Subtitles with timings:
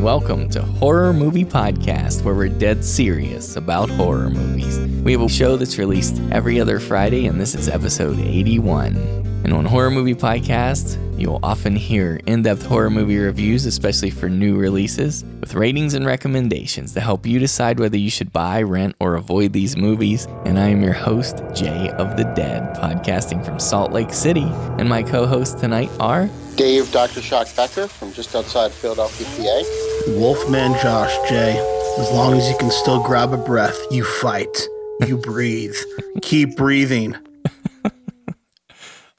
[0.00, 4.78] welcome to Horror Movie Podcast, where we're dead serious about horror movies.
[5.02, 8.96] We have a show that's released every other Friday, and this is episode 81.
[9.44, 14.30] And on Horror Movie Podcast, you'll often hear in depth horror movie reviews, especially for
[14.30, 18.96] new releases, with ratings and recommendations to help you decide whether you should buy, rent,
[19.00, 20.26] or avoid these movies.
[20.46, 24.48] And I am your host, Jay of the Dead, podcasting from Salt Lake City.
[24.78, 27.20] And my co hosts tonight are Dave Dr.
[27.20, 29.89] Shock Becker from just outside Philadelphia, PA.
[30.18, 31.58] Wolfman Josh J.
[31.98, 34.68] As long as you can still grab a breath, you fight.
[35.06, 35.76] You breathe.
[36.22, 37.16] Keep breathing.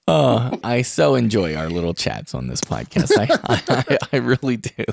[0.08, 3.12] Oh, I so enjoy our little chats on this podcast.
[3.18, 3.27] I,
[3.90, 4.84] I, I really do.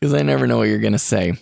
[0.00, 1.34] Because I never know what you're going to say.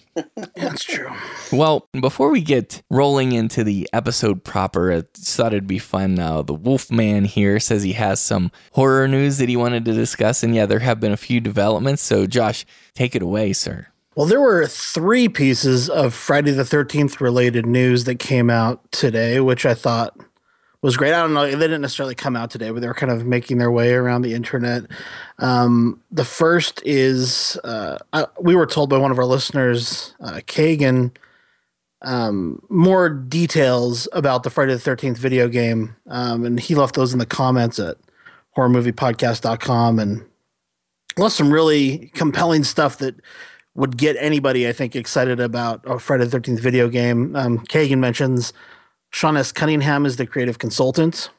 [0.56, 1.08] That's true.
[1.52, 6.18] Well, before we get rolling into the episode proper, I thought it'd be fun.
[6.18, 10.42] Uh, the Wolfman here says he has some horror news that he wanted to discuss.
[10.42, 12.02] And yeah, there have been a few developments.
[12.02, 13.86] So, Josh, take it away, sir.
[14.16, 19.38] Well, there were three pieces of Friday the 13th related news that came out today,
[19.38, 20.18] which I thought
[20.82, 21.12] was great.
[21.12, 23.58] I don't know, they didn't necessarily come out today, but they were kind of making
[23.58, 24.84] their way around the internet.
[25.38, 30.40] Um, the first is uh, I, we were told by one of our listeners, uh,
[30.46, 31.10] Kagan,
[32.02, 35.96] um, more details about the Friday the 13th video game.
[36.06, 37.96] Um, and he left those in the comments at
[38.56, 40.24] horrormoviepodcast.com and
[41.16, 43.16] left some really compelling stuff that
[43.74, 47.34] would get anybody, I think, excited about a Friday the 13th video game.
[47.34, 48.52] Um, Kagan mentions
[49.10, 49.52] Sean S.
[49.52, 51.30] Cunningham is the creative consultant.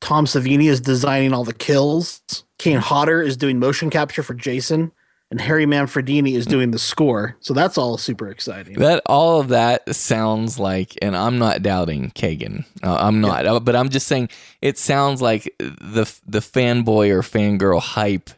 [0.00, 2.22] Tom Savini is designing all the kills.
[2.58, 4.92] Kane Hodder is doing motion capture for Jason.
[5.32, 7.36] And Harry Manfredini is doing the score.
[7.38, 8.74] So that's all super exciting.
[8.80, 12.64] That all of that sounds like, and I'm not doubting Kagan.
[12.82, 14.28] Uh, I'm not, uh, but I'm just saying
[14.60, 18.30] it sounds like the the fanboy or fangirl hype,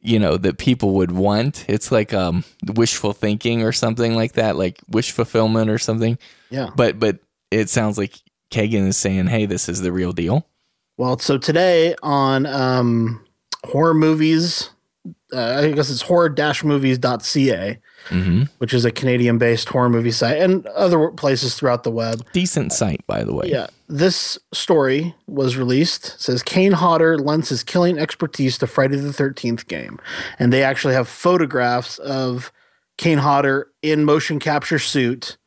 [0.00, 1.66] you know, that people would want.
[1.68, 2.44] It's like um
[2.76, 6.16] wishful thinking or something like that, like wish fulfillment or something.
[6.48, 6.70] Yeah.
[6.74, 7.18] But but
[7.52, 8.20] it sounds like
[8.50, 10.46] Kagan is saying, "Hey, this is the real deal."
[10.96, 13.24] Well, so today on um,
[13.64, 14.70] horror movies,
[15.32, 18.42] uh, I guess it's horror-movies.ca, mm-hmm.
[18.58, 22.24] which is a Canadian-based horror movie site, and other places throughout the web.
[22.32, 23.46] Decent site, by the way.
[23.48, 26.08] Yeah, this story was released.
[26.14, 29.98] It says Kane Hodder lends his killing expertise to Friday the Thirteenth game,
[30.38, 32.52] and they actually have photographs of
[32.98, 35.38] Kane Hodder in motion capture suit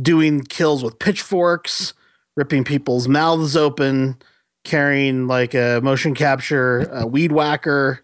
[0.00, 1.94] doing kills with pitchforks,
[2.36, 4.16] ripping people's mouths open,
[4.64, 8.02] carrying like a motion capture a weed whacker.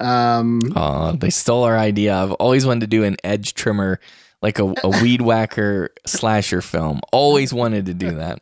[0.00, 2.14] Um, oh, they stole our idea.
[2.14, 4.00] I've always wanted to do an edge trimmer,
[4.40, 7.00] like a, a weed whacker slasher film.
[7.12, 8.40] Always wanted to do that.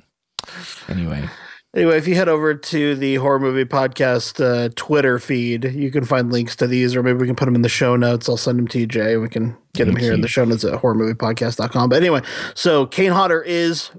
[0.89, 1.29] Anyway.
[1.77, 6.05] Anyway, if you head over to the horror movie podcast uh, Twitter feed, you can
[6.05, 8.27] find links to these, or maybe we can put them in the show notes.
[8.27, 9.19] I'll send them to you, Jay.
[9.19, 10.15] We can get Thank them here you.
[10.15, 11.91] in the show notes at horrormoviepodcast.com.
[11.91, 12.23] But anyway,
[12.55, 13.91] so Kane Hodder is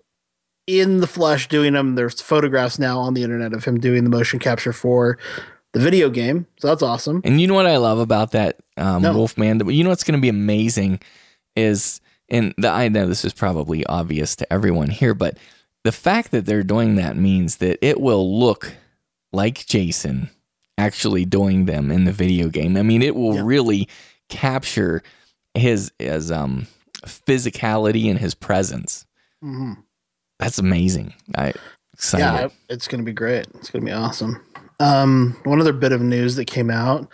[0.66, 1.94] in the flesh doing them.
[1.94, 5.20] There's photographs now on the internet of him doing the motion capture for
[5.74, 6.48] the video game.
[6.60, 7.22] So that's awesome.
[7.24, 9.14] And you know what I love about that um, no.
[9.14, 9.68] Wolfman?
[9.70, 11.02] You know what's going to be amazing
[11.56, 15.38] is, and the, I know this is probably obvious to everyone here, but
[15.84, 18.76] the fact that they're doing that means that it will look
[19.32, 20.30] like Jason
[20.78, 22.78] actually doing them in the video game.
[22.78, 23.44] I mean, it will yeah.
[23.44, 23.88] really
[24.30, 25.04] capture
[25.54, 26.68] his his um
[27.06, 29.06] physicality and his presence.
[29.44, 29.74] Mm-hmm.
[30.40, 31.14] That's amazing.
[31.36, 31.54] I
[31.94, 32.24] excited.
[32.24, 33.48] Yeah, it's going to be great.
[33.56, 34.42] It's going to be awesome.
[34.80, 37.12] Um, one other bit of news that came out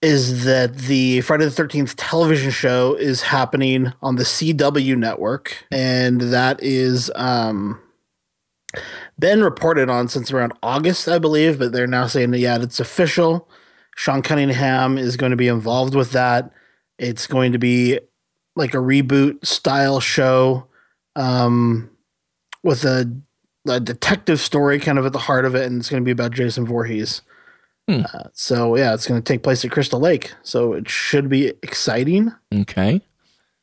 [0.00, 5.64] is that the Friday the 13th television show is happening on the CW network.
[5.72, 7.80] And that is um,
[9.18, 11.58] been reported on since around August, I believe.
[11.58, 13.48] But they're now saying that, yeah, it's official.
[13.96, 16.52] Sean Cunningham is going to be involved with that.
[16.98, 17.98] It's going to be
[18.54, 20.68] like a reboot style show
[21.16, 21.90] um,
[22.62, 23.12] with a,
[23.68, 25.64] a detective story kind of at the heart of it.
[25.64, 27.22] And it's going to be about Jason Voorhees.
[27.88, 28.02] Hmm.
[28.12, 30.32] Uh, so yeah, it's going to take place at Crystal Lake.
[30.42, 32.32] So it should be exciting.
[32.54, 33.00] Okay.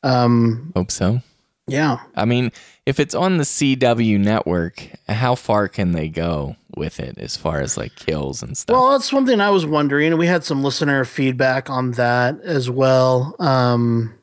[0.02, 1.20] Um, Hope so.
[1.68, 1.98] Yeah.
[2.14, 2.52] I mean,
[2.86, 7.60] if it's on the CW network, how far can they go with it as far
[7.60, 8.74] as like kills and stuff?
[8.74, 12.40] Well, that's one thing I was wondering, and we had some listener feedback on that
[12.42, 13.34] as well.
[13.40, 14.14] Um,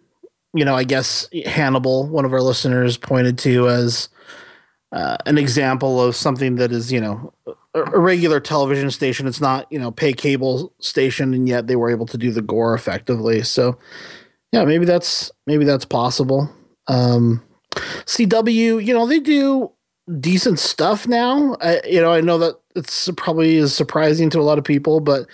[0.53, 4.07] you know, I guess Hannibal, one of our listeners, pointed to as
[4.93, 7.33] uh, an example of something that is, you know,
[7.75, 9.27] a regular television station.
[9.27, 12.41] It's not, you know, pay cable station, and yet they were able to do the
[12.41, 13.43] gore effectively.
[13.43, 13.77] So,
[14.51, 16.49] yeah, maybe that's maybe that's possible.
[16.87, 17.41] Um,
[18.05, 19.71] CW, you know, they do
[20.19, 21.55] decent stuff now.
[21.61, 24.99] I, you know, I know that it's probably is surprising to a lot of people,
[24.99, 25.27] but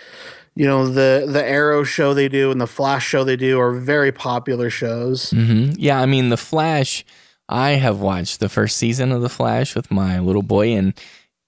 [0.55, 3.73] you know the the Arrow show they do and the Flash show they do are
[3.73, 5.31] very popular shows.
[5.31, 7.05] hmm Yeah, I mean, The Flash,
[7.47, 10.93] I have watched the first season of The Flash with my little boy, and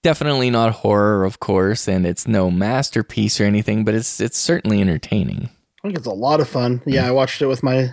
[0.02, 4.80] definitely not horror, of course, and it's no masterpiece or anything, but it's it's certainly
[4.80, 5.48] entertaining.
[5.82, 6.82] I think it's a lot of fun.
[6.86, 7.92] Yeah, I watched it with my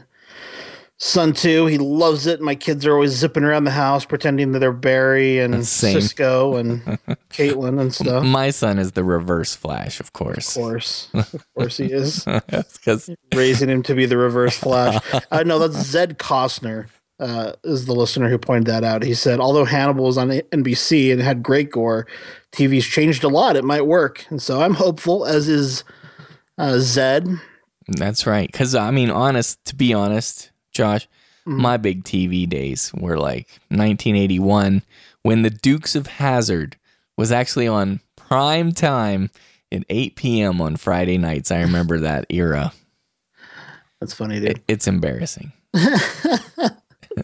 [0.98, 1.66] son too.
[1.66, 2.42] He loves it.
[2.42, 6.02] My kids are always zipping around the house pretending that they're Barry and Same.
[6.02, 6.82] Cisco and
[7.32, 8.24] Caitlin and stuff.
[8.24, 10.56] My son is the reverse Flash, of course.
[10.56, 15.02] Of course, of course, he is Because raising him to be the reverse Flash.
[15.14, 16.88] Uh, I know that's Zed Costner.
[17.20, 19.04] Uh, is the listener who pointed that out?
[19.04, 22.08] He said, although Hannibal was on NBC and had great gore,
[22.54, 23.56] TV's changed a lot.
[23.58, 25.26] It might work, and so I'm hopeful.
[25.26, 25.84] As is
[26.58, 27.28] uh, Zed.
[27.88, 28.50] that's right.
[28.52, 31.08] Because I mean, honest to be honest, Josh,
[31.48, 31.62] Mm-hmm.
[31.62, 34.84] my big TV days were like 1981
[35.24, 36.76] when the Dukes of Hazzard
[37.18, 39.32] was actually on prime time
[39.72, 40.62] at 8 p.m.
[40.62, 41.50] on Friday nights.
[41.50, 42.74] I remember that era.
[44.02, 44.50] That's funny, dude.
[44.50, 45.54] It, it's embarrassing.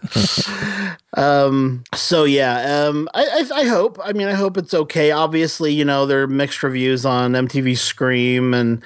[1.18, 1.86] Um.
[1.94, 2.88] So yeah.
[2.88, 3.08] Um.
[3.14, 3.60] I, I.
[3.62, 3.98] I hope.
[4.04, 5.12] I mean, I hope it's okay.
[5.12, 8.84] Obviously, you know, there are mixed reviews on MTV Scream and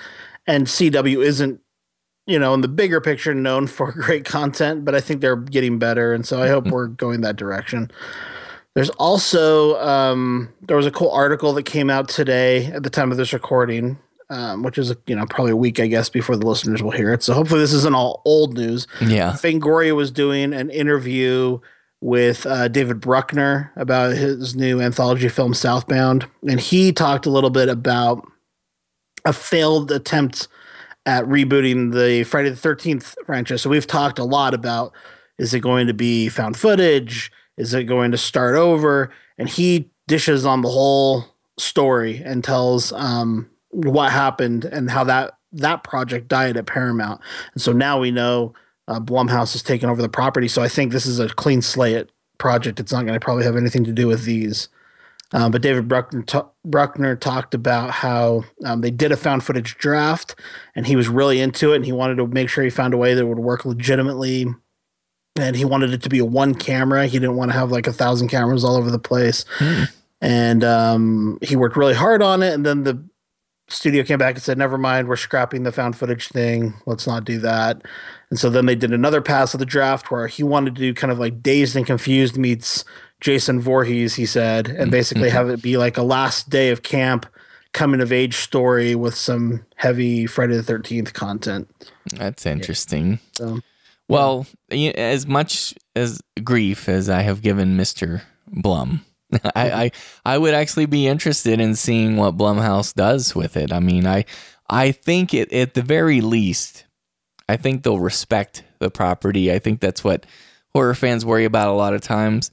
[0.50, 1.62] and CW isn't,
[2.26, 5.80] you know, in the bigger picture known for great content, but I think they're getting
[5.80, 7.92] better, and so I hope we're going that direction.
[8.76, 13.12] There's also um, there was a cool article that came out today at the time
[13.12, 13.98] of this recording,
[14.30, 17.14] um, which is you know probably a week I guess before the listeners will hear
[17.14, 17.24] it.
[17.24, 18.88] So hopefully this isn't all old news.
[19.02, 19.32] Yeah.
[19.32, 21.60] Fangoria was doing an interview
[22.02, 27.50] with uh, David Bruckner about his new anthology film Southbound, and he talked a little
[27.50, 28.26] bit about
[29.26, 30.48] a failed attempt
[31.06, 33.62] at rebooting the Friday the Thirteenth franchise.
[33.62, 34.94] So we've talked a lot about
[35.38, 37.32] is it going to be found footage?
[37.58, 39.12] Is it going to start over?
[39.38, 41.26] And he dishes on the whole
[41.58, 47.22] story and tells um, what happened and how that that project died at Paramount.
[47.54, 48.54] And so now we know
[48.88, 50.48] uh, Blumhouse has taken over the property.
[50.48, 52.80] So I think this is a clean slate project.
[52.80, 54.70] It's not going to probably have anything to do with these.
[55.32, 59.78] Um, but David Bruckner, ta- Bruckner talked about how um, they did a found footage
[59.78, 60.36] draft,
[60.76, 62.98] and he was really into it, and he wanted to make sure he found a
[62.98, 64.48] way that would work legitimately.
[65.36, 67.06] And he wanted it to be a one camera.
[67.06, 69.46] He didn't want to have like a thousand cameras all over the place.
[70.20, 72.54] And um, he worked really hard on it.
[72.54, 73.02] And then the
[73.70, 76.74] studio came back and said, "Never mind, we're scrapping the found footage thing.
[76.86, 77.82] Let's not do that."
[78.30, 80.94] And so then they did another pass of the draft where he wanted to do
[80.94, 82.86] kind of like Dazed and Confused meets
[83.22, 84.16] Jason Voorhees.
[84.16, 84.90] He said, and mm-hmm.
[84.92, 85.56] basically have mm-hmm.
[85.56, 87.26] it be like a last day of camp,
[87.74, 91.70] coming of age story with some heavy Friday the Thirteenth content.
[92.14, 93.20] That's interesting.
[93.34, 93.60] So
[94.08, 99.06] Well, y- as much as grief as I have given Mister Blum,
[99.56, 99.92] I, I
[100.26, 103.72] I would actually be interested in seeing what Blumhouse does with it.
[103.72, 104.26] I mean, I
[104.70, 106.86] I think it at the very least,
[107.48, 109.52] I think they'll respect the property.
[109.52, 110.26] I think that's what
[110.74, 112.52] horror fans worry about a lot of times.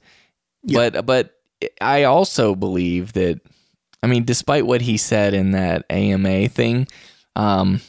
[0.63, 1.35] But but
[1.81, 3.41] I also believe that
[4.03, 6.87] I mean, despite what he said in that AMA thing,
[7.35, 7.81] um,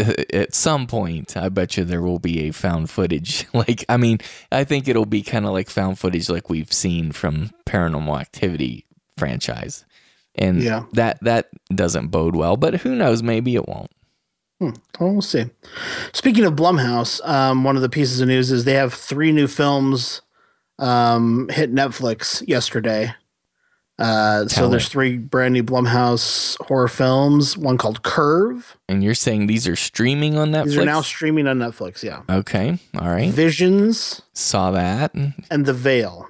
[0.32, 3.46] at some point, I bet you there will be a found footage.
[3.54, 4.18] Like, I mean,
[4.50, 8.86] I think it'll be kind of like found footage like we've seen from Paranormal Activity
[9.18, 9.84] franchise,
[10.34, 10.84] and Yeah.
[10.94, 12.56] that that doesn't bode well.
[12.56, 13.22] But who knows?
[13.22, 13.90] Maybe it won't.
[14.60, 15.46] Well, we'll see.
[16.12, 19.46] Speaking of Blumhouse, um, one of the pieces of news is they have three new
[19.46, 20.20] films
[20.78, 23.14] um, hit Netflix yesterday.
[24.00, 27.56] Uh, so there's three brand new Blumhouse horror films.
[27.56, 28.76] One called Curve.
[28.88, 30.64] And you're saying these are streaming on Netflix?
[30.66, 32.02] These are now streaming on Netflix.
[32.02, 32.78] Yeah, okay.
[32.98, 33.30] All right.
[33.30, 35.14] Visions Saw that.
[35.14, 36.26] and The Veil.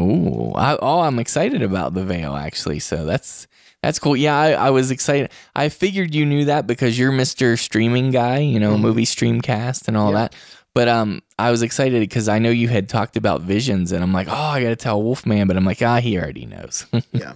[0.00, 2.78] Ooh, I, oh, I'm excited about the veil actually.
[2.78, 3.46] So that's
[3.82, 4.16] that's cool.
[4.16, 5.30] Yeah, I, I was excited.
[5.54, 7.58] I figured you knew that because you're Mr.
[7.58, 10.34] Streaming guy, you know, movie streamcast and all that.
[10.74, 14.12] But um, I was excited because I know you had talked about visions, and I'm
[14.12, 16.86] like, oh, I got to tell Wolfman, but I'm like, ah, he already knows.
[17.12, 17.32] yeah.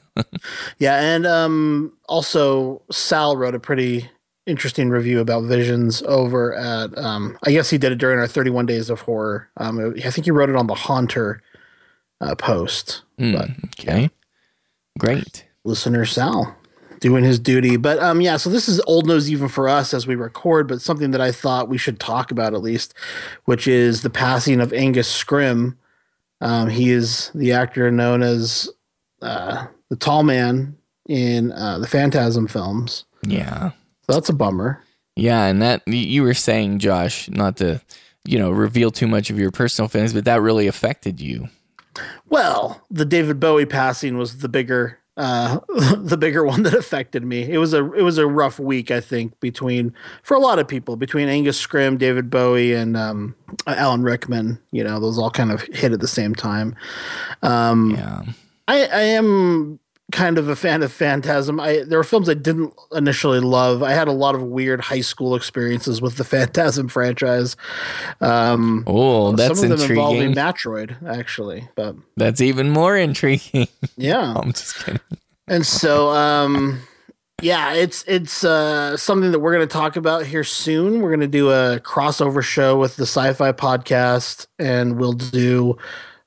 [0.79, 4.09] Yeah and um also sal wrote a pretty
[4.47, 8.67] interesting review about visions over at um i guess he did it during our 31
[8.67, 9.49] days of horror.
[9.57, 11.43] Um i think he wrote it on the haunter
[12.21, 13.49] uh, post Hmm, but
[13.81, 14.11] okay,
[14.99, 15.45] great.
[15.65, 16.55] listener sal
[17.05, 17.77] doing his duty.
[17.77, 20.81] But um yeah so this is old news even for us as we record but
[20.81, 22.95] something that i thought we should talk about at least
[23.45, 25.77] which is the passing of angus scrimm.
[26.41, 28.71] Um he is the actor known as
[29.21, 33.05] uh the tall man in uh, the phantasm films.
[33.23, 33.73] Yeah,
[34.07, 34.83] so that's a bummer.
[35.15, 37.83] Yeah, and that you were saying, Josh, not to
[38.25, 41.49] you know reveal too much of your personal feelings, but that really affected you.
[42.29, 45.61] well the david bowie passing was the bigger uh,
[45.99, 47.51] the bigger one that affected me.
[47.51, 50.67] It was a it was a rough week, I think, between for a lot of
[50.67, 53.35] people between Angus Scrimm, David Bowie, and um,
[53.67, 54.59] Alan Rickman.
[54.73, 56.75] You know, those all kind of hit at the same time.
[57.43, 58.23] Um, Yeah.
[58.67, 59.79] I, I am
[60.13, 61.59] kind of a fan of Phantasm.
[61.59, 63.83] I there were films I didn't initially love.
[63.83, 67.57] I had a lot of weird high school experiences with the Phantasm franchise.
[68.21, 70.45] Um, Oh, that's some of them involving intriguing.
[70.45, 73.69] Metroid, actually, but That's even more intriguing.
[73.97, 74.35] yeah.
[74.37, 75.01] I'm just kidding.
[75.47, 76.81] And so, um,
[77.43, 81.01] yeah, it's it's uh, something that we're going to talk about here soon.
[81.01, 85.77] We're going to do a crossover show with the Sci-Fi Podcast, and we'll do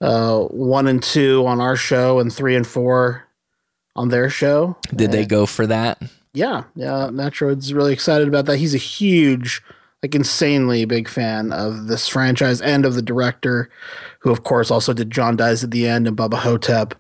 [0.02, 3.27] uh, one and two on our show, and three and four
[3.98, 4.78] on their show.
[4.96, 6.02] Did they go for that?
[6.34, 7.10] Yeah, yeah.
[7.12, 8.58] Metroid's really excited about that.
[8.58, 9.62] He's a huge,
[10.04, 13.70] like, insanely big fan of this franchise and of the director,
[14.20, 16.94] who of course also did John Dies at the End and Bubba Ho-Tep.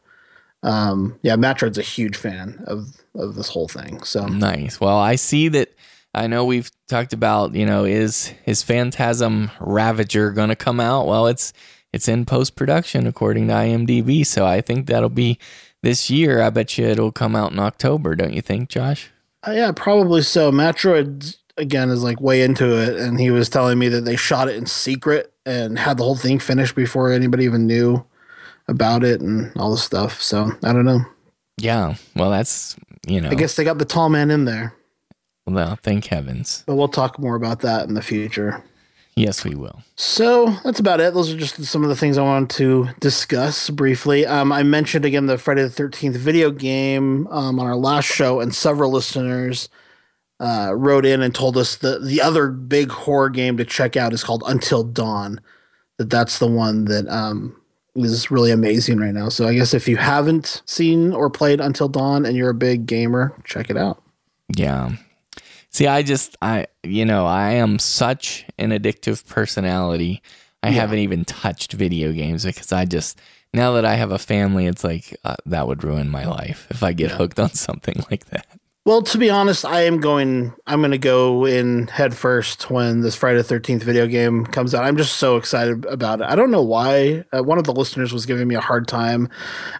[0.63, 4.03] Um, yeah, Metroid's a huge fan of of this whole thing.
[4.03, 4.79] So Nice.
[4.79, 5.73] Well, I see that.
[6.13, 11.05] I know we've talked about, you know, is is Phantasm Ravager going to come out?
[11.05, 11.53] Well, it's
[11.93, 15.37] it's in post production according to IMDb, so I think that'll be
[15.87, 16.41] this year.
[16.41, 19.09] I bet you it'll come out in October, don't you think, Josh?
[19.47, 20.51] uh, yeah, probably so.
[20.51, 24.49] Metroid again is like way into it, and he was telling me that they shot
[24.49, 28.03] it in secret and had the whole thing finished before anybody even knew
[28.67, 30.21] about it and all this stuff.
[30.21, 31.05] So I don't know.
[31.57, 31.95] Yeah.
[32.17, 32.75] Well, that's
[33.07, 33.29] you know.
[33.29, 34.73] I guess they got the tall man in there.
[35.45, 36.65] Well, thank heavens.
[36.67, 38.61] But we'll talk more about that in the future.
[39.17, 39.81] Yes, we will.
[39.95, 41.13] So that's about it.
[41.15, 44.27] Those are just some of the things I wanted to discuss briefly.
[44.27, 48.39] Um, I mentioned again the Friday the Thirteenth video game um, on our last show,
[48.39, 49.69] and several listeners
[50.39, 54.13] uh, wrote in and told us that the other big horror game to check out
[54.13, 55.41] is called Until Dawn.
[55.97, 57.59] That that's the one that um,
[57.95, 59.29] is really amazing right now.
[59.29, 62.85] So I guess if you haven't seen or played Until Dawn and you're a big
[62.85, 64.03] gamer, check it out.
[64.55, 64.91] Yeah.
[65.71, 70.21] See, I just, I, you know, I am such an addictive personality.
[70.63, 70.81] I Yeah.
[70.81, 73.19] haven't even touched video games because I just,
[73.53, 76.83] now that I have a family, it's like uh, that would ruin my life if
[76.83, 78.47] I get hooked on something like that.
[78.85, 80.53] Well, to be honest, I am going.
[80.65, 84.73] I'm going to go in head first when this Friday the Thirteenth video game comes
[84.73, 84.85] out.
[84.85, 86.27] I'm just so excited about it.
[86.29, 87.25] I don't know why.
[87.33, 89.27] Uh, one of the listeners was giving me a hard time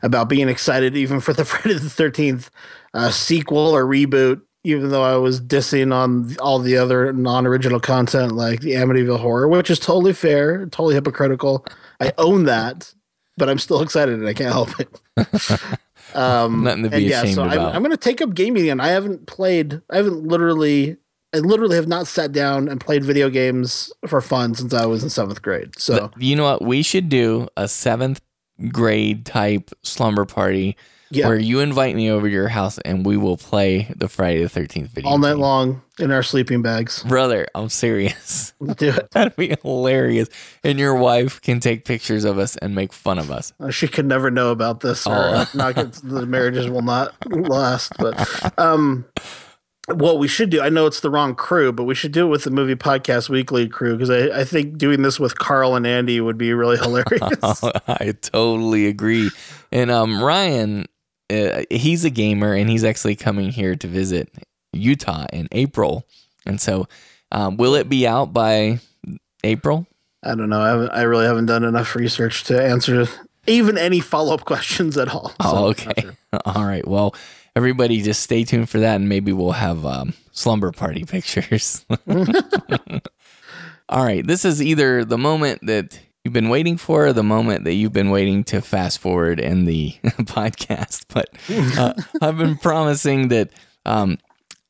[0.03, 2.51] about being excited even for the Friday the Thirteenth
[2.93, 8.33] uh, sequel or reboot, even though I was dissing on all the other non-original content
[8.33, 11.65] like the Amityville Horror, which is totally fair, totally hypocritical.
[11.99, 12.93] I own that,
[13.37, 15.01] but I'm still excited and I can't help it.
[16.13, 17.75] Um, Nothing to be ashamed so I'm, about.
[17.75, 18.79] I'm going to take up gaming again.
[18.79, 19.81] I haven't played.
[19.89, 20.97] I haven't literally.
[21.33, 25.03] I literally have not sat down and played video games for fun since I was
[25.03, 25.77] in seventh grade.
[25.77, 26.63] So you know what?
[26.63, 28.21] We should do a seventh
[28.71, 30.77] grade type slumber party
[31.09, 34.43] yeah, where you invite me over to your house and we will play the Friday
[34.43, 35.09] the 13th video.
[35.09, 35.39] all night game.
[35.39, 37.03] long in our sleeping bags.
[37.03, 38.53] Brother, I'm serious.
[38.77, 39.09] Do it.
[39.11, 40.29] That'd be hilarious.
[40.63, 43.53] And your wife can take pictures of us and make fun of us.
[43.59, 45.45] Uh, She could never know about this, or Oh.
[45.53, 47.93] not get, the marriages will not last.
[47.97, 49.05] But um,
[49.87, 52.29] what we should do, I know it's the wrong crew, but we should do it
[52.29, 55.87] with the movie podcast weekly crew because I, I think doing this with Carl and
[55.87, 57.63] Andy would be really hilarious.
[57.87, 59.29] I totally agree.
[59.71, 60.85] And um, Ryan,
[61.29, 64.29] uh, he's a gamer and he's actually coming here to visit
[64.73, 66.05] Utah in April.
[66.45, 66.87] And so,
[67.31, 68.79] um, will it be out by
[69.43, 69.85] April?
[70.23, 70.61] I don't know.
[70.61, 73.05] I, haven't, I really haven't done enough research to answer
[73.45, 75.33] even any follow up questions at all.
[75.39, 75.93] Oh, So, okay.
[76.01, 76.15] sure.
[76.45, 76.87] All right.
[76.87, 77.15] Well,
[77.55, 81.85] everybody just stay tuned for that and maybe we'll have um, slumber party pictures.
[83.89, 84.25] All right.
[84.25, 88.09] This is either the moment that you've been waiting for the moment that you've been
[88.09, 91.05] waiting to fast forward in the podcast.
[91.07, 91.29] But
[91.79, 93.49] uh, I've been promising that
[93.85, 94.17] um,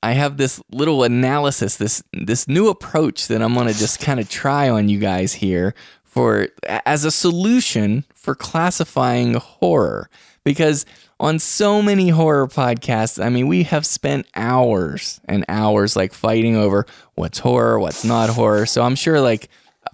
[0.03, 4.19] I have this little analysis, this this new approach that I'm going to just kind
[4.19, 5.73] of try on you guys here
[6.03, 6.49] for
[6.85, 10.11] as a solution for classifying horror
[10.43, 10.85] because
[11.19, 16.55] on so many horror podcasts, I mean, we have spent hours and hours like fighting
[16.55, 16.85] over
[17.15, 18.67] what's horror, what's not horror.
[18.67, 19.49] So I'm sure like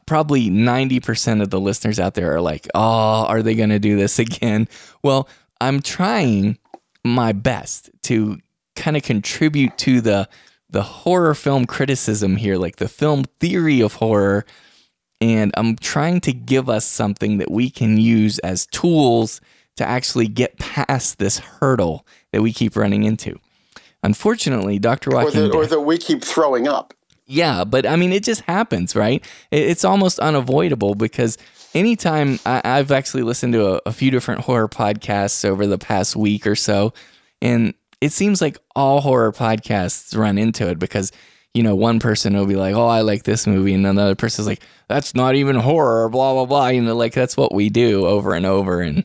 [0.05, 3.95] probably 90% of the listeners out there are like, oh, are they going to do
[3.95, 4.67] this again?
[5.03, 5.27] Well,
[5.61, 6.57] I'm trying
[7.03, 8.39] my best to
[8.75, 10.27] kind of contribute to the
[10.69, 14.43] the horror film criticism here, like the film theory of horror.
[15.21, 19.39] And I'm trying to give us something that we can use as tools
[19.75, 23.39] to actually get past this hurdle that we keep running into.
[24.03, 25.11] Unfortunately, Dr.
[25.11, 25.43] Or, Joaquin.
[25.43, 26.93] that, or that we keep throwing up.
[27.33, 29.25] Yeah, but I mean, it just happens, right?
[29.49, 31.39] It's almost unavoidable because
[31.73, 36.15] anytime I, I've actually listened to a, a few different horror podcasts over the past
[36.15, 36.93] week or so,
[37.41, 41.11] And it seems like all horror podcasts run into it because,
[41.53, 43.73] you know, one person will be like, oh, I like this movie.
[43.73, 46.67] And another person's like, that's not even horror, blah, blah, blah.
[46.69, 48.81] You know, like that's what we do over and over.
[48.81, 48.99] And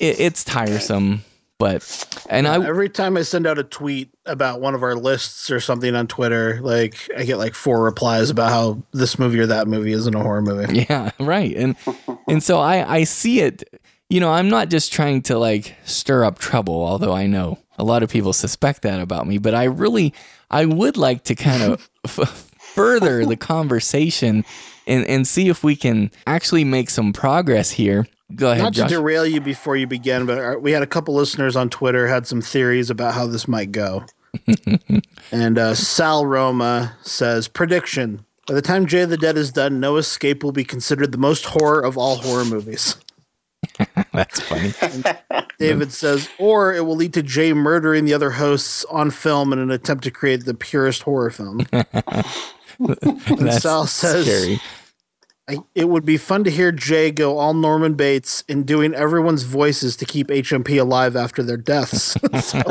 [0.00, 1.24] it, it's tiresome.
[1.58, 5.50] But, and I, Every time I send out a tweet about one of our lists
[5.50, 9.46] or something on Twitter, like I get like four replies about how this movie or
[9.46, 10.86] that movie isn't a horror movie.
[10.88, 11.54] Yeah, right.
[11.56, 11.74] And
[12.28, 13.64] and so I I see it.
[14.08, 17.84] You know, I'm not just trying to like stir up trouble, although I know a
[17.84, 19.38] lot of people suspect that about me.
[19.38, 20.14] But I really
[20.52, 24.44] I would like to kind of f- further the conversation
[24.86, 28.06] and and see if we can actually make some progress here.
[28.34, 31.56] Go ahead, Not to derail you before you begin, but we had a couple listeners
[31.56, 34.04] on Twitter had some theories about how this might go.
[35.32, 39.96] and uh, Sal Roma says prediction: By the time Jay the Dead is done, No
[39.96, 42.96] Escape will be considered the most horror of all horror movies.
[44.12, 44.72] That's funny.
[45.58, 49.58] David says, or it will lead to Jay murdering the other hosts on film in
[49.58, 51.66] an attempt to create the purest horror film.
[52.78, 54.60] That's Sal says- scary.
[55.48, 59.44] I, it would be fun to hear Jay go all Norman Bates in doing everyone's
[59.44, 62.16] voices to keep HMP alive after their deaths.
[62.42, 62.62] so,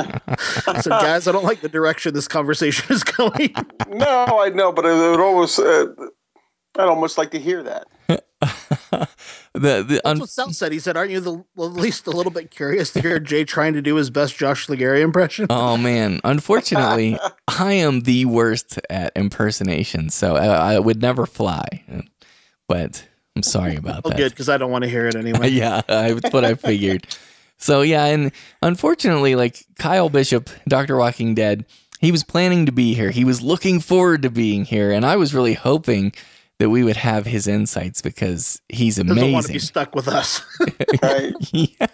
[0.82, 3.56] so, guys, I don't like the direction this conversation is going.
[3.90, 5.58] no, I know, but it would almost.
[5.58, 5.88] Uh,
[6.78, 7.88] I'd almost like to hear that.
[8.10, 9.08] the
[9.54, 10.72] the That's un- what Sal said.
[10.72, 13.44] He said, "Aren't you the, well, at least a little bit curious to hear Jay
[13.44, 17.18] trying to do his best Josh Ligari impression?" Oh man, unfortunately,
[17.48, 21.66] I am the worst at impersonation, so I, I would never fly.
[22.68, 24.18] But I'm sorry about well, that.
[24.18, 25.50] good because I don't want to hear it anyway.
[25.50, 27.08] yeah, I, that's what I figured.
[27.58, 28.32] So yeah, and
[28.62, 31.66] unfortunately, like Kyle Bishop, Doctor Walking Dead,
[32.00, 33.10] he was planning to be here.
[33.10, 36.14] He was looking forward to being here, and I was really hoping
[36.60, 39.16] that we would have his insights because he's amazing.
[39.16, 40.42] Doesn't want to be stuck with us.
[41.02, 41.34] Right?
[41.52, 41.88] yeah.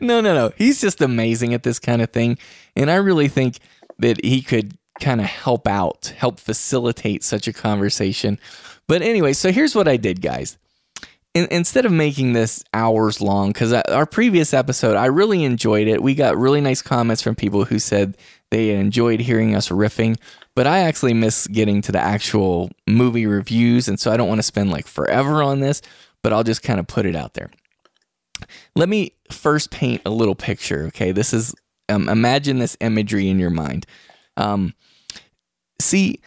[0.00, 0.52] No, no, no.
[0.56, 2.38] He's just amazing at this kind of thing.
[2.74, 3.58] And I really think
[3.98, 8.38] that he could kind of help out, help facilitate such a conversation.
[8.90, 10.58] But anyway, so here's what I did, guys.
[11.32, 16.02] In, instead of making this hours long, because our previous episode, I really enjoyed it.
[16.02, 18.16] We got really nice comments from people who said
[18.50, 20.18] they enjoyed hearing us riffing.
[20.56, 23.86] But I actually miss getting to the actual movie reviews.
[23.86, 25.82] And so I don't want to spend like forever on this,
[26.24, 27.48] but I'll just kind of put it out there
[28.74, 31.54] let me first paint a little picture okay this is
[31.90, 33.84] um, imagine this imagery in your mind
[34.38, 34.72] um,
[35.78, 36.20] see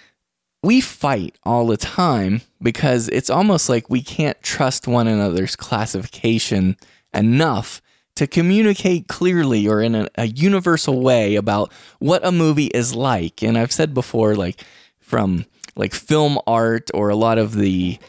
[0.63, 6.77] we fight all the time because it's almost like we can't trust one another's classification
[7.13, 7.81] enough
[8.15, 13.43] to communicate clearly or in a, a universal way about what a movie is like.
[13.43, 14.63] And i've said before like
[14.99, 15.45] from
[15.75, 17.99] like film art or a lot of the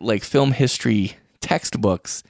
[0.00, 2.22] like film history textbooks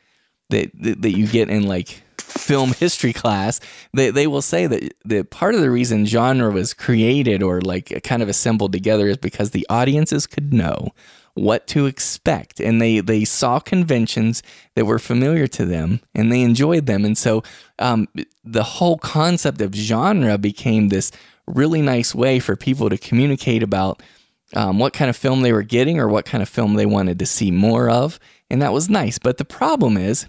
[0.50, 2.03] that, that that you get in like
[2.36, 3.60] film history class,
[3.92, 8.02] they, they will say that that part of the reason genre was created or like
[8.04, 10.90] kind of assembled together is because the audiences could know
[11.34, 12.60] what to expect.
[12.60, 14.42] And they they saw conventions
[14.74, 17.04] that were familiar to them and they enjoyed them.
[17.04, 17.42] And so
[17.78, 18.08] um,
[18.44, 21.10] the whole concept of genre became this
[21.46, 24.02] really nice way for people to communicate about
[24.54, 27.18] um, what kind of film they were getting or what kind of film they wanted
[27.18, 28.18] to see more of.
[28.48, 29.18] And that was nice.
[29.18, 30.26] But the problem is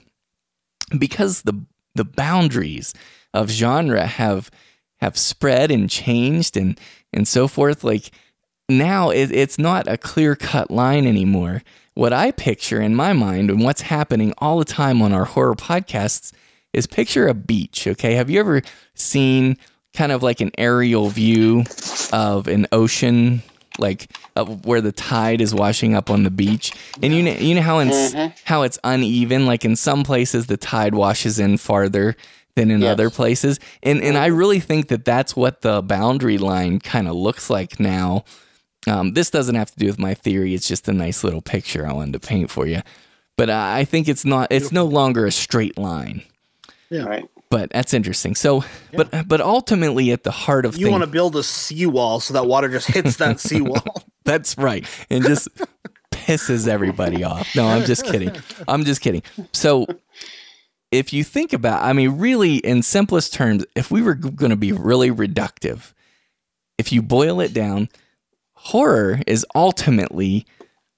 [0.97, 1.65] because the
[1.95, 2.93] the boundaries
[3.33, 4.51] of genre have
[4.99, 6.79] have spread and changed and
[7.11, 7.83] and so forth.
[7.83, 8.11] Like
[8.69, 11.63] now it, it's not a clear cut line anymore.
[11.93, 15.55] What i picture in my mind and what's happening all the time on our horror
[15.55, 16.33] podcasts
[16.73, 18.15] is picture a beach okay?
[18.15, 18.61] Have you ever
[18.93, 19.57] seen
[19.93, 21.63] kind of like an aerial view
[22.11, 23.41] of an ocean
[23.79, 26.71] like of where the tide is washing up on the beach.
[27.01, 29.45] And you know you know how in, how it's uneven?
[29.45, 32.15] Like in some places the tide washes in farther
[32.55, 32.91] than in Yes.
[32.91, 33.59] other places.
[33.83, 37.79] And and I really think that that's what the boundary line kind of looks like
[37.79, 38.23] now.
[38.87, 40.53] Um, this doesn't have to do with my theory.
[40.53, 42.81] It's just a nice little picture I wanted to paint for you.
[43.35, 46.21] But uh, I think it's not it's no longer a straight line.
[46.89, 47.03] Yeah.
[47.03, 47.25] Right.
[47.55, 48.65] But that's interesting so
[48.97, 52.45] but but ultimately at the heart of You want to build a seawall so that
[52.45, 54.03] water just hits that seawall.
[54.25, 54.85] That's right.
[55.09, 55.47] And just
[56.11, 57.55] pisses everybody off.
[57.55, 58.35] No, I'm just kidding.
[58.67, 59.23] I'm just kidding.
[59.53, 59.85] So
[60.91, 64.57] if you think about I mean really in simplest terms, if we were going to
[64.57, 65.93] be really reductive,
[66.77, 67.87] if you boil it down,
[68.55, 70.45] horror is ultimately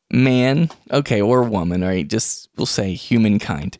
[0.10, 2.08] man, okay, or woman, right?
[2.08, 3.78] just we'll say humankind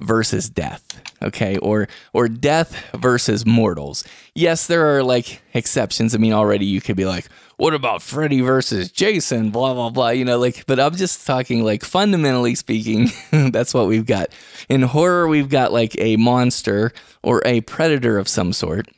[0.00, 6.32] versus death okay or or death versus mortals yes there are like exceptions i mean
[6.32, 10.38] already you could be like what about freddy versus jason blah blah blah you know
[10.38, 13.08] like but i'm just talking like fundamentally speaking
[13.50, 14.28] that's what we've got
[14.68, 18.88] in horror we've got like a monster or a predator of some sort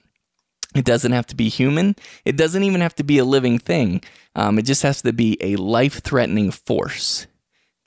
[0.75, 1.97] It doesn't have to be human.
[2.25, 4.01] It doesn't even have to be a living thing.
[4.35, 7.27] Um, it just has to be a life-threatening force.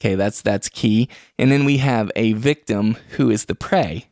[0.01, 1.09] Okay, that's that's key.
[1.39, 4.05] And then we have a victim who is the prey.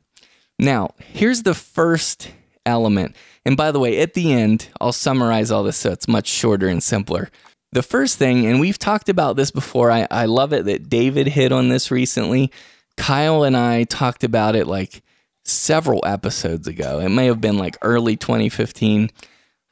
[0.59, 2.31] Now, here's the first
[2.65, 3.15] element.
[3.45, 6.67] And by the way, at the end, I'll summarize all this so it's much shorter
[6.67, 7.29] and simpler.
[7.71, 11.27] The first thing, and we've talked about this before, I, I love it that David
[11.27, 12.51] hit on this recently.
[12.97, 15.01] Kyle and I talked about it like
[15.43, 16.99] several episodes ago.
[16.99, 19.09] It may have been like early 2015.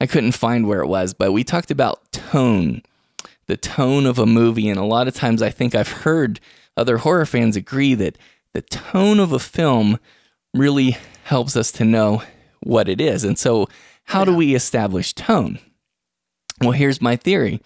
[0.02, 2.82] I couldn't find where it was, but we talked about tone,
[3.52, 4.70] the tone of a movie.
[4.70, 6.40] And a lot of times I think I've heard
[6.78, 8.18] other horror fans agree that
[8.54, 10.00] the tone of a film
[10.54, 12.24] really helps us to know
[12.62, 13.26] what it is.
[13.26, 13.68] And so,
[14.06, 15.60] how do we establish tone?
[16.62, 17.60] Well, here's my theory.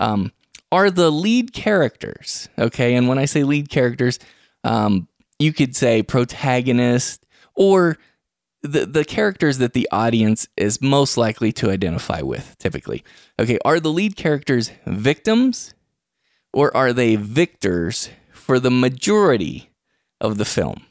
[0.00, 0.32] Um,
[0.72, 2.96] are the lead characters, okay?
[2.96, 4.18] And when I say lead characters,
[4.64, 5.06] um,
[5.38, 7.98] you could say protagonist or
[8.62, 13.02] the, the characters that the audience is most likely to identify with, typically.
[13.38, 15.74] Okay, are the lead characters victims
[16.52, 19.70] or are they victors for the majority
[20.20, 20.82] of the film?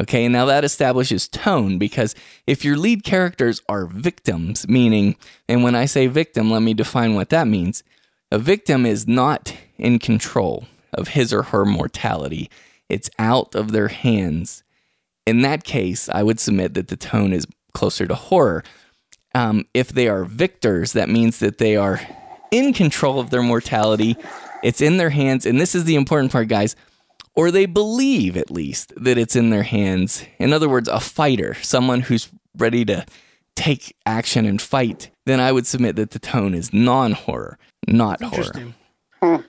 [0.00, 2.14] Okay, now that establishes tone because
[2.46, 5.16] if your lead characters are victims, meaning,
[5.48, 7.82] and when I say victim, let me define what that means.
[8.30, 12.50] A victim is not in control of his or her mortality,
[12.88, 14.61] it's out of their hands.
[15.26, 18.64] In that case, I would submit that the tone is closer to horror.
[19.34, 22.00] Um, if they are victors, that means that they are
[22.50, 24.16] in control of their mortality.
[24.62, 25.46] It's in their hands.
[25.46, 26.76] And this is the important part, guys
[27.34, 30.24] or they believe at least that it's in their hands.
[30.38, 33.06] In other words, a fighter, someone who's ready to
[33.56, 38.22] take action and fight, then I would submit that the tone is non horror, not
[38.22, 38.74] horror.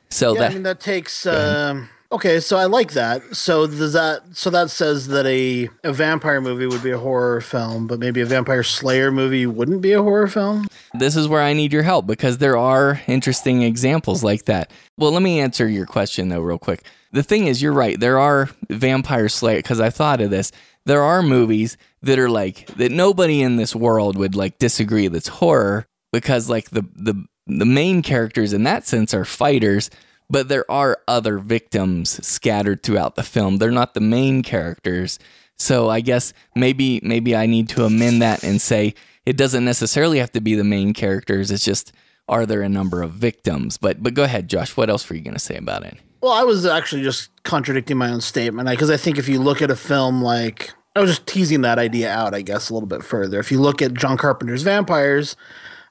[0.09, 1.25] So yeah, that I mean that takes.
[1.25, 3.35] Um, okay, so I like that.
[3.35, 4.21] So does that?
[4.35, 8.21] So that says that a a vampire movie would be a horror film, but maybe
[8.21, 10.67] a vampire slayer movie wouldn't be a horror film.
[10.93, 14.71] this is where I need your help because there are interesting examples like that.
[14.97, 16.83] Well, let me answer your question though, real quick.
[17.11, 17.99] The thing is, you're right.
[17.99, 20.51] There are vampire slayer because I thought of this.
[20.85, 25.27] There are movies that are like that nobody in this world would like disagree that's
[25.27, 29.89] horror because like the the the main characters in that sense are fighters,
[30.29, 33.57] but there are other victims scattered throughout the film.
[33.57, 35.19] They're not the main characters.
[35.57, 40.19] So I guess maybe maybe I need to amend that and say it doesn't necessarily
[40.19, 41.51] have to be the main characters.
[41.51, 41.93] It's just
[42.27, 43.77] are there a number of victims?
[43.77, 44.75] But but go ahead, Josh.
[44.75, 45.97] What else were you going to say about it?
[46.21, 49.61] Well, I was actually just contradicting my own statement because I think if you look
[49.61, 52.87] at a film like I was just teasing that idea out, I guess, a little
[52.87, 53.39] bit further.
[53.39, 55.35] If you look at John Carpenter's vampires,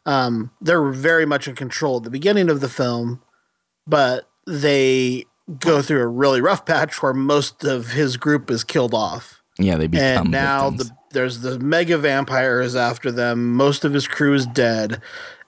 [0.06, 3.20] um, they're very much in control at the beginning of the film,
[3.86, 5.24] but they
[5.58, 9.42] go through a really rough patch where most of his group is killed off.
[9.58, 10.90] Yeah, they become and now victims.
[10.90, 13.52] the, there's the mega vampires after them.
[13.54, 15.00] Most of his crew is dead,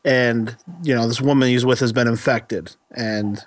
[0.04, 3.44] and you know this woman he's with has been infected, and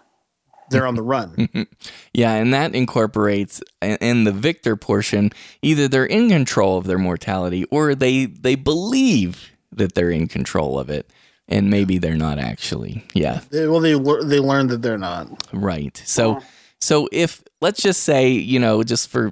[0.69, 1.67] they're on the run.
[2.13, 7.65] Yeah, and that incorporates in the victor portion either they're in control of their mortality
[7.65, 11.12] or they they believe that they're in control of it
[11.48, 13.04] and maybe they're not actually.
[13.14, 15.28] Yeah, They- well, they lear- they learn that they're not.
[15.54, 16.02] right.
[16.06, 16.42] So
[16.82, 19.32] so if let's just say, you know, just for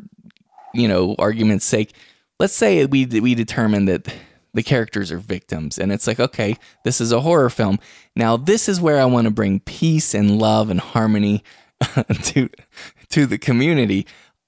[0.74, 1.94] you know, argument's sake,
[2.40, 4.08] let's say we we determine that
[4.54, 7.78] the characters are victims and it's like, okay, this is a horror film.
[8.16, 11.44] Now this is where I want to bring peace and love and harmony
[12.24, 12.50] to
[13.10, 14.06] to the community.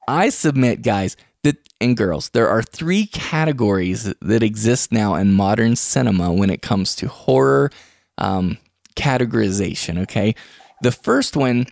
[0.08, 5.76] I submit, guys, that and girls, there are three categories that exist now in modern
[5.76, 7.70] cinema when it comes to horror
[8.18, 8.58] um,
[8.96, 10.02] categorization.
[10.02, 10.36] Okay,
[10.82, 11.68] the first one,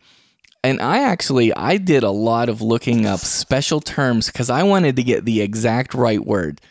[0.64, 4.96] and I actually I did a lot of looking up special terms because I wanted
[4.98, 6.62] to get the exact right word,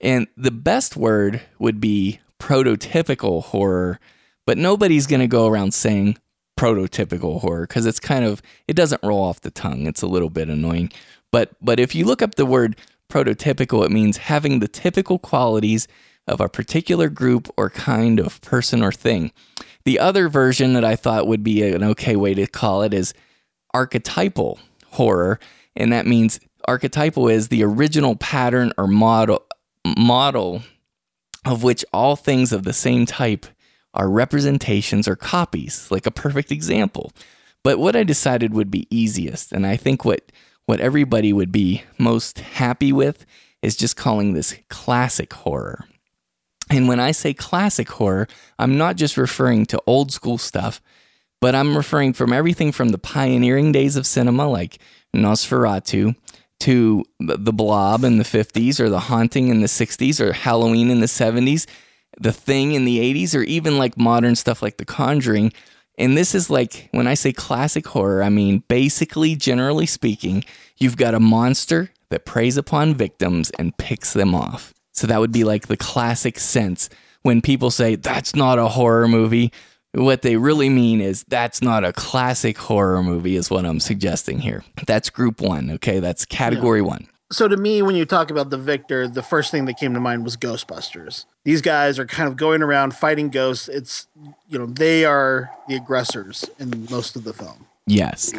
[0.00, 4.00] and the best word would be prototypical horror,
[4.44, 6.18] but nobody's going to go around saying
[6.58, 9.86] prototypical horror because it's kind of it doesn't roll off the tongue.
[9.86, 10.90] It's a little bit annoying.
[11.32, 12.76] But but if you look up the word
[13.10, 15.88] prototypical, it means having the typical qualities
[16.28, 19.32] of a particular group or kind of person or thing.
[19.84, 23.12] The other version that I thought would be an okay way to call it is
[23.74, 24.60] archetypal
[24.92, 25.40] horror,
[25.74, 29.42] and that means archetypal is the original pattern or model
[29.98, 30.62] model
[31.44, 33.46] of which all things of the same type
[33.94, 37.12] are representations or copies, like a perfect example.
[37.64, 40.32] But what I decided would be easiest, and I think what
[40.66, 43.26] what everybody would be most happy with
[43.62, 45.86] is just calling this classic horror.
[46.70, 50.80] And when I say classic horror, I'm not just referring to old school stuff,
[51.40, 54.78] but I'm referring from everything from the pioneering days of cinema like
[55.14, 56.16] Nosferatu
[56.60, 61.00] to the Blob in the 50s or The Haunting in the 60s or Halloween in
[61.00, 61.66] the 70s
[62.20, 65.52] The Thing in the 80s or even like modern stuff like The Conjuring.
[65.98, 70.44] And this is like, when I say classic horror, I mean basically, generally speaking,
[70.78, 74.72] you've got a monster that preys upon victims and picks them off.
[74.92, 76.88] So that would be like the classic sense
[77.22, 79.52] when people say that's not a horror movie.
[79.94, 84.38] What they really mean is that's not a classic horror movie, is what I'm suggesting
[84.38, 84.64] here.
[84.86, 85.70] That's group one.
[85.72, 86.00] Okay.
[86.00, 86.86] That's category yeah.
[86.86, 87.08] one.
[87.32, 90.00] So to me, when you talk about the victor, the first thing that came to
[90.00, 91.24] mind was Ghostbusters.
[91.44, 93.68] These guys are kind of going around fighting ghosts.
[93.68, 94.06] It's,
[94.48, 97.66] you know, they are the aggressors in most of the film.
[97.86, 98.32] Yes.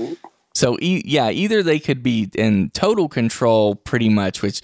[0.54, 4.62] So, e- yeah, either they could be in total control pretty much, which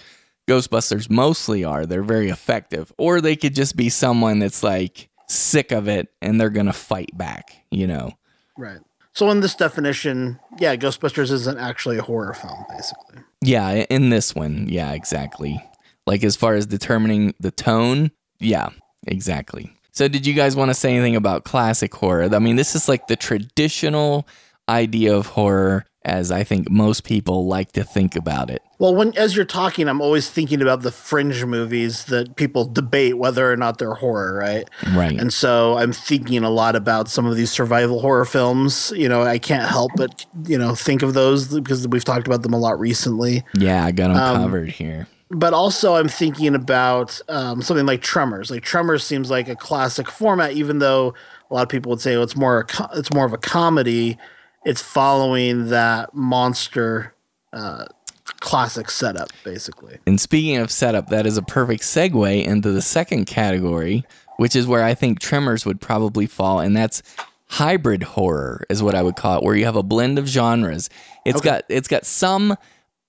[0.47, 1.87] Ghostbusters mostly are.
[1.87, 2.93] They're very effective.
[2.99, 6.73] Or they could just be someone that's like sick of it and they're going to
[6.73, 8.11] fight back, you know?
[8.55, 8.79] Right.
[9.13, 13.23] So, in this definition, yeah, Ghostbusters isn't actually a horror film, basically.
[13.41, 15.63] Yeah, in this one, yeah, exactly.
[16.05, 18.69] Like as far as determining the tone, yeah,
[19.07, 19.71] exactly.
[19.91, 22.33] So, did you guys want to say anything about classic horror?
[22.33, 24.27] I mean, this is like the traditional
[24.67, 28.61] idea of horror as I think most people like to think about it.
[28.79, 33.17] Well, when as you're talking, I'm always thinking about the fringe movies that people debate
[33.17, 34.69] whether or not they're horror, right?
[34.93, 35.19] Right.
[35.19, 38.93] And so I'm thinking a lot about some of these survival horror films.
[38.95, 42.41] You know, I can't help but you know think of those because we've talked about
[42.41, 43.43] them a lot recently.
[43.53, 45.07] Yeah, I got them um, covered here.
[45.29, 48.49] But also, I'm thinking about um, something like Tremors.
[48.49, 51.13] Like Tremors seems like a classic format, even though
[51.51, 52.65] a lot of people would say oh, it's more
[52.95, 54.17] it's more of a comedy.
[54.63, 57.13] It's following that monster.
[57.51, 57.85] Uh,
[58.39, 59.97] classic setup, basically.
[60.05, 64.05] And speaking of setup, that is a perfect segue into the second category,
[64.37, 67.01] which is where I think Tremors would probably fall, and that's
[67.49, 70.89] hybrid horror is what I would call it, where you have a blend of genres.
[71.25, 71.49] It's okay.
[71.49, 72.55] got it's got some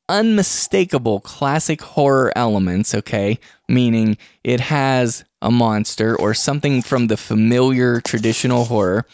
[0.09, 3.39] unmistakable classic horror elements, okay?
[3.69, 9.07] Meaning it has a monster or something from the familiar traditional horror,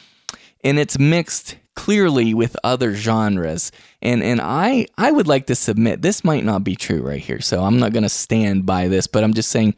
[0.64, 3.70] and it's mixed clearly with other genres.
[4.02, 7.40] And and I I would like to submit this might not be true right here.
[7.40, 9.76] So I'm not going to stand by this, but I'm just saying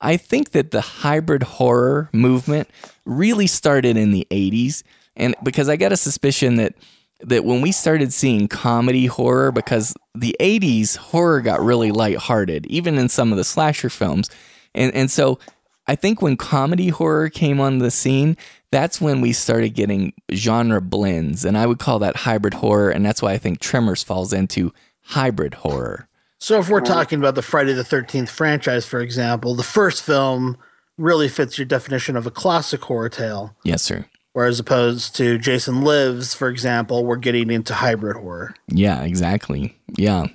[0.00, 2.68] I think that the hybrid horror movement
[3.04, 4.82] really started in the 80s
[5.16, 6.74] and because I got a suspicion that
[7.22, 12.96] that when we started seeing comedy horror because the 80s horror got really lighthearted even
[12.96, 14.30] in some of the slasher films.
[14.74, 15.38] And and so
[15.86, 18.36] I think when comedy horror came on the scene,
[18.70, 21.44] that's when we started getting genre blends.
[21.44, 22.90] And I would call that hybrid horror.
[22.90, 26.08] And that's why I think Tremors falls into hybrid horror.
[26.38, 30.56] So if we're talking about the Friday the 13th franchise, for example, the first film
[30.96, 33.54] really fits your definition of a classic horror tale.
[33.64, 34.06] Yes, sir.
[34.32, 38.54] Whereas opposed to Jason Lives, for example, we're getting into hybrid horror.
[38.68, 39.76] Yeah, exactly.
[39.96, 40.26] Yeah.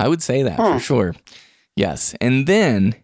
[0.00, 0.74] I would say that huh.
[0.74, 1.14] for sure.
[1.76, 2.14] Yes.
[2.20, 2.94] And then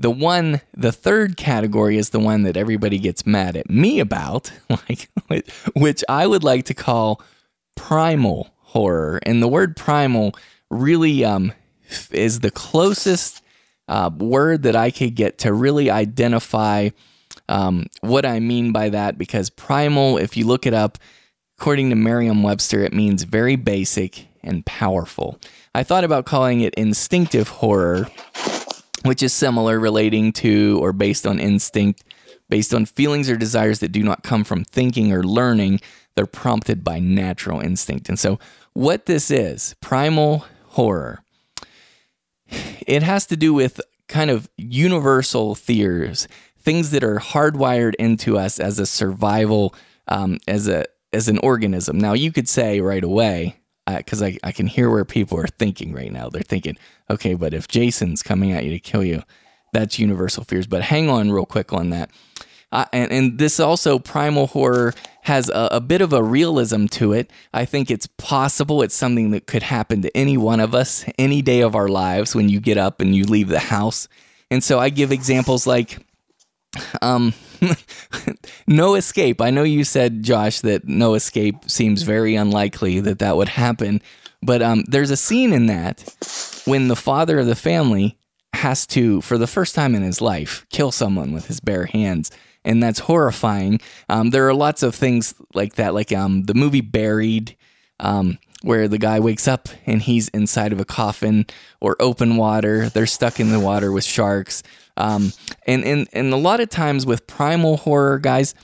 [0.00, 4.50] the one the third category is the one that everybody gets mad at me about
[4.90, 5.08] like
[5.74, 7.22] which i would like to call
[7.76, 9.20] primal horror.
[9.24, 10.34] And the word primal
[10.70, 11.52] really um,
[12.10, 13.42] is the closest
[13.88, 16.90] uh, word that i could get to really identify
[17.48, 20.98] um, what i mean by that because primal if you look it up
[21.58, 25.38] according to merriam-webster it means very basic and powerful.
[25.74, 28.08] I thought about calling it instinctive horror
[29.04, 32.04] which is similar, relating to or based on instinct,
[32.48, 35.80] based on feelings or desires that do not come from thinking or learning.
[36.14, 38.08] They're prompted by natural instinct.
[38.08, 38.38] And so,
[38.72, 41.22] what this is, primal horror,
[42.86, 48.58] it has to do with kind of universal fears, things that are hardwired into us
[48.60, 49.74] as a survival,
[50.08, 51.98] um, as a as an organism.
[51.98, 55.46] Now, you could say right away, because uh, I, I can hear where people are
[55.46, 56.28] thinking right now.
[56.28, 56.76] They're thinking,
[57.08, 59.22] okay, but if Jason's coming at you to kill you,
[59.72, 60.66] that's universal fears.
[60.66, 62.10] But hang on real quick on that.
[62.72, 67.12] Uh, and, and, this also, primal horror has a, a, bit of a realism to
[67.12, 67.32] it.
[67.52, 68.82] I think it's possible.
[68.82, 72.32] It's something that could happen to any one of us any day of our lives
[72.32, 74.06] when you get up and you leave the house.
[74.52, 75.98] And so I give examples like
[77.02, 77.34] um,
[78.66, 79.40] no escape.
[79.40, 84.00] I know you said, Josh, that no escape seems very unlikely that that would happen.
[84.42, 86.02] But um, there's a scene in that
[86.64, 88.18] when the father of the family
[88.54, 92.30] has to, for the first time in his life, kill someone with his bare hands.
[92.64, 93.80] And that's horrifying.
[94.08, 97.56] Um, there are lots of things like that, like um, the movie Buried,
[98.00, 101.46] um, where the guy wakes up and he's inside of a coffin
[101.80, 102.88] or open water.
[102.90, 104.62] They're stuck in the water with sharks.
[104.96, 105.32] Um,
[105.66, 108.54] and, and, and a lot of times with primal horror, guys,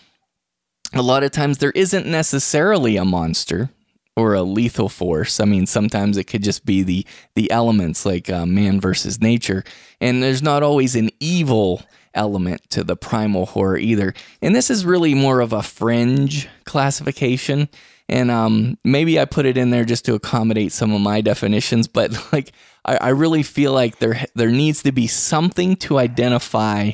[0.92, 3.70] a lot of times there isn't necessarily a monster.
[4.16, 5.40] or a lethal force.
[5.40, 9.62] I mean, sometimes it could just be the the elements like uh, man versus nature,
[10.00, 11.82] and there's not always an evil
[12.14, 14.14] element to the primal horror either.
[14.40, 17.68] And this is really more of a fringe classification.
[18.08, 21.88] And um, maybe I put it in there just to accommodate some of my definitions,
[21.88, 22.52] but like
[22.84, 26.92] I, I really feel like there there needs to be something to identify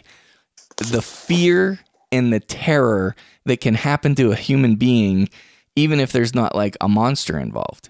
[0.78, 5.28] the fear and the terror that can happen to a human being
[5.76, 7.88] even if there's not like a monster involved.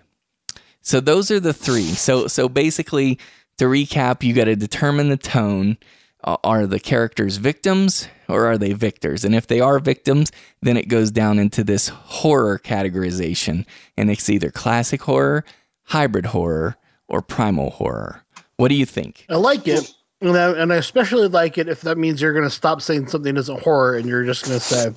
[0.83, 1.89] So those are the three.
[1.89, 3.19] So so basically
[3.59, 5.79] to recap, you got to determine the tone.
[6.25, 9.25] Uh, are the characters victims or are they victors?
[9.25, 13.67] And if they are victims, then it goes down into this horror categorization
[13.97, 15.45] and it's either classic horror,
[15.85, 16.77] hybrid horror,
[17.09, 18.25] or primal horror.
[18.57, 19.27] What do you think?
[19.29, 19.93] I like it.
[20.21, 23.09] And I, and I especially like it if that means you're going to stop saying
[23.09, 24.93] something isn't horror and you're just going to say,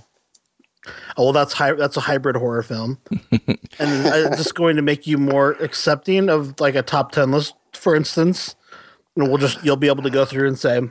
[1.18, 3.00] oh, well, that's that's a hybrid horror film.
[3.32, 7.56] and it's just going to make you more accepting of like a top 10 list,
[7.74, 8.56] for instance.
[9.16, 10.82] And we'll just, you'll be able to go through and say,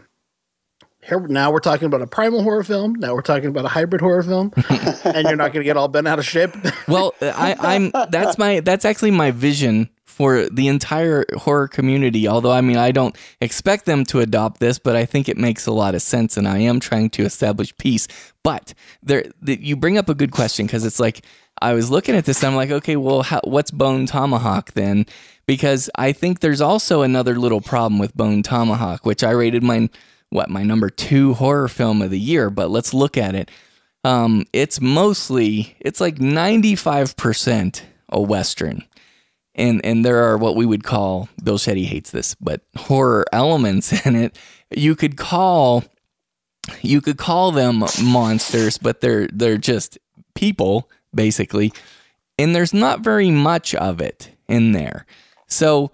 [1.07, 2.95] here now we're talking about a primal horror film.
[2.95, 4.53] Now we're talking about a hybrid horror film,
[5.05, 6.55] and you're not going to get all bent out of shape.
[6.89, 12.29] well, I, I'm that's my that's actually my vision for the entire horror community.
[12.29, 15.67] Although, I mean, I don't expect them to adopt this, but I think it makes
[15.67, 18.07] a lot of sense, and I am trying to establish peace.
[18.43, 21.23] But there, the, you bring up a good question because it's like
[21.61, 25.05] I was looking at this, and I'm like, okay, well, how, what's Bone Tomahawk then?
[25.47, 29.91] Because I think there's also another little problem with Bone Tomahawk, which I rated my
[30.31, 32.51] what my number two horror film of the year.
[32.51, 33.51] But let's look at it.
[34.03, 38.85] Um, it's mostly it's like 95 percent a western
[39.55, 43.93] and and there are what we would call Bill Shetty hates this, but horror elements
[44.07, 44.39] in it.
[44.71, 45.85] You could call
[46.83, 49.99] you could call them monsters, but they're they're just
[50.35, 51.73] people basically,
[52.39, 55.07] and there's not very much of it in there.
[55.47, 55.93] So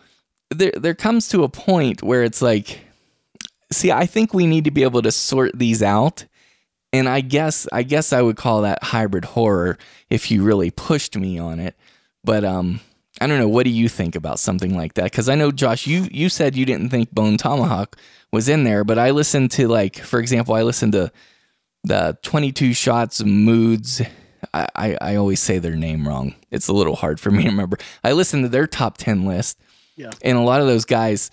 [0.50, 2.80] there there comes to a point where it's like,
[3.72, 6.24] see, I think we need to be able to sort these out.
[6.92, 9.78] And I guess I guess I would call that hybrid horror
[10.08, 11.76] if you really pushed me on it.
[12.24, 12.80] But um
[13.20, 13.48] I don't know.
[13.48, 15.04] What do you think about something like that?
[15.04, 17.96] Because I know Josh, you you said you didn't think Bone Tomahawk
[18.32, 21.12] was in there, but I listened to like, for example, I listened to
[21.84, 24.02] the Twenty Two Shots Moods.
[24.54, 26.34] I, I, I always say their name wrong.
[26.50, 27.78] It's a little hard for me to remember.
[28.02, 29.60] I listened to their top ten list,
[29.96, 31.30] yeah, and a lot of those guys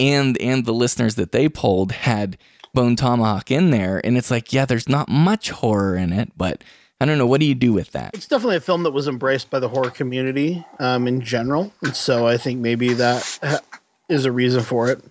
[0.00, 2.38] and and the listeners that they polled had
[2.74, 6.62] Bone Tomahawk in there, and it's like, yeah, there's not much horror in it, but
[7.00, 7.26] I don't know.
[7.26, 8.14] What do you do with that?
[8.14, 11.94] It's definitely a film that was embraced by the horror community um, in general, and
[11.94, 13.62] so I think maybe that
[14.08, 15.02] is a reason for it.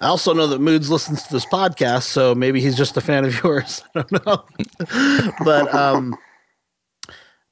[0.00, 3.24] I also know that Moods listens to this podcast, so maybe he's just a fan
[3.24, 3.82] of yours.
[3.94, 6.16] I don't know, but um,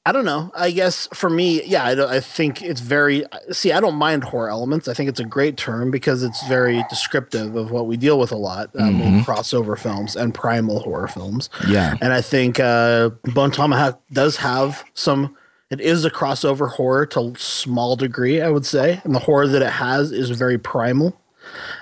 [0.07, 0.51] I don't know.
[0.55, 3.25] I guess for me, yeah, I, I, think it's very.
[3.51, 4.89] See, I don't mind horror elements.
[4.89, 8.33] I think it's a great term because it's very descriptive of what we deal with
[8.33, 9.03] a lot um, mm-hmm.
[9.03, 11.51] in crossover films and primal horror films.
[11.67, 15.37] Yeah, and I think uh, Bone Tomahawk does have some.
[15.69, 19.61] It is a crossover horror to small degree, I would say, and the horror that
[19.61, 21.21] it has is very primal.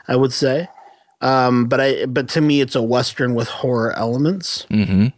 [0.08, 0.66] I would say,
[1.20, 4.66] um, but I but to me, it's a western with horror elements.
[4.68, 5.08] Mm-hmm.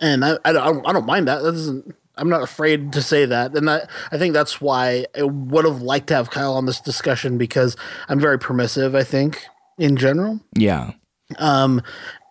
[0.00, 1.42] And I, I, I don't mind that.
[1.42, 5.22] That doesn't I'm not afraid to say that, and that I think that's why I
[5.22, 7.76] would have liked to have Kyle on this discussion because
[8.08, 8.94] I'm very permissive.
[8.94, 9.44] I think
[9.78, 10.92] in general, yeah.
[11.38, 11.82] Um,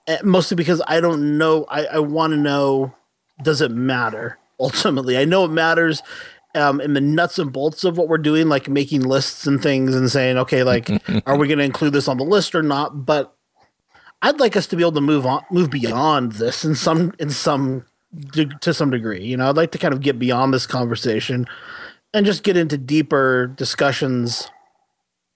[0.07, 1.65] eh, mostly because I don't know.
[1.69, 2.93] I, I want to know:
[3.41, 5.17] does it matter ultimately?
[5.17, 6.03] I know it matters
[6.55, 9.95] um, in the nuts and bolts of what we're doing, like making lists and things,
[9.95, 10.89] and saying, okay, like,
[11.25, 13.05] are we going to include this on the list or not?
[13.05, 13.35] But
[14.21, 17.29] I'd like us to be able to move on, move beyond this in some in
[17.29, 17.85] some
[18.61, 19.23] to some degree.
[19.23, 21.47] You know, I'd like to kind of get beyond this conversation
[22.13, 24.49] and just get into deeper discussions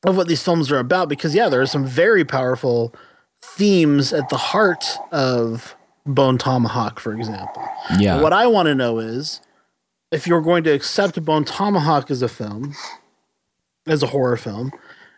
[0.05, 2.93] of what these films are about because yeah, there are some very powerful
[3.41, 7.63] themes at the heart of Bone Tomahawk, for example.
[7.99, 8.21] Yeah.
[8.21, 9.41] what I want to know is
[10.11, 12.75] if you're going to accept Bone Tomahawk as a film,
[13.87, 14.71] as a horror film,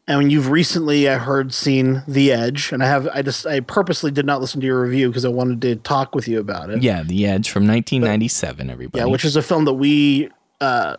[0.08, 3.60] and when you've recently, I heard, seen The Edge, and I have, I just, I
[3.60, 6.70] purposely did not listen to your review because I wanted to talk with you about
[6.70, 6.84] it.
[6.84, 9.02] Yeah, The Edge from 1997, everybody.
[9.02, 10.30] Yeah, which is a film that we
[10.62, 10.98] uh,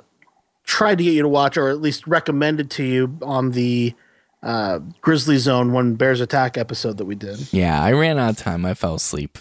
[0.64, 3.94] tried to get you to watch, or at least recommended to you on the
[4.42, 7.52] uh, Grizzly Zone when Bears Attack episode that we did.
[7.52, 8.66] Yeah, I ran out of time.
[8.66, 9.38] I fell asleep.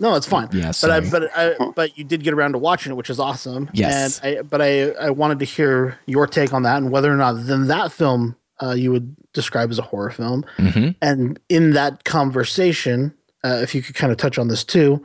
[0.00, 0.48] No, it's fine.
[0.52, 3.20] Yeah, but I, but I, but you did get around to watching it, which is
[3.20, 3.70] awesome.
[3.72, 4.18] Yes.
[4.18, 7.16] And I, but I, I wanted to hear your take on that and whether or
[7.16, 10.44] not then that film uh, you would describe as a horror film.
[10.58, 10.90] Mm-hmm.
[11.02, 15.04] And in that conversation, uh, if you could kind of touch on this too,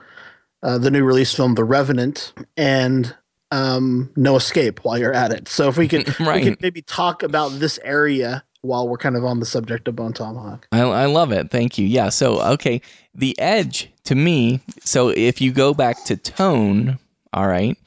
[0.63, 3.15] uh, the new release film, The Revenant, and
[3.51, 5.47] um, No Escape while you're at it.
[5.47, 6.35] So if we could, Right.
[6.43, 9.95] we could maybe talk about this area while we're kind of on the subject of
[9.95, 10.67] Bone Tomahawk.
[10.71, 11.49] I, I love it.
[11.49, 11.87] Thank you.
[11.87, 12.09] Yeah.
[12.09, 12.81] So, okay.
[13.15, 16.99] The Edge to me, so if you go back to tone,
[17.33, 17.77] all right,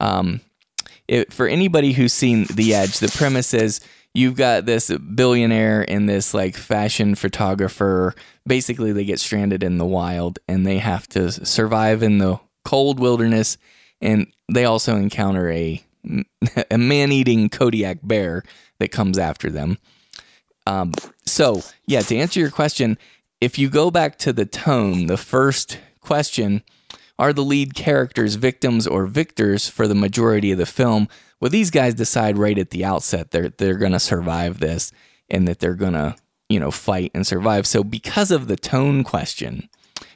[0.00, 0.40] um,
[1.06, 3.80] it, for anybody who's seen The Edge, the premise is
[4.18, 8.14] you've got this billionaire and this like fashion photographer.
[8.46, 12.98] Basically, they get stranded in the wild and they have to survive in the cold
[12.98, 13.56] wilderness.
[14.00, 15.82] And they also encounter a,
[16.70, 18.42] a man eating Kodiak bear
[18.80, 19.78] that comes after them.
[20.66, 20.92] Um,
[21.24, 22.98] so, yeah, to answer your question,
[23.40, 26.62] if you go back to the tone, the first question
[27.20, 31.08] are the lead characters victims or victors for the majority of the film?
[31.40, 34.92] Well, these guys decide right at the outset they're they're going to survive this
[35.30, 36.16] and that they're going to,
[36.48, 37.66] you know, fight and survive.
[37.66, 39.68] So, because of the tone question,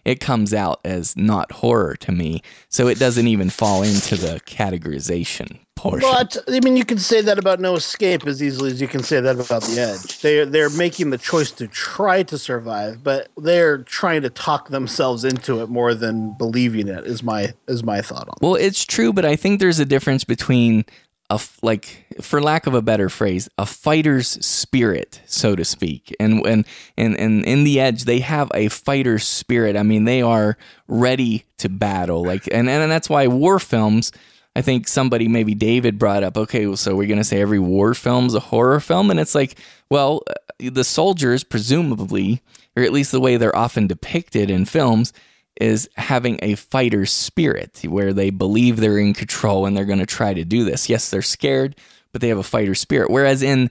[0.05, 2.43] it comes out as not horror to me.
[2.69, 6.09] So, it doesn't even fall into the categorization portion.
[6.11, 9.03] But I mean, you can say that about No Escape as easily as you can
[9.03, 10.21] say that about The Edge.
[10.21, 15.25] They're they're making the choice to try to survive, but they're trying to talk themselves
[15.25, 17.05] into it more than believing it.
[17.05, 18.35] Is my is my thought on.
[18.41, 18.43] it.
[18.43, 20.85] Well, it's true, but I think there's a difference between
[21.33, 26.15] a like, for lack of a better phrase, a fighter's spirit, so to speak.
[26.21, 26.67] And and
[26.99, 29.75] and and in the edge, they have a fighter's spirit.
[29.75, 30.59] I mean, they are
[30.89, 32.23] ready to battle.
[32.23, 34.13] Like, and and that's why war films.
[34.55, 36.37] I think somebody, maybe David, brought up.
[36.37, 39.59] Okay, so we're gonna say every war film's a horror film, and it's like,
[39.89, 40.35] well, uh,
[40.71, 42.43] the soldiers presumably,
[42.77, 45.15] or at least the way they're often depicted in films,
[45.61, 50.07] is having a fighter spirit where they believe they're in control and they're going to
[50.07, 50.89] try to do this.
[50.89, 51.77] Yes, they're scared,
[52.13, 53.11] but they have a fighter spirit.
[53.11, 53.71] Whereas in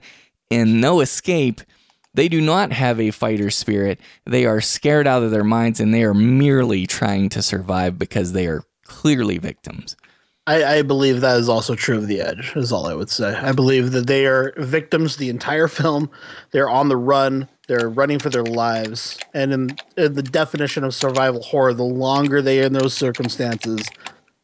[0.50, 1.62] in No Escape,
[2.14, 4.00] they do not have a fighter spirit.
[4.26, 8.32] They are scared out of their minds and they are merely trying to survive because
[8.32, 9.96] they are clearly victims.
[10.46, 12.52] I, I believe that is also true of The Edge.
[12.56, 13.34] Is all I would say.
[13.34, 16.10] I believe that they are victims the entire film.
[16.50, 17.48] They're on the run.
[17.72, 19.18] They're running for their lives.
[19.32, 23.88] And in, in the definition of survival horror, the longer they are in those circumstances,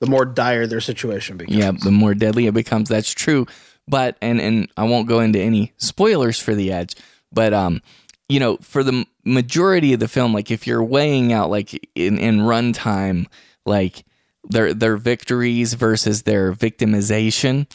[0.01, 1.59] the more dire their situation becomes.
[1.59, 2.89] Yeah, the more deadly it becomes.
[2.89, 3.47] That's true.
[3.87, 6.95] But and and I won't go into any spoilers for the edge,
[7.33, 7.83] but um,
[8.29, 12.18] you know, for the majority of the film, like if you're weighing out like in
[12.18, 13.26] in runtime,
[13.66, 14.05] like
[14.45, 17.66] their their victories versus their victimization,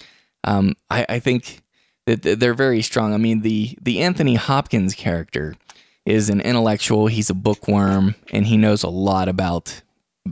[0.43, 1.62] um, I, I think
[2.06, 3.14] they're very strong.
[3.14, 5.56] I mean, the the Anthony Hopkins character
[6.06, 7.08] is an intellectual.
[7.08, 9.82] He's a bookworm, and he knows a lot about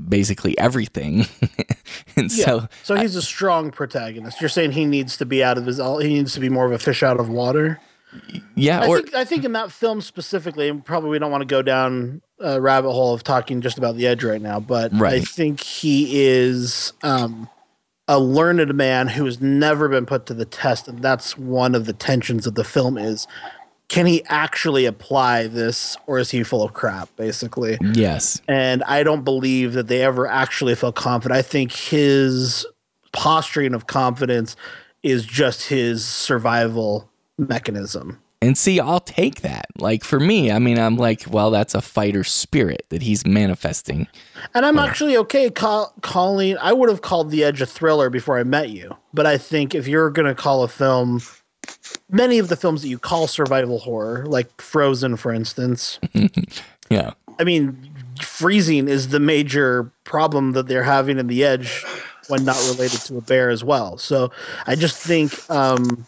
[0.08, 1.26] basically everything.
[2.16, 2.46] and Yeah.
[2.46, 4.42] so So he's a strong protagonist.
[4.42, 5.78] You're saying he needs to be out of his.
[5.78, 7.80] He needs to be more of a fish out of water.
[8.56, 11.42] yeah, I or think I think in that film specifically, and probably we don't want
[11.42, 14.94] to go down a rabbit hole of talking just about the edge right now, but
[15.02, 17.48] I think he is um,
[18.12, 21.86] a learned man who has never been put to the test, and that's one of
[21.86, 23.26] the tensions of the film is
[23.88, 27.78] can he actually apply this or is he full of crap basically?
[27.82, 31.38] Yes, and i don't believe that they ever actually felt confident.
[31.38, 32.66] I think his
[33.14, 34.58] posturing of confidence
[35.04, 39.68] is just his survival mechanism And see, I'll take that.
[39.78, 44.08] Like for me, I mean, I'm like, well, that's a fighter spirit that he's manifesting.
[44.56, 46.58] And I'm actually okay call, calling.
[46.58, 49.76] I would have called The Edge a thriller before I met you, but I think
[49.76, 51.22] if you're going to call a film,
[52.10, 56.00] many of the films that you call survival horror, like Frozen, for instance,
[56.90, 57.12] Yeah.
[57.40, 61.86] I mean, freezing is the major problem that they're having in The Edge
[62.28, 63.98] when not related to a bear as well.
[63.98, 64.32] So
[64.66, 65.40] I just think.
[65.50, 66.06] um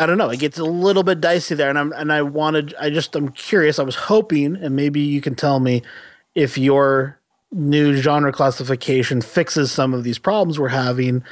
[0.00, 0.30] I don't know.
[0.30, 2.74] It gets a little bit dicey there, and I'm and I wanted.
[2.80, 3.78] I just I'm curious.
[3.78, 5.82] I was hoping, and maybe you can tell me
[6.34, 7.20] if your
[7.52, 11.22] new genre classification fixes some of these problems we're having.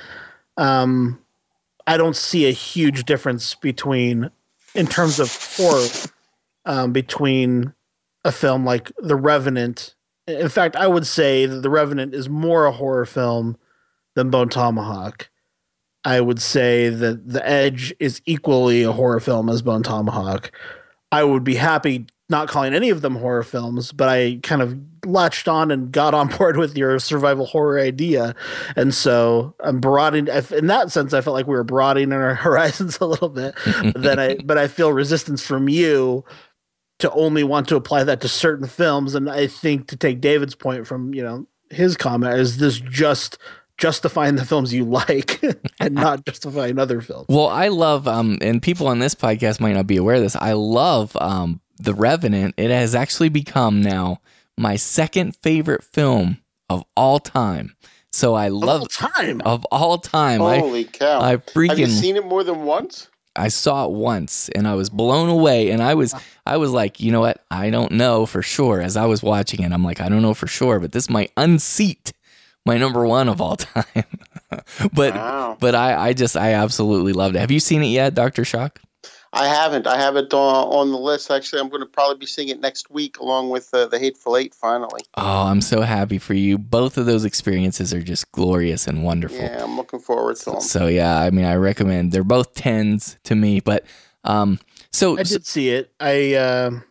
[0.59, 1.19] Um,
[1.87, 4.31] I don't see a huge difference between,
[4.75, 5.87] in terms of horror,
[6.67, 7.73] um, between
[8.23, 9.95] a film like The Revenant.
[10.27, 13.57] In fact, I would say that The Revenant is more a horror film
[14.15, 15.31] than Bone Tomahawk.
[16.05, 20.53] I would say that The Edge is equally a horror film as Bone Tomahawk.
[21.11, 24.79] I would be happy not calling any of them horror films, but I kind of
[25.07, 28.35] latched on and got on board with your survival horror idea.
[28.77, 32.99] And so I'm broadening in that sense, I felt like we were broadening our horizons
[33.01, 33.55] a little bit.
[33.83, 36.25] but then I but I feel resistance from you
[36.99, 39.15] to only want to apply that to certain films.
[39.15, 43.39] And I think to take David's point from, you know, his comment, is this just
[43.79, 45.41] justifying the films you like
[45.81, 47.27] and not justifying other films?
[47.29, 50.37] Well, I love, um, and people on this podcast might not be aware of this.
[50.37, 52.55] I love um, The Revenant.
[52.57, 54.21] It has actually become now
[54.57, 57.75] my second favorite film of all time.
[58.13, 59.41] So I love all time.
[59.43, 60.43] of all time.
[60.43, 61.21] I Holy cow!
[61.21, 63.09] I Have you freaking seen it more than once?
[63.37, 66.15] I saw it once and I was blown away and I was
[66.45, 67.45] I was like, you know what?
[67.51, 69.73] I don't know for sure as I was watching it.
[69.73, 72.13] I'm like, I don't know for sure, but this might unseat
[72.69, 74.05] my number 1 of all time.
[74.93, 75.57] but Wow.
[75.59, 77.41] but I I just I absolutely loved it.
[77.41, 78.45] Have you seen it yet, Dr.
[78.45, 78.81] Shock?
[79.31, 79.87] I haven't.
[79.87, 81.31] I have it on, on the list.
[81.31, 84.39] Actually, I'm going to probably be seeing it next week along with uh, the Hateful
[84.39, 84.55] Eight.
[84.55, 86.57] Finally, Oh, I'm so happy for you.
[86.57, 89.37] Both of those experiences are just glorious and wonderful.
[89.39, 90.61] yeah, I'm looking forward to them.
[90.63, 92.11] So yeah, I mean, I recommend.
[92.11, 93.85] They're both tens to me, but
[94.25, 94.59] um,
[94.93, 95.93] so I did see it.
[96.01, 96.85] I um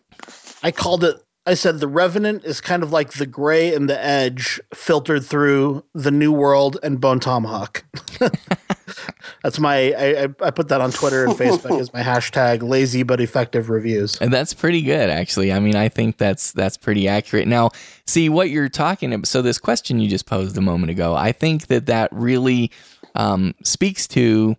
[0.62, 1.16] I called it.
[1.48, 5.86] I said the Revenant is kind of like the Grey and the edge filtered through
[5.93, 7.86] the New World and Bone Tomahawk.
[9.43, 9.93] That's my.
[9.93, 14.18] I, I put that on Twitter and Facebook as my hashtag lazy but effective reviews.
[14.18, 15.54] And that's pretty good, actually.
[15.54, 17.48] I mean, I think that's that's pretty accurate.
[17.48, 17.72] Now,
[18.06, 19.28] see what you're talking about.
[19.28, 22.72] So, this question you just posed a moment ago, I think that that really
[23.16, 24.58] um, speaks to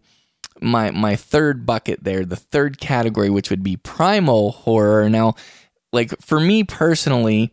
[0.60, 5.08] my my third bucket there, the third category, which would be primal horror.
[5.10, 5.34] Now,
[5.92, 7.52] like for me personally,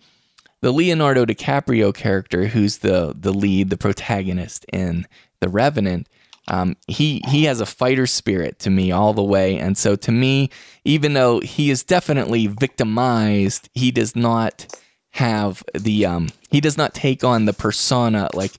[0.61, 5.07] the Leonardo DiCaprio character, who's the the lead, the protagonist in
[5.39, 6.07] The Revenant,
[6.47, 10.11] um, he he has a fighter spirit to me all the way, and so to
[10.11, 10.49] me,
[10.83, 14.67] even though he is definitely victimized, he does not
[15.11, 18.51] have the um he does not take on the persona like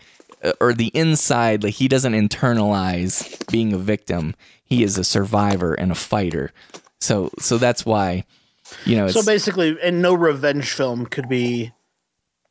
[0.43, 4.35] uh, or the inside like he doesn't internalize being a victim.
[4.65, 6.53] He is a survivor and a fighter.
[7.01, 8.25] So so that's why
[8.85, 11.73] you know it's So basically, and no revenge film could be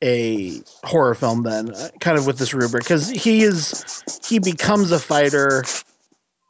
[0.04, 5.00] a horror film then, kind of with this rubric, because he is he becomes a
[5.00, 5.64] fighter.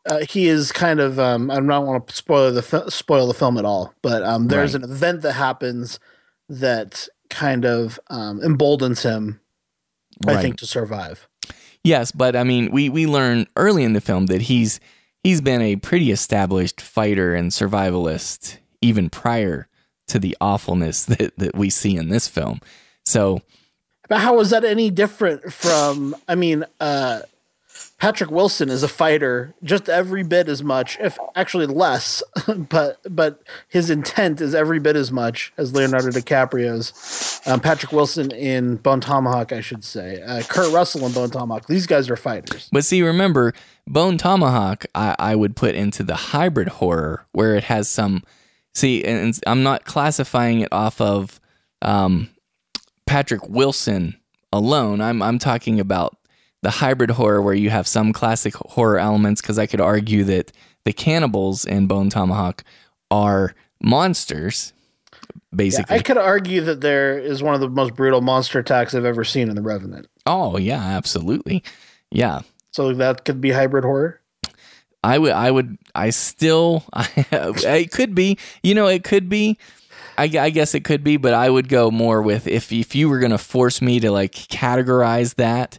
[0.07, 3.57] Uh, he is kind of um, I don't want to spoil the spoil the film
[3.57, 4.84] at all, but um, there's Right.
[4.84, 5.99] an event that happens
[6.49, 9.39] that kind of um, emboldens him,
[10.28, 11.28] I think, to survive.
[11.84, 14.80] Yes, but I mean, we we learn early in the film that he's
[15.24, 19.67] he's been a pretty established fighter and survivalist even prior
[20.07, 22.61] to the awfulness that that we see in this film.
[23.05, 23.41] So,
[24.07, 26.15] But how is that any different from?
[26.27, 27.21] I mean, uh,
[27.97, 32.21] Patrick Wilson is a fighter just every bit as much, if actually less,
[32.69, 37.41] but but his intent is every bit as much as Leonardo DiCaprio's.
[37.47, 40.21] Um, Patrick Wilson in Bone Tomahawk, I should say.
[40.21, 41.67] Uh, Kurt Russell in Bone Tomahawk.
[41.67, 42.69] These guys are fighters.
[42.71, 43.53] but see, remember,
[43.88, 48.23] Bone Tomahawk, I, I would put into the hybrid horror where it has some.
[48.76, 51.39] See, and I'm not classifying it off of
[51.82, 52.30] um,
[53.07, 54.15] Patrick Wilson
[54.51, 55.01] alone.
[55.01, 56.17] I'm I'm talking about
[56.61, 60.51] the hybrid horror where you have some classic horror elements because I could argue that
[60.84, 62.63] the cannibals in Bone Tomahawk
[63.11, 64.73] are monsters,
[65.13, 65.95] Yeah, basically.
[65.95, 69.23] I could argue that there is one of the most brutal monster attacks I've ever
[69.23, 70.07] seen in The Revenant.
[70.26, 71.63] oh yeah, absolutely,
[72.11, 72.41] yeah.
[72.71, 74.19] So that could be hybrid horror.
[75.06, 79.58] I would, I would, I still, it could be, you know, it could be.
[80.18, 83.10] I, I guess it could be, but I would go more with if if you
[83.10, 85.78] were gonna force me to like categorize that,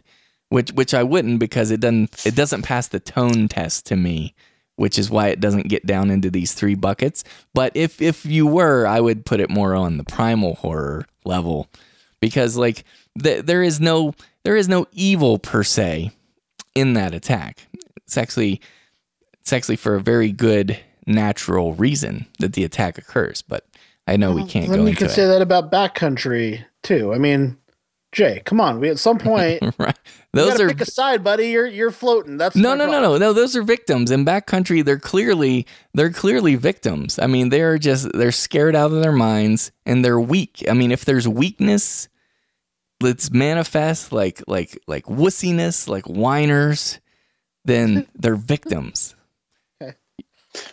[0.49, 4.35] which which I wouldn't because it doesn't it doesn't pass the tone test to me,
[4.75, 7.23] which is why it doesn't get down into these three buckets.
[7.55, 11.67] But if if you were, I would put it more on the primal horror level,
[12.21, 12.83] because like
[13.21, 14.13] th- there is no
[14.43, 16.11] there is no evil per se
[16.75, 17.67] in that attack.
[18.05, 18.61] It's actually
[19.47, 23.41] it's actually for a very good natural reason that the attack occurs.
[23.41, 23.65] But
[24.05, 25.13] I know we oh, can't then go you into could it.
[25.13, 27.13] say that about Backcountry too.
[27.13, 27.55] I mean,
[28.11, 28.81] Jay, come on.
[28.81, 29.97] We at some point right.
[30.33, 31.47] Those are pick a side, buddy.
[31.47, 32.35] You're you're floating.
[32.35, 33.19] That's no, no, no, problem.
[33.21, 33.33] no, no.
[33.33, 34.83] Those are victims in backcountry.
[34.83, 37.17] They're clearly they're clearly victims.
[37.17, 40.65] I mean, they're just they're scared out of their minds and they're weak.
[40.69, 42.09] I mean, if there's weakness
[42.99, 46.99] that's manifest like like like wussiness, like whiners,
[47.63, 49.15] then they're victims.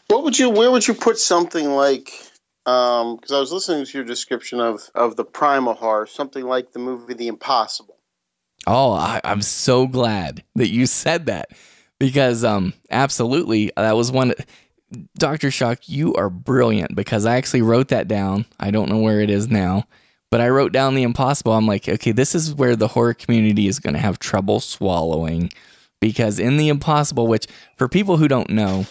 [0.09, 0.51] What would you?
[0.51, 2.11] Where would you put something like?
[2.65, 6.79] Because I was listening to your description of of the primal horror, something like the
[6.79, 7.99] movie The Impossible.
[8.67, 11.51] Oh, I, I'm so glad that you said that
[11.99, 14.35] because um absolutely that was one
[15.19, 15.51] Dr.
[15.51, 18.47] Shock, you are brilliant because I actually wrote that down.
[18.61, 19.85] I don't know where it is now,
[20.31, 21.53] but I wrote down the impossible.
[21.53, 25.51] I'm like, okay, this is where the horror community is going to have trouble swallowing
[26.01, 28.87] because in the impossible, which for people who don't know,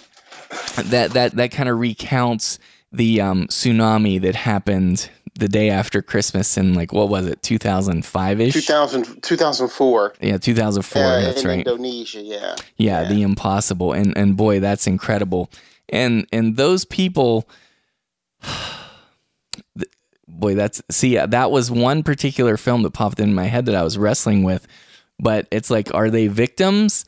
[0.83, 2.59] that that that kind of recounts
[2.91, 8.39] the um, tsunami that happened the day after Christmas in like what was it 2005
[8.41, 10.13] ish 2000, 2004.
[10.21, 12.55] yeah 2004 uh, that's in right Indonesia, yeah.
[12.77, 13.09] yeah, Yeah.
[13.09, 15.49] the impossible and and boy that's incredible
[15.89, 17.49] and and those people
[20.27, 23.75] boy that's see uh, that was one particular film that popped in my head that
[23.75, 24.67] I was wrestling with
[25.19, 27.05] but it's like, are they victims?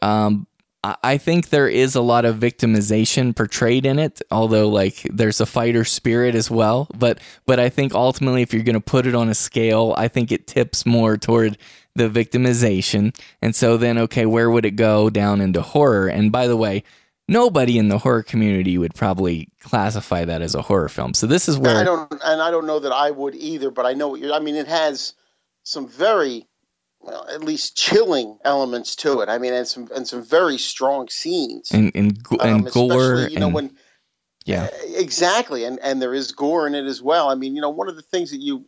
[0.00, 0.46] Um,
[0.84, 5.46] I- think there is a lot of victimization portrayed in it, although like there's a
[5.46, 6.88] fighter spirit as well.
[6.98, 10.08] But but I think ultimately, if you're going to put it on a scale, I
[10.08, 11.58] think it tips more toward
[11.94, 13.14] the victimization.
[13.40, 16.08] And so then, okay, where would it go down into horror?
[16.08, 16.84] And by the way,
[17.28, 21.14] nobody in the horror community would probably classify that as a horror film.
[21.14, 23.70] So this is where I don't, and I don't know that I would either.
[23.70, 24.32] But I know what you're.
[24.32, 25.14] I mean, it has
[25.64, 26.46] some very,
[27.02, 29.28] well, at least chilling elements to it.
[29.28, 31.70] I mean, and some and some very strong scenes.
[31.72, 33.76] and and, and Um, gore you know and- when
[34.44, 34.68] yeah.
[34.96, 35.64] Exactly.
[35.64, 37.28] And and there is gore in it as well.
[37.30, 38.64] I mean you know one of the things that you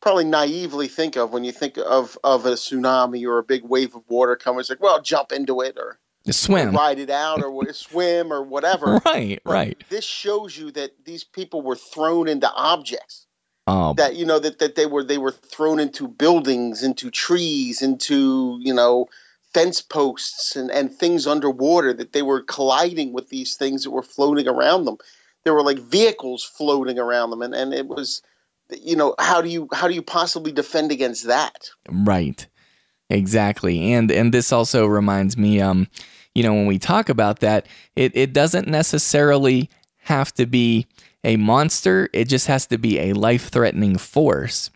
[0.00, 3.94] probably naively think of when you think of of a tsunami or a big wave
[3.94, 5.98] of water coming it's like well jump into it or
[6.30, 6.72] swim.
[6.74, 9.00] ride it out or swim or whatever.
[9.04, 9.84] Right But right.
[9.88, 13.26] this shows you that these people were thrown into objects
[13.72, 17.82] oh that you know that, that they were they were thrown into buildings into trees
[17.82, 19.06] into you know
[19.52, 24.02] fence posts and, and things underwater that they were colliding with these things that were
[24.02, 24.96] floating around them
[25.44, 28.22] there were like vehicles floating around them and, and it was
[28.80, 32.46] you know how do you how do you possibly defend against that Right.
[33.10, 33.92] Exactly.
[33.92, 35.86] And and this also reminds me um
[36.34, 39.68] you know when we talk about that it it doesn't necessarily
[39.98, 40.86] have to be
[41.24, 44.70] a monster it just has to be a life-threatening force.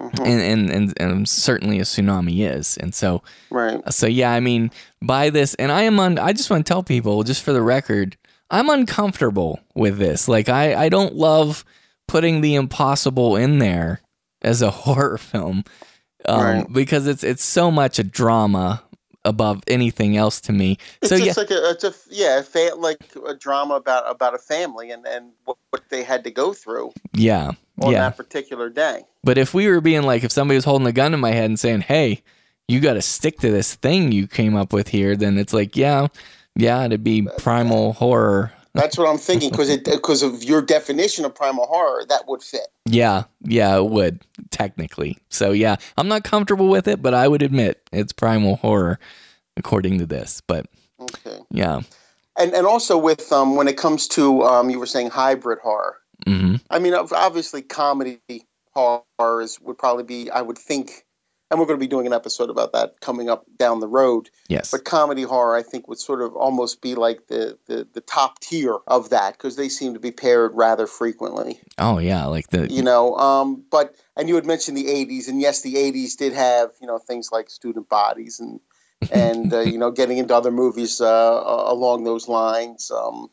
[0.00, 0.26] Mhm.
[0.26, 2.76] And, and and and certainly a tsunami is.
[2.76, 4.70] And so right so yeah, I mean
[5.02, 7.62] by this and I am on I just want to tell people just for the
[7.62, 8.16] record
[8.50, 10.28] I'm uncomfortable with this.
[10.28, 11.64] Like I I don't love
[12.08, 14.00] putting the impossible in there
[14.42, 15.64] as a horror film
[16.28, 16.72] um, Right.
[16.72, 18.82] because it's it's so much a drama
[19.26, 20.78] above anything else to me.
[21.02, 22.98] it's so yeah, just like a it's a yeah a fa- like
[23.28, 26.92] a drama about about a family and and what, what they had to go through
[27.12, 27.52] yeah,
[27.82, 28.00] on yeah.
[28.00, 31.12] that particular day But if we were being like, if somebody was holding a gun
[31.12, 32.22] in my head and saying, "Hey,
[32.68, 35.76] you got to stick to this thing you came up with here," then it's like,
[35.76, 36.06] yeah,
[36.54, 38.52] yeah, it'd be primal uh, horror.
[38.76, 42.42] That's what I'm thinking because it because of your definition of primal horror, that would
[42.42, 42.68] fit.
[42.86, 45.18] Yeah, yeah, it would technically.
[45.30, 48.98] So yeah, I'm not comfortable with it, but I would admit it's primal horror
[49.56, 50.42] according to this.
[50.46, 50.66] But
[51.00, 51.40] Okay.
[51.50, 51.82] yeah,
[52.38, 55.98] And and also with um when it comes to um you were saying hybrid horror.
[56.26, 58.20] hmm I mean obviously comedy
[58.74, 61.05] horror is would probably be I would think
[61.50, 64.30] and we're going to be doing an episode about that coming up down the road.
[64.48, 68.00] yes, But comedy horror I think would sort of almost be like the the, the
[68.00, 71.60] top tier of that because they seem to be paired rather frequently.
[71.78, 75.40] oh yeah, like the you know um but and you had mentioned the 80s and
[75.40, 78.60] yes the 80s did have you know things like student bodies and
[79.12, 83.28] and uh, you know getting into other movies uh, along those lines um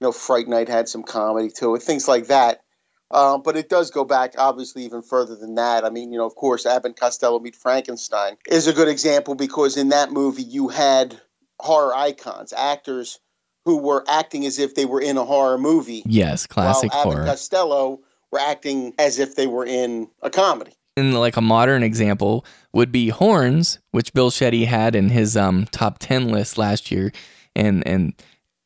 [0.00, 2.62] you know fright night had some comedy to it things like that
[3.10, 6.26] uh, but it does go back obviously even further than that i mean you know
[6.26, 10.68] of course abbott costello meet frankenstein is a good example because in that movie you
[10.68, 11.20] had
[11.60, 13.18] horror icons actors
[13.64, 17.12] who were acting as if they were in a horror movie yes, classic while Abbott
[17.14, 17.26] horror.
[17.26, 18.00] Costello
[18.30, 20.72] were acting as if they were in a comedy.
[20.96, 25.66] and like a modern example would be Horns, which Bill Shetty had in his um
[25.70, 27.12] top ten list last year,
[27.54, 28.14] and and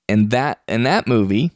[0.09, 1.51] and that and that movie,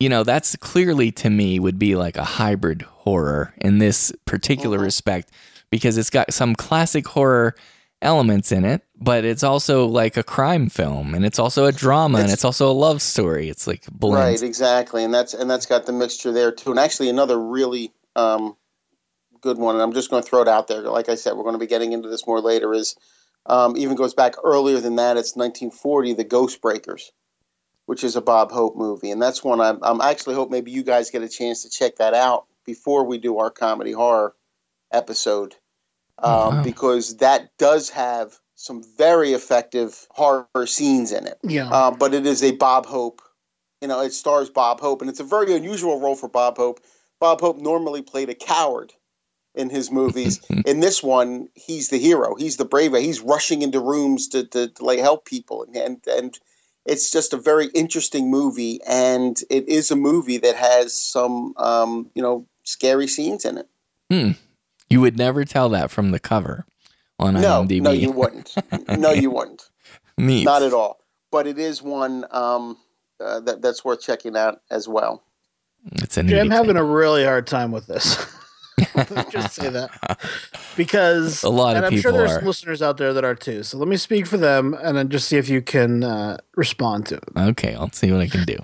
[0.00, 4.78] you know, that's clearly to me would be like a hybrid horror in this particular
[4.78, 4.82] Mhm.
[4.82, 5.30] respect
[5.70, 7.54] because it's got some classic horror
[8.02, 12.18] elements in it, but it's also like a crime film and it's also a drama
[12.18, 13.48] and It's- it's also a love story.
[13.48, 14.42] It's like blends.
[14.42, 16.70] Right, exactly, and that's and that's got the mixture there too.
[16.70, 18.56] And actually, another really um,
[19.42, 20.80] good one, and I'm just going to throw it out there.
[20.82, 22.72] Like I said, we're going to be getting into this more later.
[22.72, 22.96] Is
[23.46, 25.16] um, even goes back earlier than that.
[25.18, 27.12] It's 1940, The Ghost Breakers,
[27.86, 30.82] which is a Bob Hope movie, and that's one I'm, I'm actually hope maybe you
[30.82, 34.34] guys get a chance to check that out before we do our comedy horror
[34.92, 35.54] episode,
[36.18, 36.62] um, Oh, wow.
[36.62, 41.68] because that does have some very effective horror scenes in it Yeah.
[41.70, 43.22] uh, but it is a Bob Hope.
[43.82, 46.80] You know, it stars Bob Hope, and it's a very unusual role for Bob Hope.
[47.20, 48.94] Bob Hope normally played a coward
[49.54, 50.40] in his movies.
[50.66, 52.34] in this one, he's the hero.
[52.34, 52.94] He's the brave.
[52.96, 56.38] He's rushing into rooms to, to, to like help people, and, and and
[56.86, 58.80] it's just a very interesting movie.
[58.86, 63.68] And it is a movie that has some, um, you know, scary scenes in it.
[64.88, 66.64] You would never tell that from the cover
[67.18, 67.80] on No, IMDb.
[67.80, 68.54] no, you wouldn't.
[68.88, 69.68] no, you wouldn't.
[70.18, 70.44] Neat.
[70.44, 71.00] Not at all.
[71.32, 72.76] But it is one um,
[73.20, 75.22] uh, that that's worth checking out as well.
[75.92, 78.16] It's a Yeah, I'm having a really hard time with this.
[78.94, 80.18] Let me just say that
[80.76, 82.42] because A lot of and I'm sure there's are.
[82.42, 83.62] listeners out there that are too.
[83.62, 87.06] So let me speak for them and then just see if you can uh, respond
[87.06, 87.24] to it.
[87.36, 88.58] Okay, I'll see what I can do.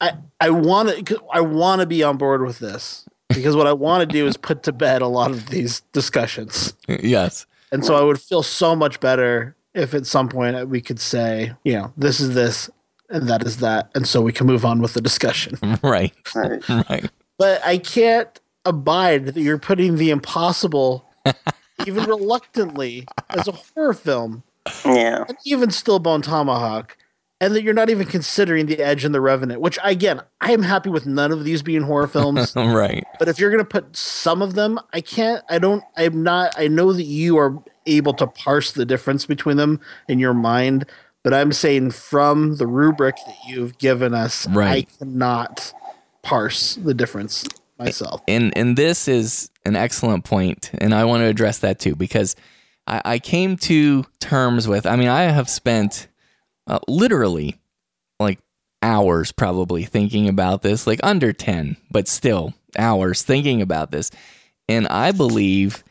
[0.00, 3.72] I I want to I want to be on board with this because what I
[3.72, 6.74] want to do is put to bed a lot of these discussions.
[6.88, 7.46] yes.
[7.70, 11.52] And so I would feel so much better if at some point we could say,
[11.64, 12.68] you know, this is this
[13.08, 13.90] and that is that.
[13.94, 15.56] And so we can move on with the discussion.
[15.82, 16.12] Right.
[16.34, 16.68] Right.
[16.90, 17.10] Right.
[17.38, 21.04] But I can't abide that you're putting the impossible,
[21.86, 24.42] even reluctantly, as a horror film,
[24.84, 25.24] Yeah.
[25.28, 26.96] and even still Bone Tomahawk,
[27.40, 30.62] and that you're not even considering The Edge and The Revenant, which, again, I am
[30.62, 32.54] happy with none of these being horror films.
[32.56, 33.04] Right.
[33.18, 36.54] But if you're going to put some of them, I can't, I don't, I'm not,
[36.56, 40.86] I know that you are able to parse the difference between them in your mind,
[41.24, 44.88] but I'm saying from the rubric that you've given us, Right.
[44.88, 45.72] I cannot
[46.22, 47.44] parse the difference
[47.78, 48.22] myself.
[48.28, 52.36] and and this is an excellent point and i want to address that too because
[52.86, 56.08] i, I came to terms with i mean i have spent
[56.66, 57.60] uh, literally
[58.20, 58.38] like
[58.82, 64.10] hours probably thinking about this like under 10 but still hours thinking about this
[64.68, 65.84] and i believe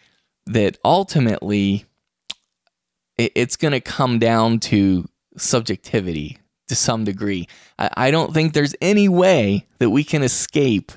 [0.45, 1.85] that ultimately
[3.17, 5.07] it, it's going to come down to
[5.37, 7.47] subjectivity to some degree
[7.79, 10.91] I, I don't think there's any way that we can escape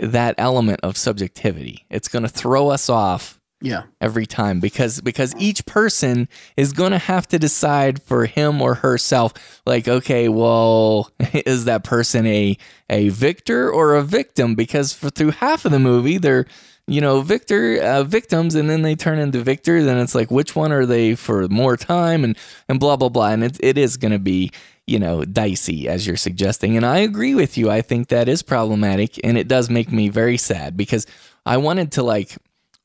[0.00, 1.84] that element of subjectivity.
[1.90, 3.82] It's going to throw us off Yeah.
[4.00, 8.76] every time because because each person is going to have to decide for him or
[8.76, 12.56] herself like okay well is that person a
[12.88, 16.46] a victor or a victim because for through half of the movie they're
[16.86, 20.56] you know victor uh, victims and then they turn into victors and it's like which
[20.56, 22.36] one are they for more time and
[22.68, 24.50] and blah blah blah and it, it is going to be
[24.90, 28.42] you know dicey as you're suggesting and i agree with you i think that is
[28.42, 31.06] problematic and it does make me very sad because
[31.46, 32.36] i wanted to like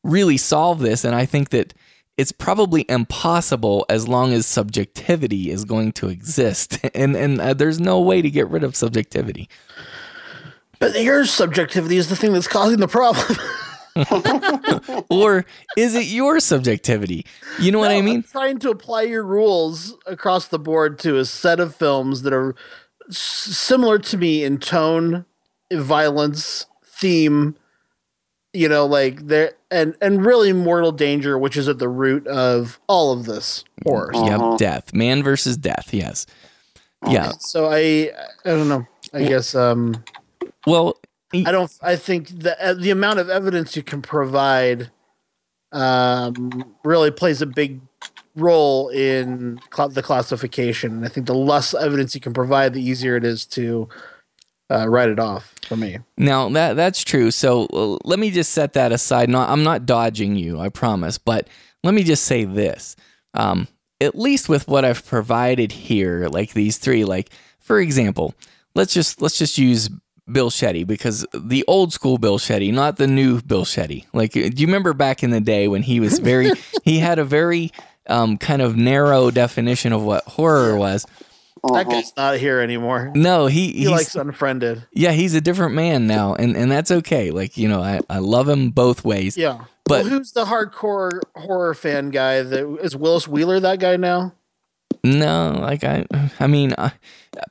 [0.03, 1.73] really solve this and i think that
[2.17, 7.79] it's probably impossible as long as subjectivity is going to exist and and uh, there's
[7.79, 9.49] no way to get rid of subjectivity
[10.79, 13.37] But your subjectivity is the thing that's causing the problem.
[15.09, 15.45] or
[15.77, 17.25] is it your subjectivity
[17.59, 21.17] you know what i mean I'm trying to apply your rules across the board to
[21.17, 22.55] a set of films that are
[23.09, 25.25] s- similar to me in tone,
[25.71, 27.55] violence, theme.
[28.53, 32.79] You know, like there and and really mortal danger, which is at the root of
[32.87, 34.11] all of this horror.
[34.13, 36.25] yep death man versus death yes
[37.07, 38.11] yeah So I
[38.45, 38.85] I don't know.
[39.13, 40.03] I guess um
[40.65, 40.97] well
[41.45, 41.71] I don't.
[41.81, 44.91] I think the uh, the amount of evidence you can provide
[45.71, 47.81] um, really plays a big
[48.35, 50.93] role in cl- the classification.
[50.93, 53.87] And I think the less evidence you can provide, the easier it is to
[54.69, 55.99] uh, write it off for me.
[56.17, 57.31] Now that that's true.
[57.31, 59.29] So uh, let me just set that aside.
[59.29, 61.17] No, I'm not dodging you, I promise.
[61.17, 61.47] But
[61.83, 62.95] let me just say this:
[63.33, 63.67] um,
[64.01, 67.29] at least with what I've provided here, like these three, like
[67.59, 68.33] for example,
[68.73, 69.89] let's just let's just use
[70.31, 74.05] Bill Shetty because the old school Bill Shetty, not the new Bill Shetty.
[74.13, 76.51] Like, do you remember back in the day when he was very,
[76.83, 77.71] he had a very
[78.07, 81.05] um, kind of narrow definition of what horror was.
[81.73, 83.11] That guy's not here anymore.
[83.15, 84.85] No, he He he's, likes unfriended.
[84.93, 87.31] yeah, he's a different man now, and and that's okay.
[87.31, 89.35] Like you know, I I love him both ways.
[89.35, 89.63] Yeah.
[89.85, 92.43] But- well, who's the hardcore horror fan guy?
[92.43, 93.59] That is Willis Wheeler.
[93.59, 94.33] That guy now.
[95.03, 96.05] No, like I,
[96.39, 96.89] I mean, uh,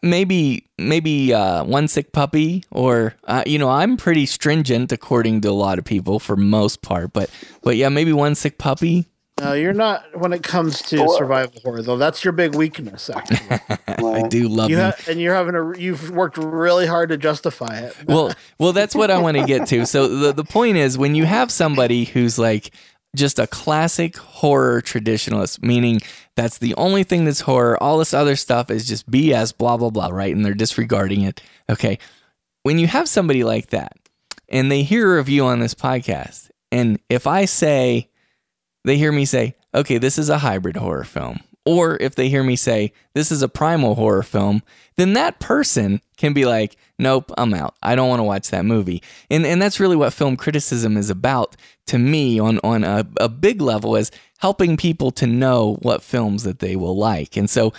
[0.02, 5.50] maybe maybe uh, one sick puppy, or uh, you know, I'm pretty stringent according to
[5.50, 7.30] a lot of people for most part, but
[7.62, 9.06] but yeah, maybe one sick puppy.
[9.40, 11.96] No, you're not when it comes to Well- survival horror, though.
[11.96, 13.58] That's your big weakness, actually.
[13.88, 14.82] I do love you me.
[14.82, 17.96] ha- and you're having a you've worked really hard to justify it.
[18.06, 19.86] well, well, that's what I want to get to.
[19.86, 22.70] So the the point is, when you have somebody who's like
[23.14, 26.00] just a classic horror traditionalist, meaning
[26.36, 29.90] that's the only thing that's horror, all this other stuff is just BS, blah blah
[29.90, 30.34] blah, right?
[30.34, 31.40] And they're disregarding it.
[31.70, 31.98] Okay,
[32.62, 33.96] when you have somebody like that,
[34.48, 38.10] and they hear a review on this podcast, and if I say,
[38.84, 41.40] they hear me say, okay, this is a hybrid horror film.
[41.66, 44.62] Or if they hear me say, this is a primal horror film,
[44.96, 47.74] then that person can be like, nope, I'm out.
[47.82, 49.02] I don't want to watch that movie.
[49.30, 51.56] And, and that's really what film criticism is about
[51.86, 56.44] to me on, on a, a big level is helping people to know what films
[56.44, 57.36] that they will like.
[57.36, 57.72] And so,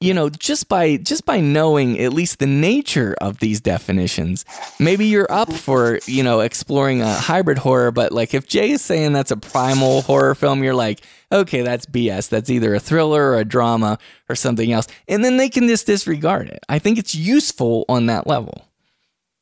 [0.00, 4.44] you know, just by just by knowing at least the nature of these definitions,
[4.78, 8.82] maybe you're up for, you know, exploring a hybrid horror, but like if Jay is
[8.82, 11.00] saying that's a primal horror film, you're like,
[11.32, 12.28] okay, that's BS.
[12.28, 13.98] That's either a thriller or a drama
[14.28, 14.86] or something else.
[15.08, 16.64] And then they can just disregard it.
[16.68, 18.66] I think it's useful on that level.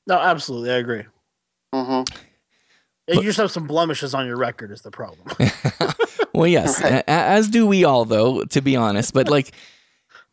[0.07, 1.05] no, absolutely, I agree.
[1.75, 2.03] hmm
[3.09, 5.29] you just have some blemishes on your record is the problem.
[6.35, 9.15] Well, yes, a- a- as do we all, though, to be honest.
[9.15, 9.53] But like,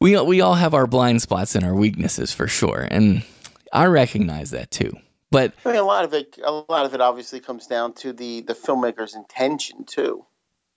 [0.01, 3.23] we we all have our blind spots and our weaknesses for sure, and
[3.71, 4.91] I recognize that too.
[5.31, 8.11] But I mean, a lot of it, a lot of it, obviously comes down to
[8.11, 10.25] the the filmmaker's intention too.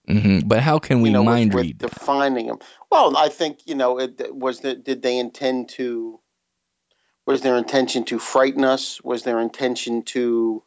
[0.09, 1.78] Mhm, but how can we you know, mind with, read?
[1.78, 2.59] defining them.
[2.90, 6.20] Well, I think you know, it, was the, did they intend to?
[7.26, 9.02] Was their intention to frighten us?
[9.02, 10.62] Was their intention to,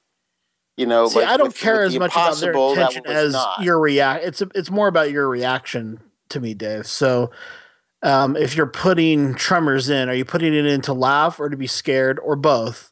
[0.75, 1.07] you know?
[1.07, 3.61] See, like I don't with- care with as the much about their intention as not.
[3.63, 4.25] your react.
[4.25, 6.85] It's a, it's more about your reaction to me, Dave.
[6.85, 7.31] So,
[8.03, 11.55] um, if you're putting tremors in, are you putting it in to laugh or to
[11.55, 12.91] be scared or both?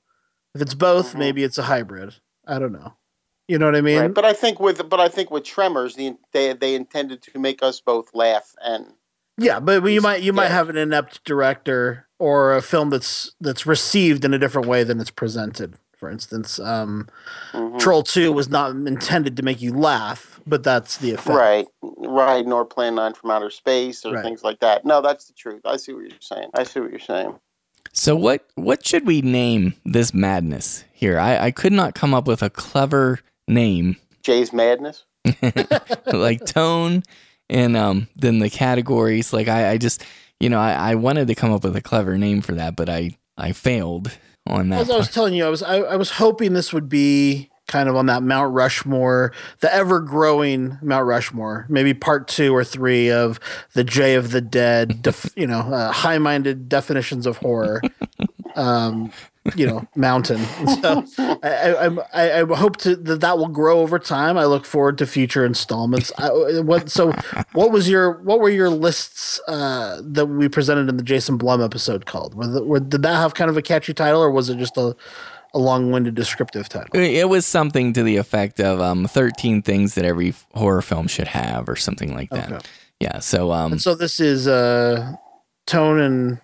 [0.56, 1.20] If it's both, Mhm.
[1.20, 2.16] maybe it's a hybrid.
[2.48, 2.94] I don't know.
[3.48, 4.00] You know what I mean?
[4.00, 7.40] right, but I think with but I think with Tremors, the, they they intended to
[7.40, 8.94] make us both laugh and
[9.38, 13.66] Yeah, but you might you might have an inept director or a film that's that's
[13.66, 15.76] received in a different way than it's presented.
[15.96, 17.08] For instance, um,
[17.54, 17.80] Mhm.
[17.80, 21.30] Troll Two was not intended to make you laugh, but that's the effect.
[21.30, 24.24] right, right, nor Plan Nine from Outer Space or Right.
[24.24, 24.86] things like that.
[24.86, 25.62] No, that's the truth.
[25.66, 26.50] I see what you're saying.
[26.54, 27.40] I see what you're saying.
[27.94, 31.18] So what what should we name this madness here?
[31.18, 35.06] I, I could not come up with a clever name Jay's madness.
[36.06, 37.04] like tone
[37.50, 39.34] and um then the categories.
[39.34, 40.04] Like I, I just
[40.40, 42.90] you know, I, I wanted to come up with a clever name for that, but
[42.90, 44.12] I I failed
[44.46, 44.82] on that.
[44.82, 47.90] As I was telling you, I was I, I was hoping this would be kind
[47.90, 53.12] of on that Mount Rushmore, the ever growing Mount Rushmore, maybe part two or three
[53.12, 53.40] of
[53.74, 57.82] the Jay of the Dead, def, you know, uh, high minded definitions of horror.
[58.56, 59.12] Um,
[59.56, 60.46] you know, mountain.
[60.82, 61.04] So
[61.44, 64.38] I, I, I, hope to that that will grow over time.
[64.38, 66.12] I look forward to future installments.
[66.18, 66.30] I,
[66.60, 67.14] what so?
[67.54, 71.64] What was your what were your lists uh, that we presented in the Jason Blum
[71.64, 72.36] episode called?
[72.36, 74.78] Were, the, were did that have kind of a catchy title, or was it just
[74.78, 74.96] a
[75.54, 76.90] a long winded descriptive title?
[76.94, 81.28] It was something to the effect of um, 13 things that every horror film should
[81.28, 82.52] have, or something like that.
[82.52, 82.66] Okay.
[83.00, 83.20] Yeah.
[83.20, 85.14] So, um, And so this is uh,
[85.66, 86.40] tone and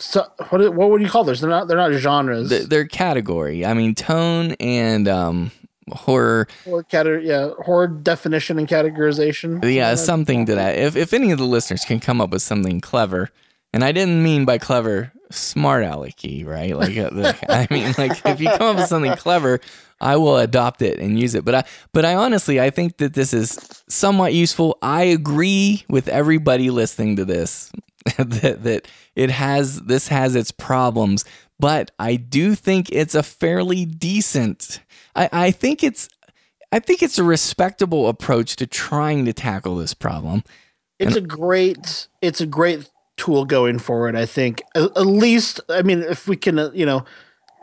[0.00, 1.40] so, what what would you call those?
[1.40, 2.48] They're not they're not genres.
[2.48, 3.66] th- their category.
[3.66, 5.52] I mean, tone and um,
[5.90, 6.48] horror.
[6.64, 9.62] horror cate- yeah, horror definition and categorization.
[9.72, 10.78] Yeah, something to that.
[10.78, 13.30] If if any of the listeners can come up with something clever,
[13.72, 16.74] and I didn't mean by clever smart alecky, right?
[16.76, 19.60] Like, uh, I mean, like if you come up with something clever,
[20.00, 21.44] I will adopt it and use it.
[21.44, 24.78] But I, but I honestly, I think that this is somewhat useful.
[24.80, 27.70] I agree with everybody listening to this
[28.18, 31.24] that that it has this has its problems,
[31.58, 34.80] but I do think it's a fairly decent.
[35.14, 36.08] I, I think it's
[36.72, 40.44] I think it's a respectable approach to trying to tackle this problem.
[41.00, 45.82] it's a great it's a great tool going forward i think at, at least i
[45.82, 47.04] mean if we can uh, you know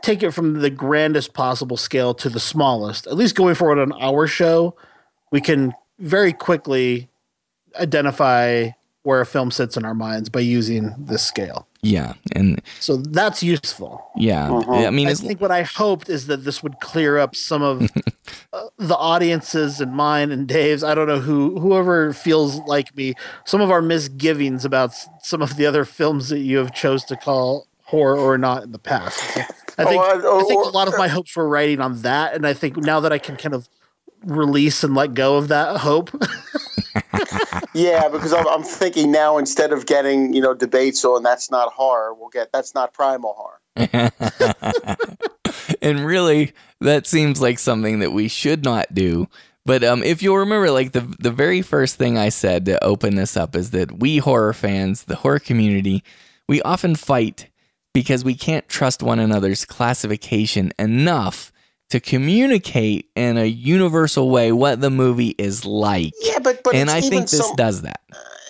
[0.02, 3.92] take it from the grandest possible scale to the smallest at least going forward on
[4.00, 4.76] our show
[5.32, 7.08] we can very quickly
[7.78, 8.68] identify
[9.08, 13.42] where a film sits in our minds by using this scale Yeah, and so that's
[13.42, 14.86] useful yeah, Mhm.
[14.86, 17.74] I mean, I think what I hoped is that this would clear up some of
[18.52, 20.82] uh, the audiences and mine and Dave's.
[20.84, 23.14] I don't know who whoever feels like me.
[23.46, 27.02] Some of our misgivings about s- some of the other films that you have chose
[27.04, 29.22] to call horror or not in the past.
[29.78, 32.44] I think Oh, I think a lot of my hopes were riding on that, and
[32.46, 33.68] I think now that I can kind of
[34.24, 36.10] release and let go of that hope.
[37.74, 41.72] Yeah, because I'm, I'm thinking now instead of getting you know debates on that's not
[41.72, 43.60] horror, we'll get that's not primal horror.
[45.82, 49.28] and really, that seems like something that we should not do.
[49.64, 53.16] But um, if you'll remember, like the the very first thing I said to open
[53.16, 56.02] this up is that we horror fans, the horror community,
[56.48, 57.48] we often fight
[57.92, 61.52] because we can't trust one another's classification enough
[61.90, 66.12] to communicate in a universal way what the movie is like.
[66.20, 68.00] Yeah, but but and I think this some- does that.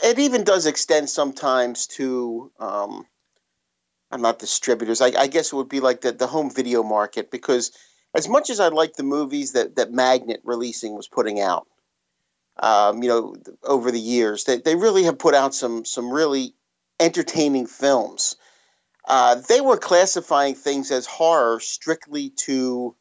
[0.02, 3.06] it even does extend sometimes to um
[4.10, 5.00] I'm not distributors.
[5.00, 7.72] I, I guess it would be like the, the home video market because
[8.14, 11.66] as much as I like the movies that, that Magnet releasing was putting out,
[12.60, 16.54] um, you know, over the years, they, they really have put out some some really
[16.98, 18.36] entertaining films.
[19.06, 22.94] Uh, they were classifying things as horror strictly to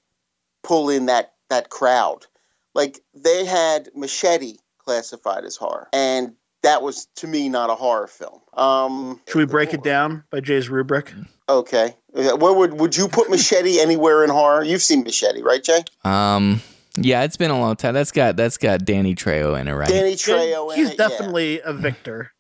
[0.67, 2.25] pull in that that crowd.
[2.75, 8.07] Like they had Machete classified as horror, and that was to me not a horror
[8.07, 8.41] film.
[8.53, 11.13] Um, Should we break it down by Jay's rubric?
[11.49, 14.63] Okay, where would would you put Machete anywhere in horror?
[14.63, 15.83] You've seen Machete, right, Jay?
[16.03, 16.61] Um,
[16.97, 17.93] yeah, it's been a long time.
[17.93, 19.89] That's got that's got Danny Trejo in it, right?
[19.89, 20.71] Danny Trejo.
[20.71, 21.07] in He's it, yeah.
[21.07, 22.31] definitely a victor.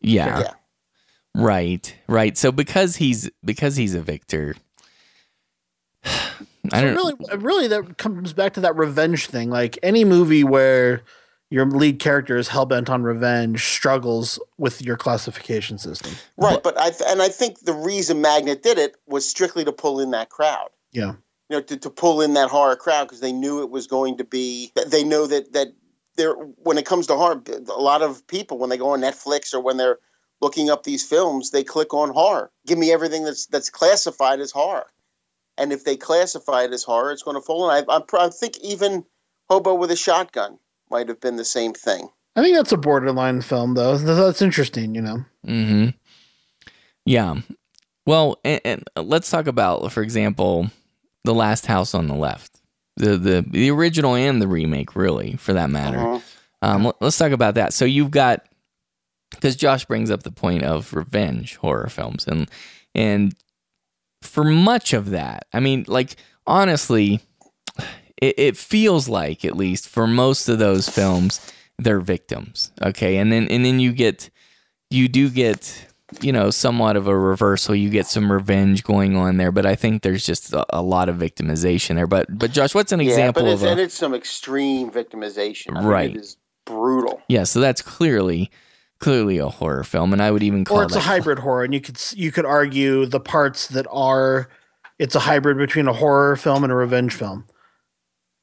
[0.00, 0.40] yeah.
[0.40, 0.52] Yeah.
[1.32, 2.36] Right, right.
[2.36, 4.56] So because he's because he's a victor,
[6.72, 9.50] I So don't really, really, that comes back to that revenge thing.
[9.50, 11.02] Like any movie where
[11.50, 16.12] your lead character is hell bent on revenge struggles with your classification system.
[16.36, 19.72] Right, but I th- and I think the reason Magnet did it was strictly to
[19.72, 20.68] pull in that crowd.
[20.92, 21.14] Yeah.
[21.48, 24.16] you know, to, to pull in that horror crowd because they knew it was going
[24.18, 24.72] to be.
[24.86, 25.68] They know that that
[26.16, 29.52] there when it comes to horror, a lot of people when they go on Netflix
[29.52, 29.98] or when they're
[30.40, 32.50] looking up these films, they click on horror.
[32.66, 34.86] Give me everything that's that's classified as horror,
[35.58, 37.84] and if they classify it as horror, it's going to fall in.
[37.88, 39.04] I, I, I think even
[39.48, 40.58] Hobo with a Shotgun
[40.90, 42.08] might have been the same thing.
[42.36, 43.96] I think that's a borderline film, though.
[43.98, 45.24] That's interesting, you know.
[45.44, 45.88] Hmm.
[47.04, 47.36] Yeah.
[48.06, 50.70] Well, and, and let's talk about, for example,
[51.24, 52.60] the Last House on the Left,
[52.96, 55.98] the the the original and the remake, really, for that matter.
[55.98, 56.20] Uh-huh.
[56.62, 57.72] Um, let- let's talk about that.
[57.72, 58.46] So you've got
[59.30, 62.50] because Josh brings up the point of revenge horror films, and
[62.94, 63.34] and
[64.22, 66.16] for much of that, I mean, like
[66.46, 67.20] honestly,
[68.20, 71.40] it, it feels like at least for most of those films,
[71.78, 72.72] they're victims.
[72.82, 74.30] Okay, and then and then you get
[74.90, 75.86] you do get
[76.20, 77.74] you know somewhat of a reversal.
[77.74, 81.08] You get some revenge going on there, but I think there's just a, a lot
[81.08, 82.06] of victimization there.
[82.06, 84.90] But but Josh, what's an Yeah, example but of it's, a and it's some extreme
[84.90, 85.76] victimization.
[85.76, 86.10] I Right.
[86.10, 87.20] it is brutal.
[87.28, 87.44] yeah?
[87.44, 88.50] So that's clearly
[89.00, 90.82] clearly a horror film, and I would even call it.
[90.82, 93.86] Or it's a that hybrid horror, and you could you could argue the parts that
[93.90, 94.48] are
[94.98, 97.44] it's a hybrid between a horror film and a revenge film.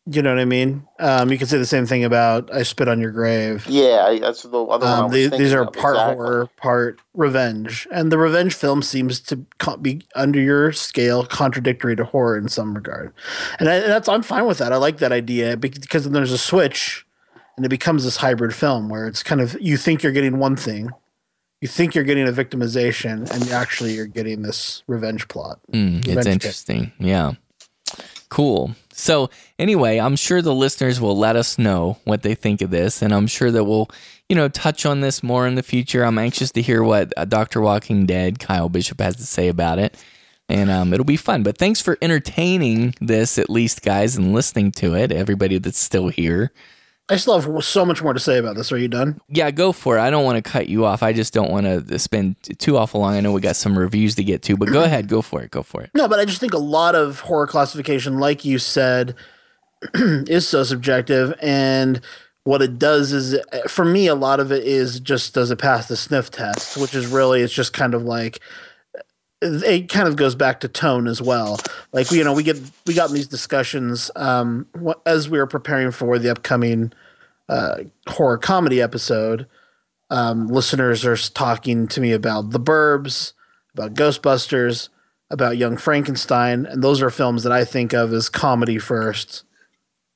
[0.09, 0.87] You know what I mean?
[0.99, 4.43] Um, you could say the same thing about "I Spit on Your Grave." Yeah, that's
[4.43, 4.81] the other one.
[4.83, 6.15] I Um, was these, these are of, part exactly.
[6.15, 11.95] horror, part revenge, and the revenge film seems to co- be under your scale contradictory
[11.97, 13.13] to horror in some regard,
[13.59, 14.71] and, I, that's I'm fine with that.
[14.71, 17.05] I like that idea because then there's a switch,
[17.57, 20.55] and it becomes this hybrid film where it's kind of you think you're getting one
[20.55, 20.89] thing,
[21.59, 25.59] you think you're getting a victimization, and actually you're getting this revenge plot.
[25.73, 26.33] Mm, it's Revenge kit.
[26.33, 26.91] interesting.
[26.99, 27.33] Yeah.
[28.29, 28.75] Cool.
[28.91, 33.01] So, anyway, I'm sure the listeners will let us know what they think of this,
[33.01, 33.89] and I'm sure that we'll,
[34.27, 36.03] you know, touch on this more in the future.
[36.03, 37.61] I'm anxious to hear what uh, Dr.
[37.61, 39.95] Walking Dead, Kyle Bishop, has to say about it,
[40.49, 41.41] and um, it'll be fun.
[41.43, 45.11] But thanks for entertaining this, at least, guys, and listening to it.
[45.11, 46.51] Everybody that's still here.
[47.09, 48.71] I still have so much more to say about this.
[48.71, 49.21] Are you done?
[49.29, 50.01] Yeah, go for it.
[50.01, 51.01] I don't want to cut you off.
[51.01, 53.15] I just don't want to spend too awful long.
[53.15, 55.51] I know we got some reviews to get to, but go ahead, go for it.
[55.51, 55.91] Go for it.
[55.93, 59.15] No, but I just think a lot of horror classification, like you said,
[59.93, 61.33] is so subjective.
[61.41, 62.01] And
[62.43, 65.87] what it does is, for me, a lot of it is just does it pass
[65.87, 68.41] the sniff test, which is really, it's just kind of like,
[69.41, 71.59] it kind of goes back to tone as well.
[71.91, 74.67] Like, you know, we get, we got in these discussions um,
[75.05, 76.91] as we were preparing for the upcoming
[77.49, 79.47] uh, horror comedy episode.
[80.09, 83.33] Um, listeners are talking to me about The Burbs,
[83.73, 84.89] about Ghostbusters,
[85.29, 89.43] about Young Frankenstein, and those are films that I think of as comedy first,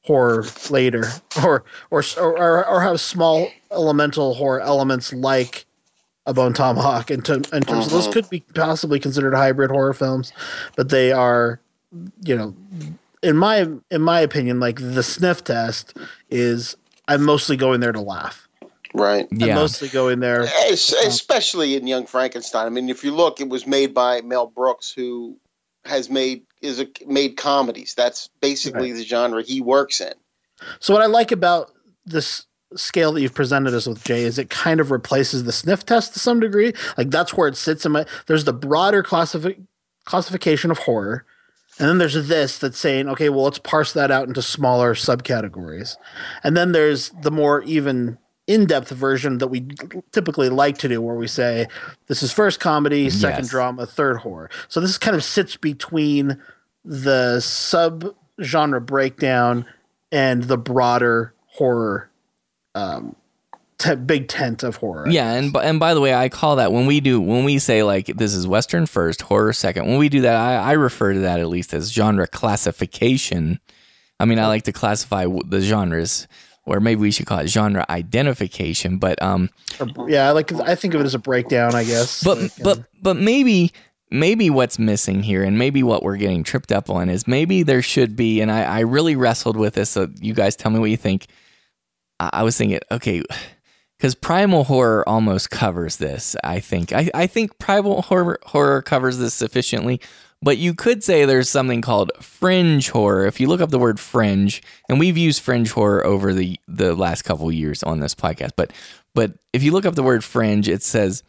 [0.03, 1.03] horror later,
[1.43, 5.65] or or or, or have small elemental horror elements like
[6.25, 7.11] a Bone Tomahawk.
[7.11, 8.13] In, ter- in terms of those uh-huh.
[8.13, 10.31] could be possibly considered hybrid horror films,
[10.75, 11.59] but they are,
[12.23, 12.55] you know,
[13.23, 15.97] in my in my opinion, like the sniff test
[16.29, 16.75] is
[17.07, 18.47] I'm mostly going there to laugh.
[18.93, 19.27] Right.
[19.31, 19.55] I'm Yeah.
[19.55, 20.43] mostly going there.
[20.43, 22.65] Eh, especially in Young Frankenstein.
[22.65, 25.37] I mean, if you look, it was made by Mel Brooks, who
[25.85, 27.95] has made is a, made comedies.
[27.95, 30.13] That's basically the genre he works in.
[30.79, 31.71] So what I like about
[32.05, 32.45] this
[32.75, 36.13] scale that you've presented us with, Jay, is it kind of replaces the sniff test
[36.13, 36.73] to some degree.
[36.97, 38.05] Like that's where it sits in my.
[38.27, 39.65] There's the broader classifi-
[40.05, 41.25] classification of horror,
[41.79, 45.95] and then there's this that's saying, okay, well, let's parse that out into smaller subcategories,
[46.43, 48.17] and then there's the more even
[48.47, 49.65] in-depth version that we
[50.11, 51.67] typically like to do, where we say
[52.07, 53.49] this is first comedy, second Yes.
[53.49, 54.49] drama, third horror.
[54.67, 56.41] So this kind of sits between
[56.83, 59.65] the sub genre breakdown
[60.11, 62.09] and the broader horror
[62.75, 63.15] um
[63.77, 66.71] te- big tent of horror Yeah, and b- and by the way, I call that
[66.71, 69.87] when we do when we say like this is Western first, horror second.
[69.87, 73.59] When we do that, I, I refer to that at least as genre classification.
[74.19, 76.27] I mean, I like to classify w- the genres,
[76.65, 78.97] or maybe we should call it genre identification.
[78.99, 79.49] But um,
[80.07, 82.83] yeah i like i think of it as a breakdown i guess but Like, but
[83.01, 83.71] but maybe
[84.11, 87.81] maybe what's missing here and maybe what we're getting tripped up on is maybe there
[87.81, 90.89] should be and i, I really wrestled with this so you guys tell me what
[90.91, 91.27] you think
[92.33, 93.23] i, was thinking okay
[93.97, 96.93] because primal horror almost covers this i think.
[96.93, 100.01] I, I think primal horror, horror covers this sufficiently
[100.43, 103.27] but you could say there's something called fringe horror.
[103.27, 106.95] If you look up the word fringe and we've used fringe horror over the the
[106.95, 108.73] last couple years on this podcast but
[109.13, 111.23] but if you look up the word fringe it says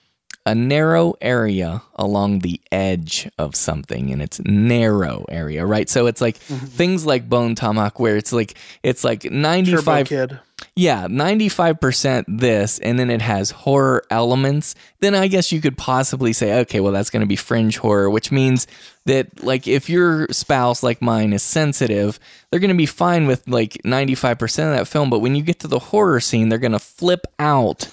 [0.45, 5.89] a narrow area along the edge of something and it's narrow area right?
[5.89, 6.67] So it's like mm-hmm.
[6.67, 10.41] things like bone tomahawk where it's like it's like Turbo 95 kid.
[10.75, 16.33] Yeah, 95% this, and then it has horror elements, then I guess you could possibly
[16.33, 18.67] say, okay, well, that's going to be fringe horror, which means
[19.05, 22.19] that, like, if your spouse, like mine, is sensitive,
[22.51, 25.11] they're going to be fine with like 95% of that film.
[25.11, 27.89] But when you get to the horror scene, they're going to flip out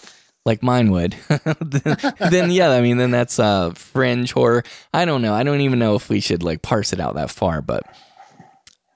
[0.50, 1.16] like mine would,
[1.62, 1.98] then,
[2.32, 4.64] then, yeah, I mean, then that's uh, fringe horror.
[4.92, 5.36] I don't know.
[5.36, 7.84] I don't even know if we should like parse it out that far, but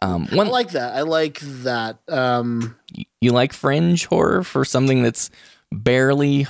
[0.02, 0.96] um, one, I like that.
[0.96, 2.00] I like that.
[2.10, 2.76] Um,
[3.22, 5.30] you like fringe horror for something that's
[5.72, 6.48] barely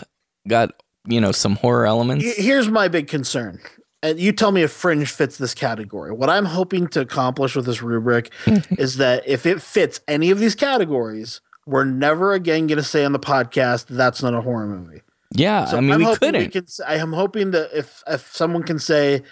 [0.47, 0.71] got
[1.05, 2.37] you know some horror elements.
[2.37, 3.59] Here's my big concern.
[4.01, 6.13] And you tell me if fringe fits this category.
[6.13, 8.33] What I'm hoping to accomplish with this rubric
[8.71, 13.05] is that if it fits any of these categories, we're never again going to say
[13.05, 15.01] on the podcast that's not a horror movie.
[15.31, 16.41] Yeah, so I mean, I'm we couldn't.
[16.41, 19.23] We can, I am hoping that if if someone can say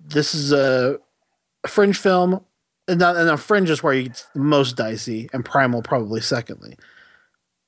[0.00, 0.98] this is a
[1.66, 2.44] fringe film
[2.88, 6.76] and, not, and Fringe is where it's most dicey, and Primal probably secondly.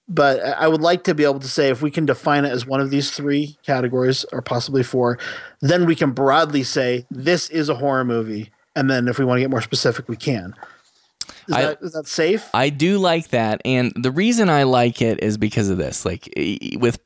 [0.08, 2.66] But I would like to be able to say if we can define it as
[2.66, 5.18] one of these three categories, or possibly four,
[5.60, 8.50] then we can broadly say this is a horror movie.
[8.74, 10.54] And then if we want to get more specific, we can.
[11.50, 12.48] Is, I, that, is that safe?
[12.54, 16.04] I do like that, and the reason I like it is because of this.
[16.04, 16.32] Like
[16.78, 16.98] with,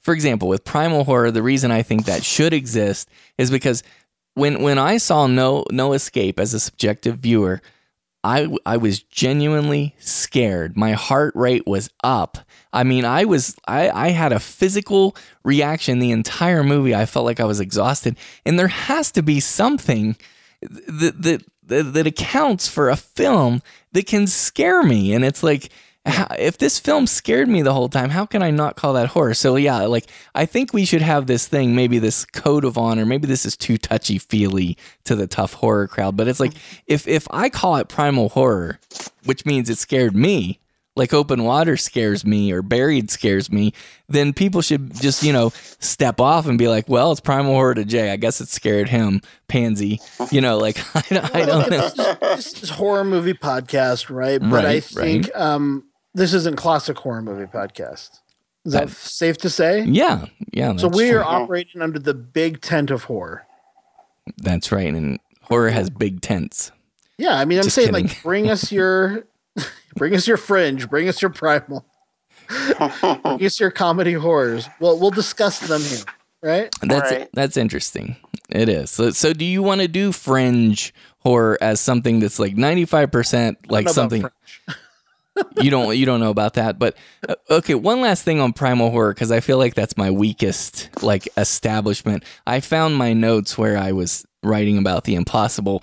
[0.00, 3.82] for example, with primal horror, the reason I think that should exist is because
[4.34, 7.62] when when I saw no no escape as a subjective viewer,
[8.22, 10.76] I I was genuinely scared.
[10.76, 12.38] My heart rate was up.
[12.72, 16.94] I mean, I was I I had a physical reaction the entire movie.
[16.94, 20.16] I felt like I was exhausted, and there has to be something
[20.60, 23.62] that that that, that accounts for a film
[23.92, 25.14] that can scare me.
[25.14, 25.70] And it's like
[26.06, 29.08] how, if this film scared me the whole time, how can I not call that
[29.08, 29.34] horror?
[29.34, 33.04] So yeah, like I think we should have this thing, maybe this code of honor.
[33.04, 36.80] Maybe this is too touchy feely to the tough horror crowd, but it's like mm-hmm.
[36.86, 38.78] if if I call it primal horror,
[39.24, 40.60] which means it scared me,
[40.96, 43.72] like open water scares me or buried scares me,
[44.08, 47.74] then people should just, you know, step off and be like, well, it's primal horror
[47.74, 48.10] to Jay.
[48.10, 50.00] I guess it scared him, pansy.
[50.30, 51.88] You know, like, I, I don't know.
[52.34, 54.40] This is horror movie podcast, right?
[54.40, 55.40] But right, I think right.
[55.40, 55.84] um,
[56.14, 58.20] this isn't classic horror movie podcast.
[58.64, 59.84] Is that, that safe to say?
[59.84, 60.74] Yeah, yeah.
[60.76, 63.46] So we are operating under the big tent of horror.
[64.38, 66.72] That's right, and horror has big tents.
[67.18, 68.08] Yeah, I mean, I'm Just saying, kidding.
[68.08, 69.26] like, bring us your,
[69.96, 71.84] bring us your fringe, bring us your primal,
[72.48, 74.68] bring us your comedy horrors.
[74.80, 76.04] Well, we'll discuss them here,
[76.42, 76.74] right?
[76.82, 77.28] That's right.
[77.32, 78.16] that's interesting.
[78.48, 78.90] It is.
[78.90, 83.70] So, so do you want to do fringe horror as something that's like 95 percent
[83.70, 84.24] like something?
[85.60, 86.96] you don't you don't know about that but
[87.28, 90.88] uh, okay one last thing on primal horror because i feel like that's my weakest
[91.02, 95.82] like establishment i found my notes where i was writing about the impossible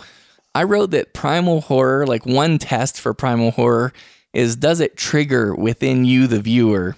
[0.56, 3.94] i wrote that primal horror like one test for primal horror
[4.34, 6.96] is does it trigger within you the viewer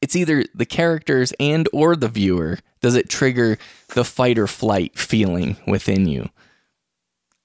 [0.00, 3.58] it's either the characters and or the viewer does it trigger
[3.94, 6.28] the fight or flight feeling within you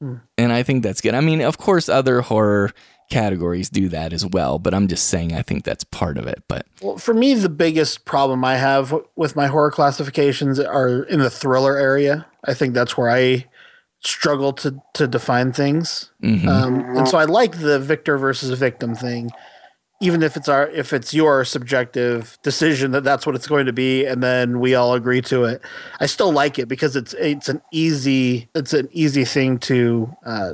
[0.01, 0.22] mm.
[0.38, 2.72] and i think that's good i mean of course other horror
[3.14, 4.59] categories do that as well.
[4.59, 6.43] But I'm just saying, I think that's part of it.
[6.47, 11.20] But well, for me, the biggest problem I have with my horror classifications are in
[11.20, 12.26] the thriller area.
[12.43, 13.45] I think that's where I
[14.04, 16.12] struggle to to define things.
[16.22, 16.47] Mm-hmm.
[16.47, 19.32] Um, and so I like the victor versus victim thing,
[20.01, 23.74] even if it's our if it's your subjective decision that that's what it's going to
[23.74, 25.62] be, and then we all agree to it.
[25.99, 30.54] I still like it because it's it's an easy it's an easy thing to uh,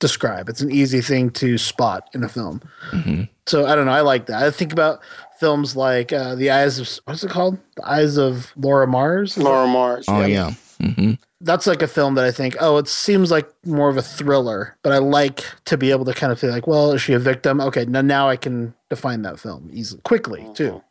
[0.00, 0.48] describe.
[0.48, 2.62] It's an easy thing to spot in a film.
[2.90, 3.22] Mm-hmm.
[3.46, 3.92] So I don't know.
[3.92, 4.42] I like that.
[4.42, 5.00] I think about
[5.38, 7.58] films like uh, The Eyes of what's it called?
[7.76, 9.38] The Eyes of Laura Mars.
[9.38, 10.06] Laura Mars.
[10.08, 10.52] Oh yeah.
[10.80, 11.12] Mm-hmm.
[11.40, 14.76] That's like a film that I think, oh, it seems like more of a thriller,
[14.82, 17.18] but I like to be able to kind of feel like, well, is she a
[17.18, 17.60] victim?
[17.60, 20.54] Okay, now now I can define that film easily, quickly uh-huh.
[20.54, 20.82] too.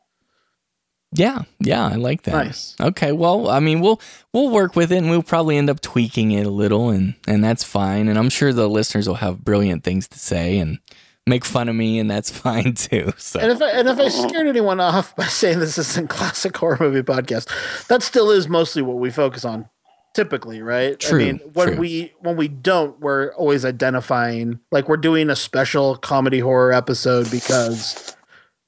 [1.13, 2.33] Yeah, yeah, I like that.
[2.33, 2.75] Nice.
[2.81, 4.01] Okay, well, I mean, we'll
[4.33, 7.43] we'll work with it, and we'll probably end up tweaking it a little, and and
[7.43, 8.09] that's fine.
[8.09, 10.79] And I'm sure the listeners will have brilliant things to say and
[11.25, 13.13] make fun of me, and that's fine too.
[13.17, 13.39] So.
[13.39, 16.77] And if I, and if I scared anyone off by saying this isn't classic horror
[16.79, 17.47] movie podcast,
[17.87, 19.69] that still is mostly what we focus on,
[20.17, 20.99] typically, right?
[20.99, 21.21] True.
[21.21, 21.77] I mean, when true.
[21.77, 27.31] we when we don't, we're always identifying like we're doing a special comedy horror episode
[27.31, 28.15] because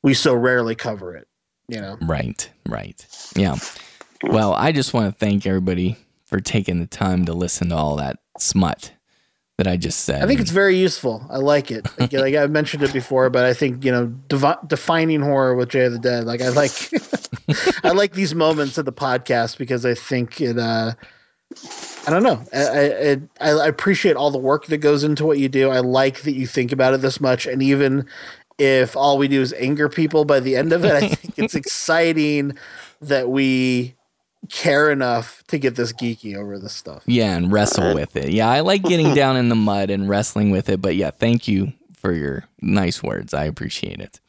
[0.01, 1.27] we so rarely cover it
[1.69, 1.97] you know.
[2.01, 3.05] Right, right.
[3.35, 3.55] Yeah.
[4.23, 5.95] Well, I just want to thank everybody
[6.25, 8.91] for taking the time to listen to all that smut
[9.57, 10.21] that I just said.
[10.23, 11.25] I think it's very useful.
[11.29, 11.87] I like it.
[11.99, 15.69] Like, like I mentioned it before, but I think you know devi- defining horror with
[15.69, 16.25] Jay of the Dead.
[16.25, 16.71] Like I like,
[17.83, 20.57] I like these moments of the podcast because I think it.
[20.57, 20.93] uh
[22.07, 22.43] I don't know.
[22.53, 25.69] I, I, I appreciate all the work that goes into what you do.
[25.69, 28.07] I like that you think about it this much, and even
[28.59, 30.91] if all we do is anger people by the end of it.
[30.91, 32.57] I think it's exciting
[33.01, 33.95] that we
[34.49, 37.03] care enough to get this geeky over this stuff.
[37.05, 38.29] Yeah, and wrestle with it.
[38.29, 40.81] Yeah, I like getting down in the mud and wrestling with it.
[40.81, 43.33] But yeah, thank you for your nice words.
[43.33, 44.19] I appreciate it.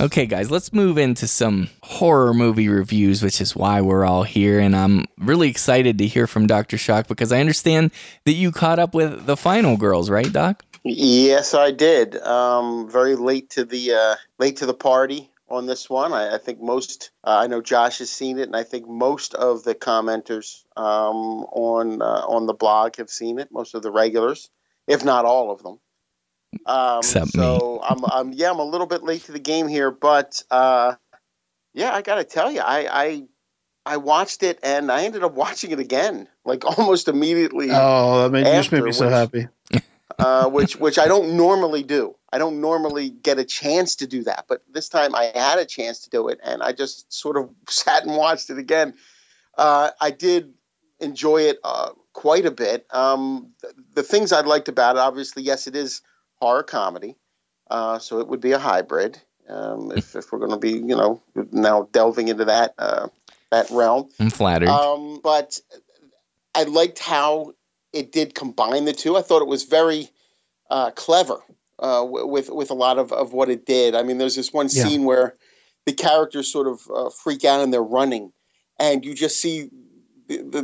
[0.00, 4.58] Okay, guys, let's move into some horror movie reviews, which is why we're all here.
[4.58, 6.78] And I'm really excited to hear from Dr.
[6.78, 7.90] Shock because I understand
[8.24, 10.64] that you caught up with the final girls, right, Doc?
[10.84, 12.16] Yes, I did.
[12.16, 16.14] Um, very late to the uh, late to the party on this one.
[16.14, 17.10] I, I think most.
[17.22, 21.44] Uh, I know Josh has seen it, and I think most of the commenters um,
[21.52, 23.48] on uh, on the blog have seen it.
[23.52, 24.48] Most of the regulars,
[24.86, 25.78] if not all of them.
[26.66, 27.86] Um, Except so me.
[27.88, 30.94] I'm, I'm, yeah, I'm a little bit late to the game here, but uh,
[31.74, 33.22] yeah, I got to tell you, I, I,
[33.86, 37.68] I watched it and I ended up watching it again, like almost immediately.
[37.70, 39.48] Oh, that made, after, just made me so which, happy.
[40.18, 42.16] uh, which, which I don't normally do.
[42.32, 45.64] I don't normally get a chance to do that, but this time I had a
[45.64, 48.94] chance to do it, and I just sort of sat and watched it again.
[49.56, 50.54] Uh, I did
[51.00, 52.86] enjoy it uh, quite a bit.
[52.90, 56.02] Um, the, the things I liked about it, obviously, yes, it is
[56.40, 57.16] horror comedy.
[57.70, 59.20] Uh, so it would be a hybrid.
[59.48, 63.08] Um, if, if we're going to be, you know, now delving into that uh,
[63.50, 64.08] that realm.
[64.20, 64.68] I'm flattered.
[64.68, 65.60] Um, but
[66.54, 67.54] I liked how
[67.92, 69.16] it did combine the two.
[69.16, 70.08] I thought it was very
[70.70, 71.38] uh, clever
[71.80, 73.94] uh, with with a lot of, of what it did.
[73.94, 74.84] I mean, there's this one Yeah.
[74.84, 75.36] scene where
[75.86, 78.32] the characters sort of uh, freak out and they're running,
[78.78, 79.70] and you just see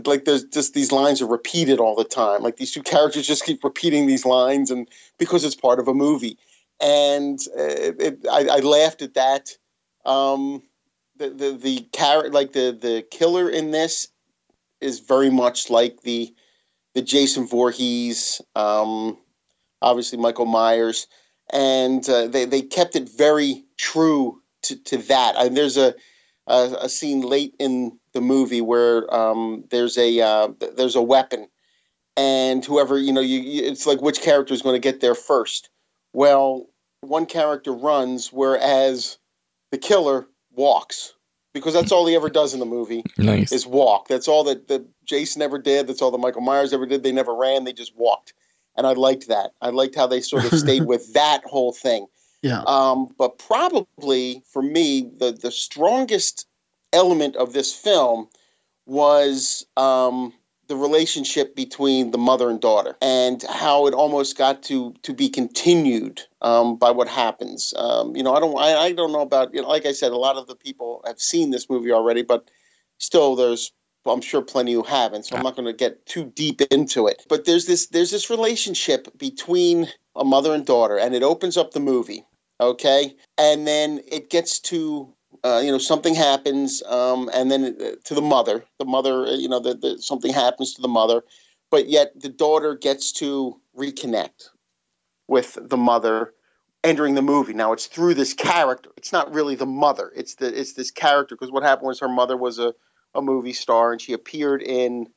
[0.05, 2.43] like there's just these lines are repeated all the time.
[2.43, 4.89] Like these two characters just keep repeating these lines, and
[5.19, 6.39] because it's part of a movie,
[6.81, 9.57] and uh, it, it, I, I laughed at that.
[10.05, 10.63] Um,
[11.17, 14.09] the the the like the the killer in this,
[14.81, 16.35] is very much like the
[16.95, 19.19] the Jason Voorhees, um,
[19.83, 21.07] obviously Michael Myers,
[21.53, 25.35] and uh, they they kept it very true to, to that.
[25.37, 25.95] And there's a,
[26.47, 31.49] a a scene late in the movie where um, there's a uh, there's a weapon,
[32.17, 35.15] and whoever you know you, you it's like which character is going to get there
[35.15, 35.71] first.
[36.13, 36.67] Well,
[37.01, 39.19] one character runs, whereas
[39.71, 41.15] the killer walks
[41.57, 43.51] because that's all he ever does in the movie nice.
[43.51, 44.09] is walk.
[44.09, 45.87] That's all that, that Jason ever did.
[45.87, 47.03] That's all that Michael Myers ever did.
[47.03, 47.65] They never ran.
[47.65, 48.35] They just walked.
[48.77, 49.53] And I liked that.
[49.63, 52.09] I liked how they sort of stayed with that whole thing.
[52.43, 52.63] Yeah.
[52.67, 56.47] Um, but probably for me, the, the strongest
[56.93, 58.29] element of this film
[58.87, 60.33] was um,
[60.69, 65.29] the relationship between the mother and daughter and how it almost got to to be
[65.29, 67.75] continued um, by what happens.
[67.77, 70.13] Um, you know, I don't I, I don't know about you know, like I said,
[70.13, 72.51] a lot of the people have seen this movie already, but
[72.99, 73.73] still there's
[74.07, 77.25] I'm sure plenty who haven't, so I'm not going to get too deep into it.
[77.29, 81.73] But there's this there's this relationship between a mother and daughter, and it opens up
[81.73, 82.25] the movie,
[82.61, 85.13] okay, and then it gets to
[85.45, 89.33] uh, you know something happens, um, and then uh, to the mother, the mother, uh,
[89.33, 91.23] you know, the, the, something happens to the mother,
[91.71, 94.51] but yet the daughter gets to reconnect
[95.29, 96.33] with the mother
[96.85, 97.53] entering the movie.
[97.53, 98.91] Now it's through this character.
[98.97, 100.13] It's not really the mother.
[100.15, 102.75] It's the it's this character because what happened was her mother was a
[103.15, 105.09] a movie star, and she appeared in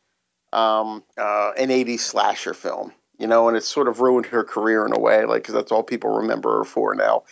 [0.54, 2.92] um, uh, an '80s slasher film.
[3.20, 5.72] You know, and it's sort of ruined her career in a way, like because that's
[5.72, 7.24] all people remember her for now.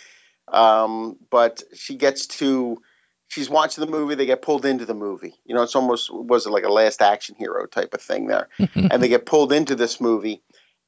[0.50, 2.82] Um, but she gets to,
[3.30, 4.16] she's watching the movie.
[4.16, 5.36] They get pulled into the movie.
[5.46, 8.50] You know, it's almost was it like a Last Action Hero type of thing there,
[8.76, 10.42] and they get pulled into this movie,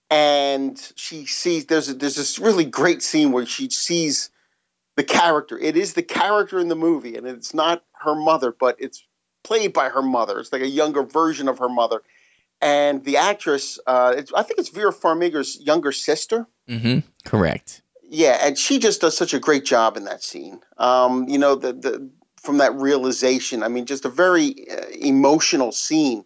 [0.09, 4.29] and she sees there's a, there's this really great scene where she sees
[4.95, 5.57] the character.
[5.57, 9.05] It is the character in the movie, and it's not her mother, but it's
[9.43, 10.39] played by her mother.
[10.39, 12.01] It's like a younger version of her mother.
[12.61, 16.47] And the actress, uh, it's, I think it's Vera Farmiga's younger sister.
[16.67, 17.81] hmm Correct.
[18.03, 20.59] Yeah, and she just does such a great job in that scene.
[20.77, 23.61] Um, you know, the the from that realization.
[23.61, 26.25] I mean, just a very uh, emotional scene,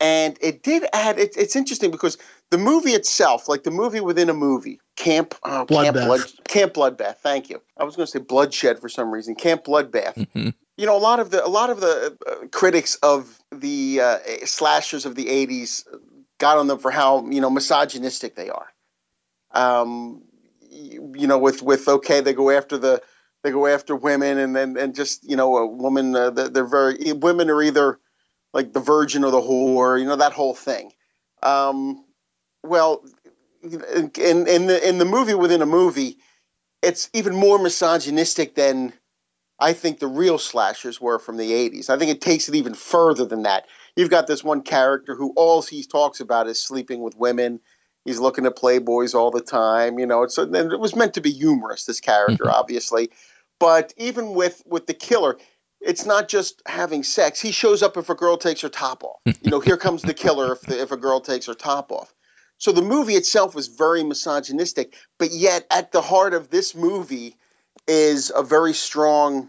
[0.00, 1.18] and it did add.
[1.18, 2.16] It, it's interesting because
[2.48, 6.06] the movie itself, like the movie within a movie, Camp oh, Camp Bloodbath.
[6.06, 7.16] Blood Camp Bloodbath.
[7.16, 7.60] Thank you.
[7.76, 9.34] I was going to say bloodshed for some reason.
[9.34, 12.96] Camp Bloodbath hmm you know a lot of the a lot of the uh, critics
[12.96, 15.84] of the uh, slashers of the 80s
[16.38, 18.68] got on them for how you know misogynistic they are.
[19.52, 20.22] Um
[20.70, 23.02] you, you know with with okay they go after the
[23.42, 27.12] they go after women and then and just you know a woman uh, they're, very
[27.12, 27.98] women are either
[28.54, 30.90] like the virgin or the whore you know that whole thing.
[31.42, 32.04] Um
[32.62, 33.04] well
[33.62, 36.18] in, in the in the movie within a movie
[36.82, 38.92] it's even more misogynistic than
[39.58, 41.88] I think the real slashers were from the 80s.
[41.88, 43.66] I think it takes it even further than that.
[43.96, 47.60] You've got this one character who all he talks about is sleeping with women
[48.04, 49.98] he's looking at playboys all the time.
[49.98, 51.84] You know, it's and it was meant to be humorous.
[51.84, 52.54] This character, Mm-hmm.
[52.54, 53.10] obviously,
[53.58, 55.38] but even with with the killer,
[55.80, 57.40] it's not just having sex.
[57.40, 59.20] He shows up if a girl takes her top off.
[59.42, 62.14] You know, here comes the killer if the, if a girl takes her top off.
[62.58, 67.34] So the movie itself was very misogynistic, but yet at the heart of this movie
[67.86, 69.48] is a very strong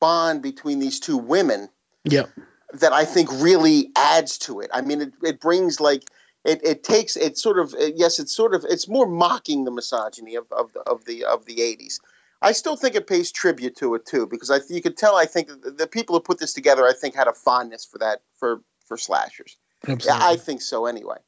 [0.00, 1.68] bond between these two women
[2.04, 2.30] Yep.
[2.74, 4.70] that I think really adds to it.
[4.72, 6.04] I mean, it, it brings like
[6.44, 10.34] it, it takes it sort of yes, it's sort of it's more mocking the misogyny
[10.34, 12.00] of, of the of the of the eighties.
[12.40, 15.26] I still think it pays tribute to it too because I you could tell I
[15.26, 18.62] think the, people who put this together I think had a fondness for that for
[18.86, 19.56] for slashers.
[19.86, 20.06] Absolutely.
[20.06, 21.18] Yeah, I think so anyway.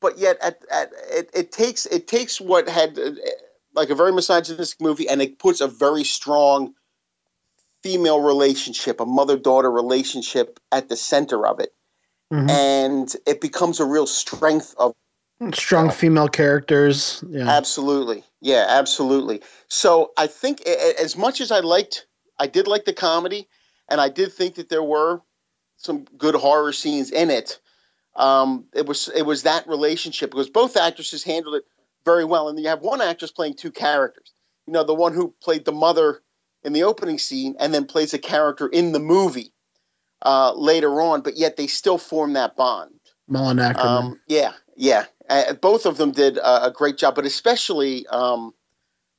[0.00, 3.12] But yet, at, at it, it takes it takes what had uh,
[3.74, 6.74] like a very misogynistic movie, and it puts a very strong
[7.82, 11.74] female relationship, a mother daughter relationship, at the center of it,
[12.32, 12.50] Mhm.
[12.50, 14.92] and it becomes a real strength of
[15.52, 17.22] Strong female characters.
[17.28, 17.48] Yeah.
[17.50, 18.24] Absolutely.
[18.40, 19.42] Yeah, absolutely.
[19.68, 22.06] So I think as much as I liked,
[22.38, 23.48] I did like the comedy,
[23.88, 25.20] and I did think that there were
[25.76, 27.58] some good horror scenes in it.
[28.16, 31.64] Um, it was it was that relationship because both actresses handled it
[32.04, 34.32] very well, and you have one actress playing two characters.
[34.66, 36.22] You know, the one who played the mother
[36.62, 39.52] in the opening scene, and then plays a character in the movie
[40.22, 42.92] uh, later on, but yet they still form that bond.
[43.28, 43.84] Malin Akerman.
[43.84, 45.04] Um, yeah, yeah.
[45.28, 48.52] Uh, both of them did uh, a great job, but especially, um,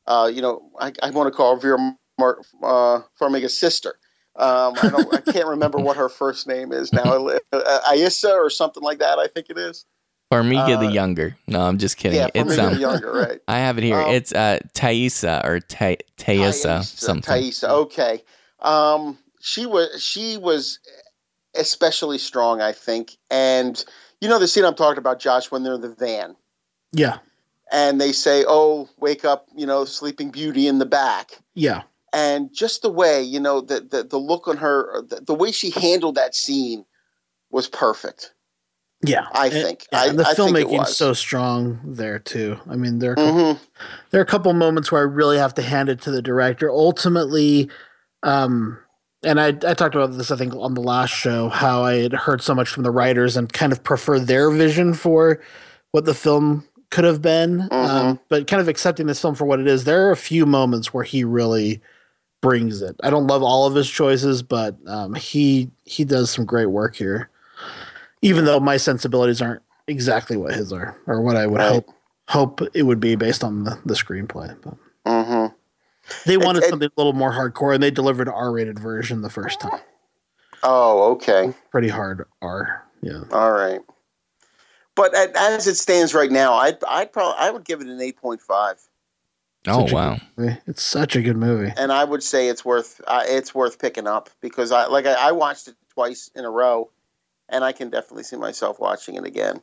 [0.07, 1.77] uh, you know, I, I want to call Vera
[2.19, 3.99] Mar- uh, Farmiga's sister.
[4.35, 7.29] Um, I, don't, I can't remember what her first name is now.
[7.53, 9.17] Uh, Aissa or something like that.
[9.17, 9.85] I think it is.
[10.31, 11.37] Farmiga the Uh, younger.
[11.47, 12.17] No, I'm just kidding.
[12.19, 13.39] Yeah, it's um, the younger, right?
[13.47, 13.99] I have it here.
[14.01, 17.33] Um, it's uh Taissa or Ta- Taissa something.
[17.43, 17.69] Taissa.
[17.69, 18.23] Okay.
[18.59, 20.79] Um, she was she was
[21.55, 23.17] especially strong, I think.
[23.29, 23.83] And
[24.21, 26.35] you know the scene I'm talking about, Josh, when they're in the van.
[26.91, 27.19] yeah.
[27.71, 31.83] and they say, "Oh, wake up!" You know, Sleeping Beauty in the back, Yeah.
[32.13, 35.51] and just the way you know the the, the look on her, the, the way
[35.51, 36.85] she handled that scene
[37.51, 38.31] was perfect.
[39.03, 39.27] Yeah.
[39.33, 39.85] I And- think.
[39.91, 42.57] yeah, I, and the I filmmaking's so strong there too.
[42.69, 43.59] I mean, there are a couple, Mhm.
[44.11, 46.69] there are a couple moments where I really have to hand it to the director.
[46.71, 47.69] Ultimately,
[48.23, 48.79] um,
[49.23, 52.13] and I, I talked about this I think on the last show how I had
[52.13, 55.39] heard so much from the writers and kind of prefer their vision for
[55.91, 57.67] what the film could have been.
[57.71, 59.83] Um, but kind of accepting this film for what it is.
[59.83, 61.81] There are a few moments where he really
[62.41, 62.95] brings it.
[63.03, 66.95] I don't love all of his choices, but um, he he does some great work
[66.95, 67.29] here.
[68.25, 71.71] Even though my sensibilities aren't exactly what his are, or what I would Right.
[71.73, 71.89] hope
[72.27, 74.55] hope it would be based on the, the screenplay.
[74.63, 74.73] But
[75.05, 75.53] Mhm.
[76.25, 79.29] they wanted it- something a little more hardcore, and they delivered an R-rated version the
[79.29, 79.79] first time.
[80.63, 81.53] Oh, okay.
[81.69, 82.83] Pretty hard R.
[83.01, 83.21] Yeah.
[83.31, 83.79] All right.
[84.95, 88.01] But a- as it stands right now, I'd I'd probably I would give it an
[88.01, 88.79] eight point five,
[89.67, 90.17] Oh Such a wow.
[90.65, 91.71] It's such a good movie.
[91.77, 95.13] and I would say it's worth uh, it's worth picking up because I like I,
[95.13, 96.89] I watched it twice in a row,
[97.49, 99.61] and I can definitely see myself watching it again.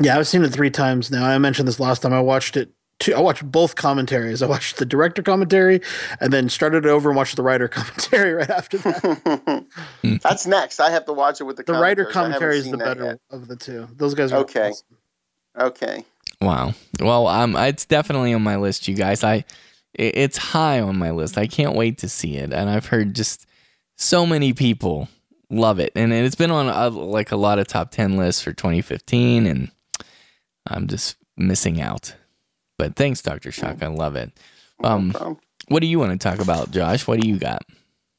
[0.00, 1.24] Yeah, I've seen it three times now.
[1.26, 2.12] I mentioned this last time.
[2.12, 2.70] I watched it.
[2.98, 4.42] Two, I watched both commentaries.
[4.42, 5.82] I watched the director commentary,
[6.18, 9.66] and then started it over and watched the writer commentary right after that.
[10.22, 10.80] That's next.
[10.80, 12.12] I have to watch it with the The writer commentaries.
[12.14, 13.20] Commentary is the better yet.
[13.30, 13.88] of the two.
[13.96, 14.70] Those guys are Okay.
[14.70, 14.86] awesome.
[15.58, 16.04] Okay.
[16.40, 16.74] Wow.
[17.00, 19.24] Well, um, it's definitely on my list, you guys.
[19.24, 19.44] I,
[19.94, 21.36] it's high on my list.
[21.38, 23.46] I can't wait to see it, and I've heard just
[23.96, 25.08] so many people
[25.50, 28.52] love it, and it's been on uh, like a lot of top ten lists for
[28.52, 29.70] 2015, and
[30.66, 32.14] I'm just missing out.
[32.78, 33.82] But thanks, Doctor Shock.
[33.82, 34.32] I love it.
[34.84, 37.06] Um, No what do you want to talk about, Josh?
[37.06, 37.62] What do you got?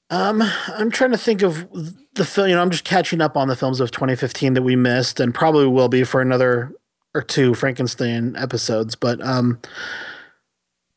[0.10, 1.68] Um, I'm trying to think of
[2.14, 2.49] the film.
[2.49, 5.34] You know, I'm just catching up on the films of 2015 that we missed, and
[5.34, 6.74] probably will be for another
[7.14, 8.95] or two Frankenstein episodes.
[8.95, 9.60] But um,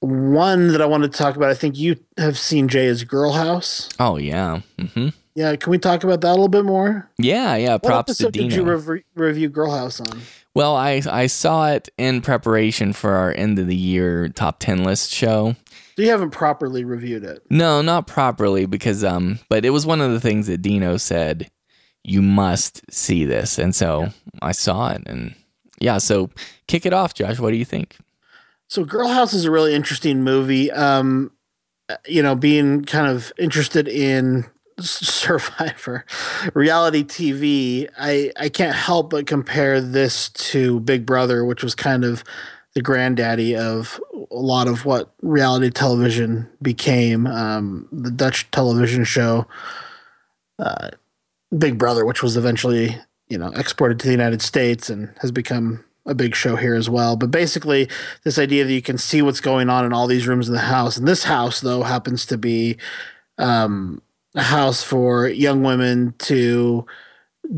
[0.01, 3.33] one that I wanted to talk about, I think you have seen Jay as Girl
[3.33, 3.89] House.
[3.99, 4.61] Oh yeah,
[4.95, 7.09] hmm Yeah, can we talk about that a little bit more?
[7.19, 7.79] yeah, yeah.
[7.79, 8.77] Props to episode did you Dino.
[8.77, 10.21] rev- review Girl House on?
[10.55, 14.83] Well, I I saw it in preparation for our end of the year top ten
[14.83, 15.55] list show.
[15.97, 17.43] So you haven't properly reviewed it.
[17.51, 21.51] No, not properly because um, but it was one of the things that Dino said
[22.03, 24.09] you must see this, and so
[24.43, 25.35] I saw it, and
[25.81, 25.99] yeah.
[25.99, 26.31] So
[26.67, 27.39] kick it off, Josh.
[27.39, 27.97] What do you think?
[28.67, 30.71] So Girl House is a really interesting movie.
[30.73, 31.31] Um,
[32.07, 34.47] you know, being kind of interested in
[34.83, 36.05] Survivor,
[36.55, 42.05] reality TV, I I can't help but compare this to Big Brother, which was kind
[42.05, 42.25] of
[42.75, 44.01] the granddaddy of
[44.31, 47.27] a lot of what reality television became.
[47.27, 49.47] Um, the Dutch television show,
[50.59, 50.91] uh,
[51.57, 52.97] Big Brother, which was eventually
[53.29, 56.89] you know exported to the United States and has become a big show here as
[56.89, 57.17] well.
[57.17, 57.89] But basically,
[58.25, 60.61] this idea that you can see what's going on in all these rooms in the
[60.61, 60.97] house.
[60.97, 62.77] And this house, though, happens to be
[63.39, 64.03] um,
[64.35, 66.87] a house for young women to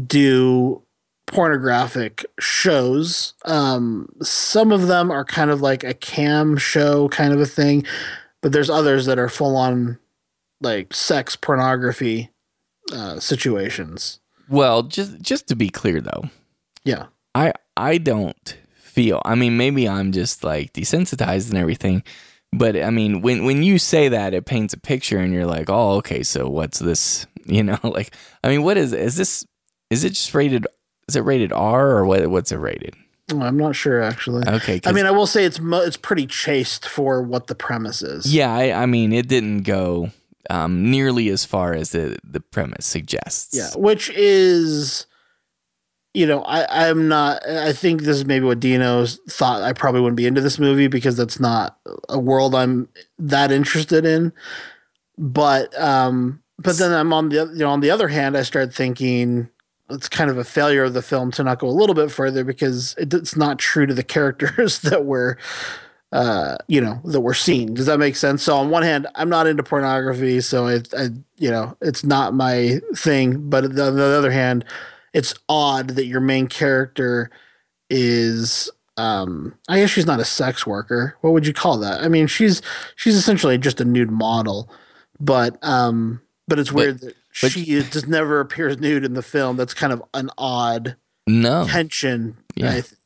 [0.06, 0.82] do
[1.26, 3.34] pornographic shows.
[3.44, 7.84] Um, some of them are kind of like a cam show kind of a thing,
[8.40, 9.98] but there's others that are full on
[10.60, 12.30] like sex pornography
[12.92, 14.20] uh, situations.
[14.48, 16.24] Well, just just to be clear though,
[16.84, 17.06] Yeah.
[17.34, 19.22] I I don't feel.
[19.24, 22.02] I mean, maybe I'm just like desensitized and everything,
[22.52, 25.68] but I mean, when when you say that, it paints a picture, and you're like,
[25.68, 27.26] oh, okay, so what's this?
[27.44, 28.14] You know, like,
[28.44, 29.44] I mean, what is is this?
[29.90, 30.64] Is it just rated?
[31.08, 32.24] Is it rated R or what?
[32.30, 32.94] What's it rated?
[33.32, 34.46] Oh, I'm not sure actually.
[34.46, 38.00] Okay, I mean, I will say it's mo- it's pretty chaste for what the premise
[38.00, 38.32] is.
[38.32, 40.12] yeah, I, I mean, it didn't go
[40.50, 43.56] um, nearly as far as the the premise suggests.
[43.56, 45.06] Yeah, which is,
[46.14, 47.46] you know, I I'm not.
[47.48, 49.62] I think this is maybe what Dino's thought.
[49.62, 51.78] I probably wouldn't be into this movie because that's not
[52.08, 54.32] a world I'm that interested in.
[55.16, 58.74] But um, but then I'm on the you know on the other hand, I started
[58.74, 59.48] thinking
[59.90, 62.44] it's kind of a failure of the film to not go a little bit further
[62.44, 65.36] because it, it's not true to the characters that we're
[66.12, 69.30] uh you know that we're seeing does that make sense so on one hand i'm
[69.30, 71.08] not into pornography so i, I
[71.38, 74.62] you know it's not my thing but on the other hand
[75.12, 77.30] it's odd that your main character
[77.90, 81.16] is um i guess she's not a sex worker.
[81.20, 82.02] What would you call that?
[82.02, 82.60] I mean she's
[82.96, 84.70] she's essentially just a nude model
[85.20, 89.22] but um but it's weird that but- she is, just never appears nude in the
[89.22, 89.56] film.
[89.56, 92.70] That's kind of an odd No, tension Yeah.
[92.70, 92.98] I think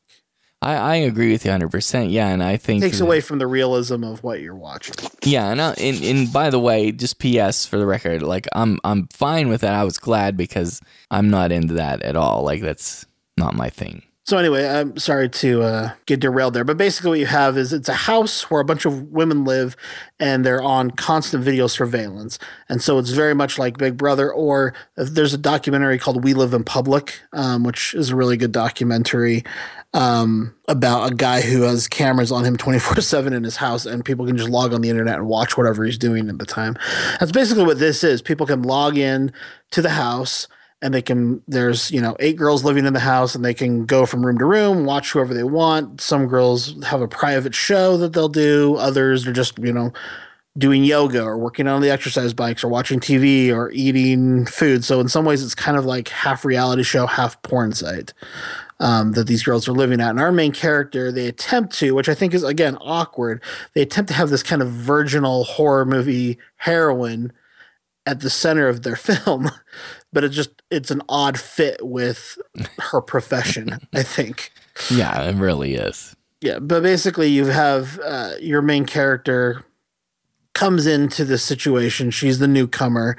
[0.61, 1.69] I, I agree with you 100.
[1.69, 4.95] percent Yeah, and I think takes that- away from the realism of what you're watching
[5.23, 7.65] Yeah, and, I, and and by the way, just P.S.
[7.65, 9.73] for the record, like I'm I'm fine with that.
[9.75, 10.81] I was glad because
[11.11, 12.43] I'm not into that at all.
[12.43, 13.05] Like that's
[13.37, 14.01] not my thing.
[14.27, 17.71] So anyway, I'm sorry to uh, get derailed there, but basically what you have is
[17.71, 19.77] it's a house where a bunch of women live,
[20.19, 22.37] and they're on constant video surveillance,
[22.67, 24.29] and so it's very much like Big Brother.
[24.29, 28.51] Or there's a documentary called "We Live in Public," um, which is a really good
[28.51, 29.45] documentary
[29.93, 34.03] um, about a guy who has cameras on him 24 7 in his house, and
[34.03, 36.75] people can just log on the internet and watch whatever he's doing at the time.
[37.21, 38.21] That's basically what this is.
[38.21, 39.31] People can log in
[39.71, 40.49] to the house
[40.81, 43.85] and they can there's you know eight girls living in the house and they can
[43.85, 46.01] go from room to room watch whoever they want.
[46.01, 48.75] Some girls have a private show that they'll do.
[48.75, 49.91] Others are just you know
[50.57, 54.83] doing yoga or working on the exercise bikes or watching tv or eating food.
[54.83, 58.13] So in some ways it's kind of like half reality show half porn site
[58.79, 60.11] um, that these girls are living at.
[60.11, 63.41] And our main character they attempt to which i think is again awkward
[63.73, 67.31] they attempt to have this kind of virginal horror movie heroine
[68.07, 69.51] at the center of their film
[70.13, 72.37] but it just it's an odd fit with
[72.79, 74.51] her profession i think
[74.91, 76.15] Yeah, it really is.
[76.41, 79.63] yeah but basically you have uh, your main character
[80.53, 83.15] comes into this situation she's the newcomer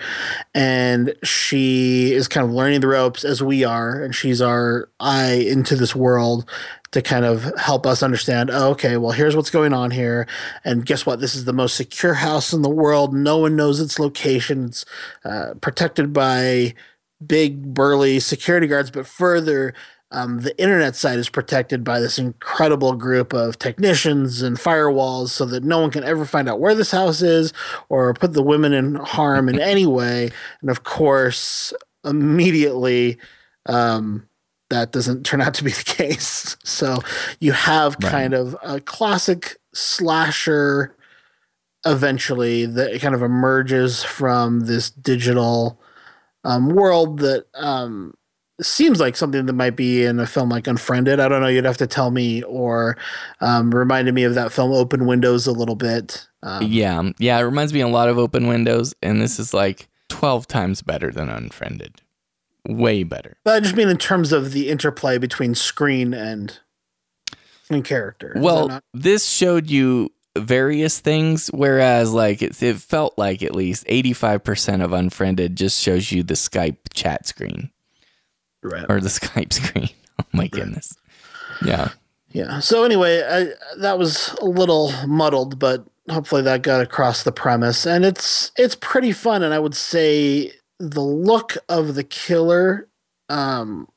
[0.56, 5.34] and she is kind of learning the ropes as we are and she's our eye
[5.48, 6.48] into this world
[6.90, 10.26] to kind of help us understand oh, okay well here's what's going on here
[10.64, 11.20] and guess what?
[11.20, 13.14] This is the most secure house in the world.
[13.14, 14.66] No one knows its location.
[14.66, 14.84] It's
[15.24, 16.74] uh, protected by
[17.24, 19.74] big burly security guards but further
[20.10, 25.44] um, the internet site is protected by this incredible group of technicians and firewalls so
[25.44, 27.52] that no one can ever find out where this house is
[27.90, 30.30] or put the women in harm in any way.
[30.62, 31.74] And of course
[32.04, 33.18] immediately
[33.66, 34.27] um,
[34.70, 36.98] that doesn't turn out to be the case so
[37.40, 38.10] you have Right.
[38.12, 40.94] kind of a classic slasher
[41.86, 45.80] eventually that kind of emerges from this digital
[46.44, 48.14] um, world that um,
[48.60, 51.20] seems like something that might be in a film like Unfriended.
[51.20, 51.46] I don't know.
[51.48, 52.96] You'd have to tell me, or
[53.40, 56.26] um, reminded me of that film Open Windows a little bit.
[56.42, 57.38] Um, Yeah, yeah.
[57.38, 61.10] It reminds me a lot of Open Windows, and this is like twelve times better
[61.12, 62.00] than Unfriended.
[62.68, 63.38] Way better.
[63.44, 66.58] But I just mean in terms of the interplay between screen and
[67.70, 68.34] and character.
[68.36, 73.84] Well, not- this showed you various things, whereas like it, it felt like at least
[73.86, 77.70] eighty five percent of Unfriended just shows you the Skype chat screen
[78.62, 78.84] right.
[78.88, 79.88] or the Skype screen.
[80.20, 80.94] Oh my goodness.
[81.64, 81.90] Yeah.
[82.30, 82.60] Yeah.
[82.60, 87.86] So anyway, I, that was a little muddled, but hopefully that got across the premise.
[87.86, 89.42] And it's it's pretty fun.
[89.42, 92.88] And I would say the look of the killer
[93.28, 93.88] um,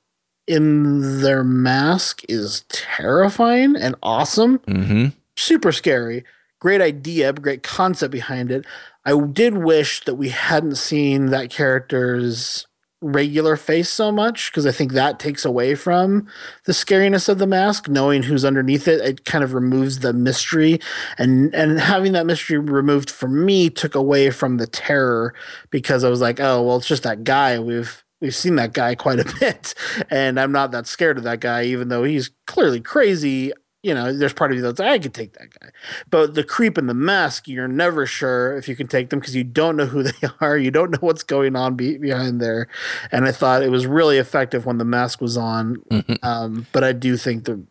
[0.47, 4.59] in their mask is terrifying and awesome.
[4.59, 5.07] Mm-hmm.
[5.35, 6.23] Super scary.
[6.59, 8.65] Great idea, great concept behind it.
[9.05, 12.67] I did wish that we hadn't seen that character's
[13.01, 16.27] regular face so much because I think that takes away from
[16.65, 17.89] the scariness of the mask.
[17.89, 20.79] Knowing who's underneath it, it kind of removes the mystery,
[21.17, 25.33] and and having that mystery removed for me took away from the terror
[25.71, 27.59] because I was like, oh well, it's just that guy.
[27.59, 29.73] We've we've seen that guy quite a bit,
[30.09, 33.51] and I'm not that scared of that guy, even though he's clearly crazy
[33.83, 35.69] you know, there's part of you that's I could take that guy.
[36.09, 39.35] But the creep and the mask, you're never sure if you can take them because
[39.35, 40.57] you don't know who they are.
[40.57, 42.67] You don't know what's going on be- behind there.
[43.11, 45.77] And I thought it was really effective when the mask was on.
[45.89, 46.13] Mm-hmm.
[46.23, 47.63] Um, but I do think the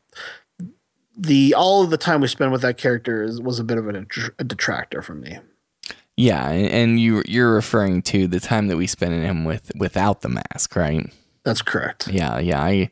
[1.16, 3.87] the all of the time we spend with that character is, was a bit of
[3.89, 4.07] a,
[4.39, 5.39] a detractor for me.
[6.16, 10.23] Yeah, and you you're referring to the time that we spent in him with without
[10.23, 11.11] the mask, right?
[11.45, 12.09] That's correct.
[12.09, 12.62] Yeah, yeah.
[12.62, 12.91] I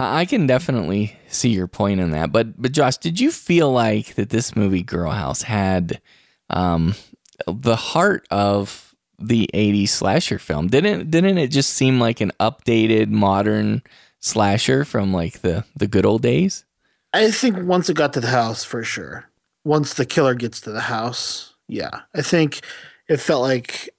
[0.00, 2.32] I can definitely see your point in that.
[2.32, 6.00] But but Josh, did you feel like that this movie Girl House had
[6.48, 6.94] um,
[7.46, 10.68] the heart of the 80s slasher film?
[10.68, 13.82] Didn't didn't it just seem like an updated modern
[14.20, 16.64] slasher from like the the good old days?
[17.12, 19.26] I think once it got to the house for sure.
[19.64, 22.00] Once the killer gets to the house, yeah.
[22.14, 22.60] I think
[23.08, 23.90] it felt like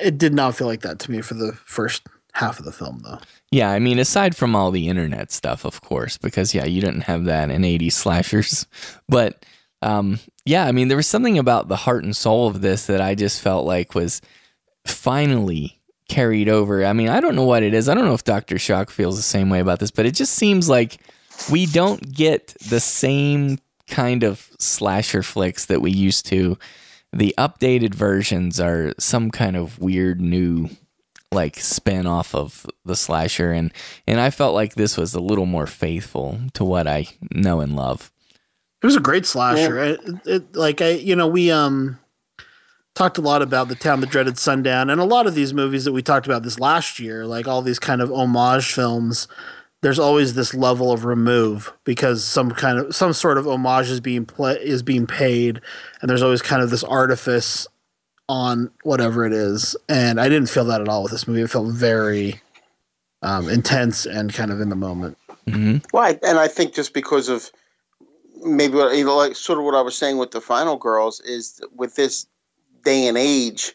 [0.00, 3.00] it did not feel like that to me for the first half of the film
[3.04, 3.18] though.
[3.50, 7.02] Yeah, I mean, aside from all the internet stuff, of course, because yeah, you didn't
[7.02, 8.66] have that in 80s slashers.
[9.08, 9.44] But
[9.80, 13.00] um, yeah, I mean, there was something about the heart and soul of this that
[13.00, 14.20] I just felt like was
[14.86, 15.78] finally
[16.08, 16.84] carried over.
[16.84, 17.88] I mean, I don't know what it is.
[17.88, 18.58] I don't know if Dr.
[18.58, 20.98] Shock feels the same way about this, but it just seems like
[21.50, 26.58] we don't get the same kind of slasher flicks that we used to.
[27.12, 30.68] The updated versions are some kind of weird new
[31.32, 33.72] like spin off of the slasher and
[34.06, 37.76] and I felt like this was a little more faithful to what I know and
[37.76, 38.10] love.
[38.82, 39.76] It was a great slasher.
[39.76, 39.92] Yeah.
[39.92, 41.98] It, it, like I you know we um
[42.94, 45.84] talked a lot about the town that dreaded sundown and a lot of these movies
[45.84, 49.28] that we talked about this last year like all these kind of homage films
[49.82, 54.00] there's always this level of remove because some kind of some sort of homage is
[54.00, 55.60] being play is being paid
[56.00, 57.68] and there's always kind of this artifice
[58.28, 59.76] on whatever it is.
[59.88, 61.42] And I didn't feel that at all with this movie.
[61.42, 62.40] It felt very
[63.22, 65.16] um, intense and kind of in the moment.
[65.46, 65.78] Mm-hmm.
[65.92, 67.50] Well, and I think just because of
[68.44, 71.20] maybe what, you know, like sort of what I was saying with the Final Girls
[71.20, 72.26] is with this
[72.84, 73.74] day and age,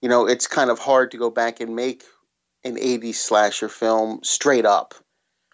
[0.00, 2.02] you know, it's kind of hard to go back and make
[2.64, 4.94] an 80s slasher film straight up.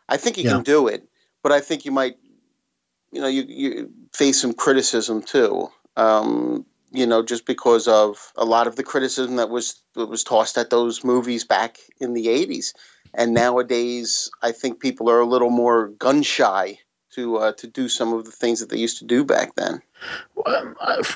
[0.09, 0.53] I think you yeah.
[0.53, 1.07] can do it,
[1.43, 2.17] but I think you might,
[3.13, 5.69] you know, you, you face some criticism too.
[5.97, 10.25] Um, you know, just because of a lot of the criticism that was that was
[10.25, 12.73] tossed at those movies back in the '80s.
[13.15, 16.79] And nowadays, I think people are a little more gun shy
[17.13, 19.83] to uh, to do some of the things that they used to do back then.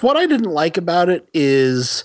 [0.00, 2.04] What I didn't like about it is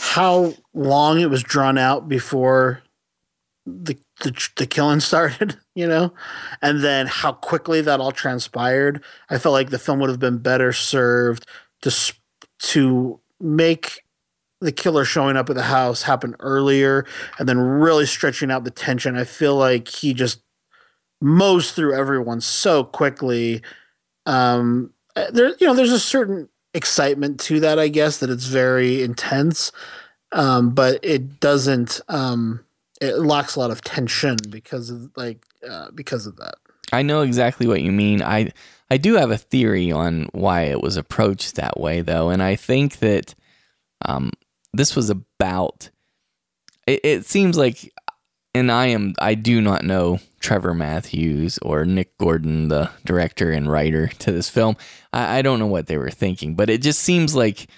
[0.00, 2.82] how long it was drawn out before
[3.66, 6.12] the the, the killing started, you know,
[6.62, 9.02] and then how quickly that all transpired.
[9.30, 11.46] I felt like the film would have been better served
[11.82, 11.90] to
[12.60, 14.04] to make
[14.60, 17.06] the killer showing up at the house happen earlier
[17.38, 19.16] and then really stretching out the tension.
[19.16, 20.40] I feel like he just
[21.20, 23.62] mows through everyone so quickly.
[24.26, 29.02] Um, there, you know, there's a certain excitement to that, I guess, that it's very
[29.02, 29.72] intense,
[30.32, 32.00] um, but it doesn't.
[32.08, 32.64] Um,
[33.00, 36.54] it lacks a lot of tension because of like uh, because of that.
[36.92, 38.22] I know exactly what you mean.
[38.22, 38.52] I
[38.90, 42.56] I do have a theory on why it was approached that way, though, and I
[42.56, 43.34] think that
[44.04, 44.32] um,
[44.72, 45.90] this was about.
[46.86, 47.92] It, it seems like,
[48.54, 53.70] and I am I do not know Trevor Matthews or Nick Gordon, the director and
[53.70, 54.76] writer to this film.
[55.12, 57.68] I, I don't know what they were thinking, but it just seems like.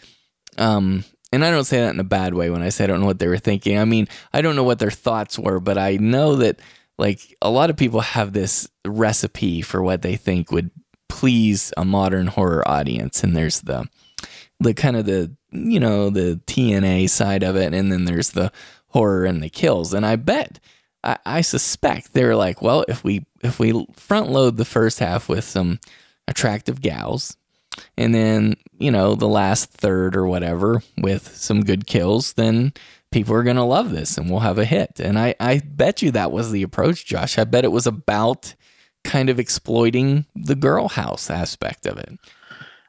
[0.58, 3.00] Um, and I don't say that in a bad way when I say I don't
[3.00, 3.78] know what they were thinking.
[3.78, 6.58] I mean, I don't know what their thoughts were, but I know that
[6.98, 10.70] like a lot of people have this recipe for what they think would
[11.10, 13.22] please a modern horror audience.
[13.22, 13.88] And there's the
[14.58, 17.74] the kind of the you know the TNA side of it.
[17.74, 18.52] And then there's the
[18.88, 19.92] horror and the kills.
[19.92, 20.58] And I bet
[21.04, 25.28] I, I suspect they're like well if we if we front load the first half
[25.28, 25.80] with some
[26.28, 27.36] attractive gals
[27.96, 32.72] and then you know the last third or whatever with some good kills then
[33.10, 35.00] people are going to love this and we'll have a hit.
[35.00, 37.38] And I I bet you that was the approach Josh.
[37.38, 38.54] I bet it was about
[39.04, 42.18] kind of exploiting the girl house aspect of it.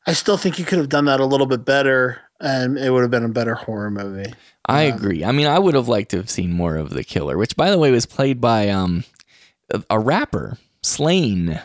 [0.08, 3.02] I still think you could have done that a little bit better and it would
[3.02, 4.34] have been a better horror movie.
[4.66, 5.24] I um, agree.
[5.24, 7.70] I mean, I would have liked to have seen more of the killer, which by
[7.70, 9.04] the way was played by um
[9.90, 11.62] a rapper, Slaine.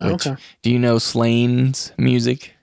[0.00, 0.36] Which, okay.
[0.62, 2.54] Do you know Slaine's music?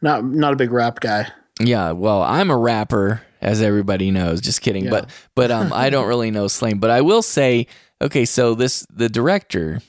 [0.00, 1.28] Not not a big rap guy.
[1.60, 4.40] Yeah, well, I'm a rapper as everybody knows.
[4.40, 4.84] Just kidding.
[4.84, 4.90] Yeah.
[4.90, 6.78] But but um, I don't really know Slaine.
[6.78, 7.66] But I will say,
[8.00, 9.80] okay, so this the director,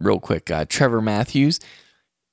[0.00, 1.60] real quick, uh, Trevor Matthews.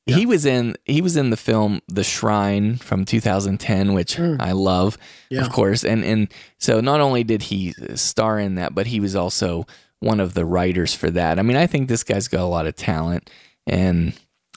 [0.07, 4.99] He was in he was in the film The Shrine from 2010, which I love,
[5.31, 5.41] Yeah.
[5.41, 5.83] of course.
[5.83, 6.27] And and
[6.59, 9.65] so not only did he star in that, but he was also
[10.01, 11.39] one of the writers for that.
[11.39, 13.31] I mean, I think this guy's got a lot of talent,
[13.65, 14.13] and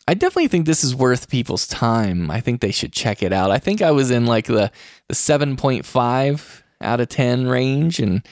[0.07, 2.31] I definitely think this is worth people's time.
[2.31, 3.51] I think they should check it out.
[3.51, 4.71] I think I was in like the
[5.09, 8.23] the 7.5 out of 10 range, and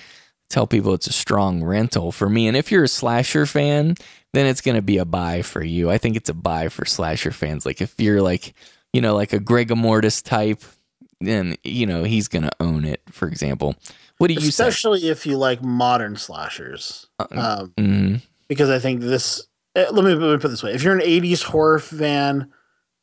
[0.51, 2.47] tell people it's a strong rental for me.
[2.47, 3.95] And if you're a slasher fan,
[4.37, 5.91] then it's going to be a buy for you.
[5.91, 7.65] I think it's a buy for slasher fans.
[7.65, 8.55] Like if you're like,
[8.93, 10.63] you know, like a Greg Mortis type,
[11.21, 13.01] then you know he's going to own it.
[13.11, 13.75] For example,
[14.19, 14.49] what do you say?
[14.49, 17.07] Especially if you like modern slashers.
[17.19, 18.23] Um, Mhm.
[18.49, 19.47] because I think this.
[19.75, 22.51] eh, Let me, let me put it this way: if you're an '80s horror fan,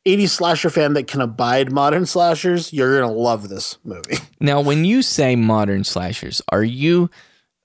[0.06, 4.18] '80s slasher fan that can abide modern slashers, you're gonna love this movie.
[4.40, 7.08] Now, when you say modern slashers, are you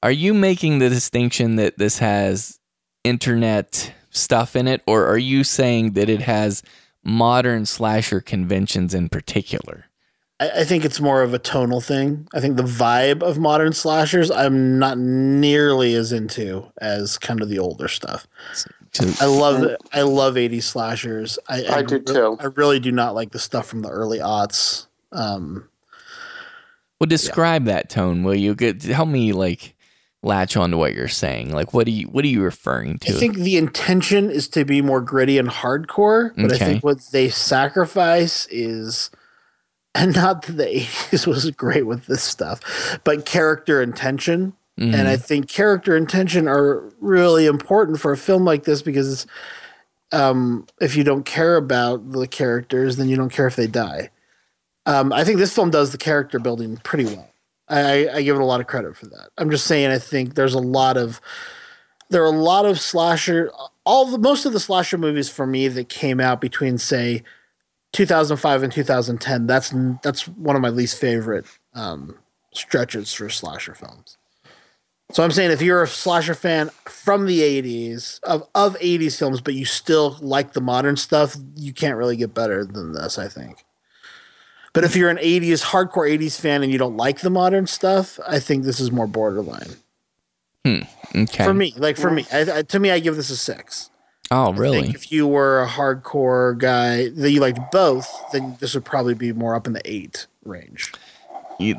[0.01, 2.58] are you making the distinction that this has
[3.03, 6.63] internet stuff in it, or are you saying that it has
[7.03, 9.85] modern slasher conventions in particular?
[10.39, 12.27] I, I think it's more of a tonal thing.
[12.33, 17.49] I think the vibe of modern slashers, I'm not nearly as into as kind of
[17.49, 18.27] the older stuff.
[19.21, 19.79] I love it.
[19.93, 21.37] I love 80s slashers.
[21.47, 22.37] I, I do re- too.
[22.39, 24.87] I really do not like the stuff from the early aughts.
[25.11, 25.69] Um,
[26.99, 28.55] well, describe that tone, will you?
[28.55, 29.75] Get help me like
[30.21, 31.53] latch on to what you're saying.
[31.53, 33.13] Like, what do you what are you referring to?
[33.13, 36.99] I think the intention is to be more gritty and hardcore, but I think what
[37.11, 39.09] they sacrifice is,
[39.95, 44.53] and not that the 80s was great with this stuff, but character and tension.
[44.79, 44.93] Mhm.
[44.93, 49.27] And I think character and tension are really important for a film like this because
[50.11, 54.09] um, if you don't care about the characters, then you don't care if they die.
[54.85, 57.28] Um, I think this film does the character building pretty well.
[57.69, 59.29] I, I give it a lot of credit for that.
[59.37, 61.21] I'm just saying, I think there's a lot of
[62.09, 63.51] there are a lot of slasher
[63.85, 67.23] all the most of the slasher movies for me that came out between say
[67.93, 69.73] 2005 and 2010 that's
[70.03, 72.17] that's one of my least favorite um,
[72.53, 74.17] stretches for slasher films
[75.11, 79.41] so i'm saying if you're a slasher fan from the 80s of, of 80s films
[79.41, 83.27] but you still like the modern stuff you can't really get better than this i
[83.27, 83.63] think
[84.73, 88.19] but if you're an 80s hardcore 80s fan and you don't like the modern stuff
[88.27, 89.75] i think this is more borderline
[90.65, 90.79] hmm.
[91.15, 91.43] okay.
[91.43, 93.89] for me like for me I, I, to me i give this a six
[94.31, 94.89] oh, I think really?
[94.89, 99.33] if you were a hardcore guy that you liked both, then this would probably be
[99.33, 100.93] more up in the eight range.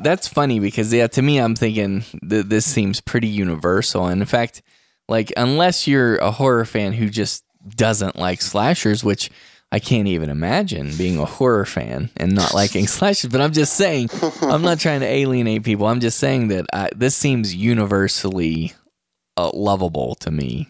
[0.01, 4.07] That's funny because yeah, to me, I'm thinking that this seems pretty universal.
[4.07, 4.61] And in fact,
[5.09, 7.43] like unless you're a horror fan who just
[7.75, 9.31] doesn't like slashers, which
[9.71, 13.31] I can't even imagine being a horror fan and not liking slashers.
[13.31, 14.09] But I'm just saying,
[14.41, 15.87] I'm not trying to alienate people.
[15.87, 18.73] I'm just saying that I, this seems universally
[19.37, 20.67] uh, lovable to me.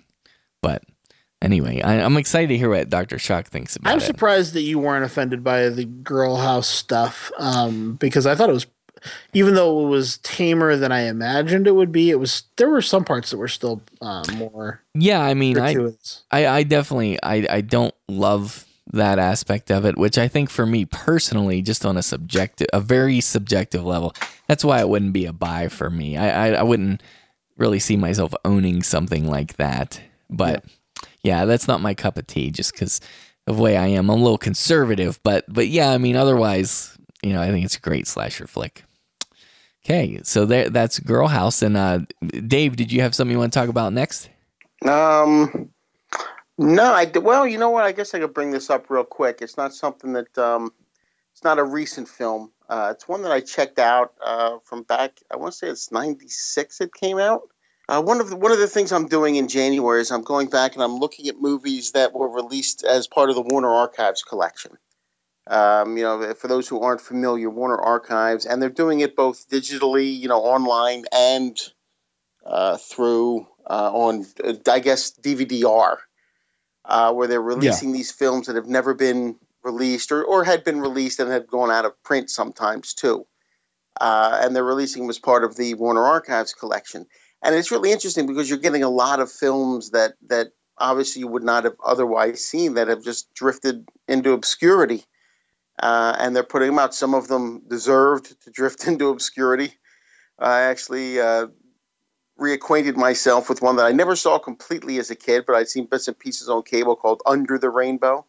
[0.62, 0.84] But
[1.42, 3.94] anyway, I, I'm excited to hear what Doctor Shock thinks about it.
[3.94, 4.06] I'm it.
[4.06, 8.54] surprised that you weren't offended by the girl house stuff um, because I thought it
[8.54, 8.68] was,
[9.34, 12.84] even though it was tamer than I imagined it would be, it was there were
[12.84, 15.76] some parts that were still um, more yeah, I mean, I.
[16.32, 20.66] I, I definitely I, I don't love that aspect of it, which I think for
[20.66, 24.14] me personally, just on a subjective a very subjective level,
[24.48, 26.18] that's why it wouldn't be a buy for me.
[26.18, 27.02] I, I, I wouldn't
[27.58, 30.02] really see myself owning something like that.
[30.30, 30.66] But
[31.24, 33.00] yeah, that's not my cup of tea just because
[33.48, 34.10] of the way I am.
[34.10, 37.78] I'm a little conservative, but but yeah, I mean otherwise, you know, I think it's
[37.78, 38.84] a great slasher flick.
[39.86, 41.62] Okay, so there that's Girl House.
[41.62, 42.00] And uh
[42.48, 44.30] Dave, did you have something you want to talk about next?
[44.84, 45.70] Um,
[46.62, 47.84] no, I well, you know what?
[47.84, 49.40] I guess I could bring this up real quick.
[49.42, 50.72] It's not something that um,
[51.32, 52.52] it's not a recent film.
[52.70, 55.20] Uh, it's one that I checked out uh, from back.
[55.32, 56.82] I want to say it's '96.
[56.82, 57.42] It came out.
[57.90, 60.50] Uh, one of the, one of the things I'm doing in January is I'm going
[60.50, 64.24] back and I'm looking at movies that were released as part of the Warner Archives
[64.24, 64.78] collection.
[65.48, 69.50] Um, you know, for those who aren't familiar, Warner Archives, and they're doing it both
[69.50, 71.60] digitally, you know, online and
[72.46, 74.26] uh, through uh, on,
[74.68, 76.00] I guess, DVD-R,
[76.92, 80.82] uh, where they're releasing these films that have never been released or, or had been
[80.82, 83.26] released and had gone out of print sometimes too.
[84.02, 87.06] Uh, and they're releasing them as part of the Warner Archives collection.
[87.42, 90.48] And it's really interesting because you're getting a lot of films that that
[90.78, 95.06] obviously you would not have otherwise seen that have just drifted into obscurity.
[95.82, 96.94] Uh, and they're putting them out.
[96.94, 99.76] Some of them deserved to drift into obscurity.
[100.38, 101.48] I actually uh,
[102.42, 105.86] reacquainted myself with one that I never saw completely as a kid, but I'd seen
[105.86, 108.26] bits and pieces on cable called Under the Rainbow.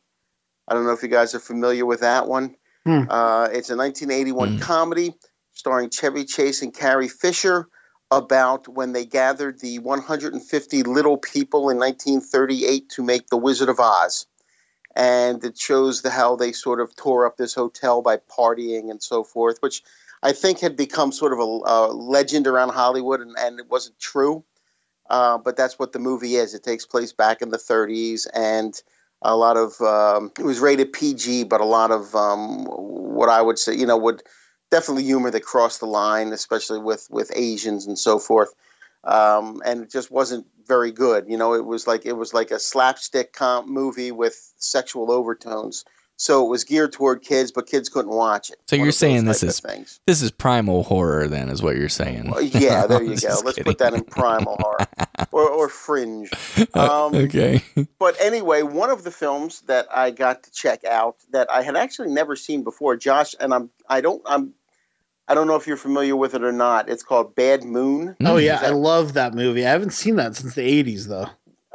[0.68, 2.54] I don't know if you guys are familiar with that one.
[2.84, 3.04] Hmm.
[3.08, 4.58] Uh, it's a 1981 Hmm.
[4.58, 5.14] comedy
[5.52, 7.68] starring Chevy Chase and Carrie Fisher,
[8.10, 13.80] about when they gathered the 150 little people in 1938 to make The Wizard of
[13.80, 14.26] Oz.
[14.94, 19.02] And it shows the how they sort of tore up this hotel by partying and
[19.02, 19.82] so forth, which
[20.22, 23.98] I think had become sort of a, a legend around Hollywood, and, and it wasn't
[23.98, 24.44] true.
[25.10, 26.54] Uh, but that's what the movie is.
[26.54, 28.80] It takes place back in the 30s, and
[29.20, 33.42] a lot of um, it was rated PG, but a lot of um, what I
[33.42, 34.22] would say, you know, would
[34.70, 38.54] definitely humor that crossed the line, especially with with Asians and so forth.
[39.04, 41.26] Um, and it just wasn't very good.
[41.28, 45.84] You know, it was like it was like a slapstick comp movie with sexual overtones.
[46.22, 48.60] So it was geared toward kids, but kids couldn't watch it.
[48.68, 49.60] So One you're saying this is
[50.06, 52.30] this is primal horror, then, is what you're saying?
[52.30, 53.40] Well, yeah, there you go.
[53.44, 53.64] Let's kidding.
[53.64, 54.86] put that in primal horror
[55.32, 56.30] or, or fringe.
[56.74, 57.62] Uh, um, okay.
[57.98, 61.76] But anyway, one of the films that I got to check out that I had
[61.76, 64.54] actually never seen before, Josh, and I'm I don't I'm
[65.26, 66.88] I don't know if you're familiar with it or not.
[66.88, 68.16] It's called Bad Moon.
[68.24, 69.66] Oh yeah, that- I love that movie.
[69.66, 71.26] I haven't seen that since the '80s though.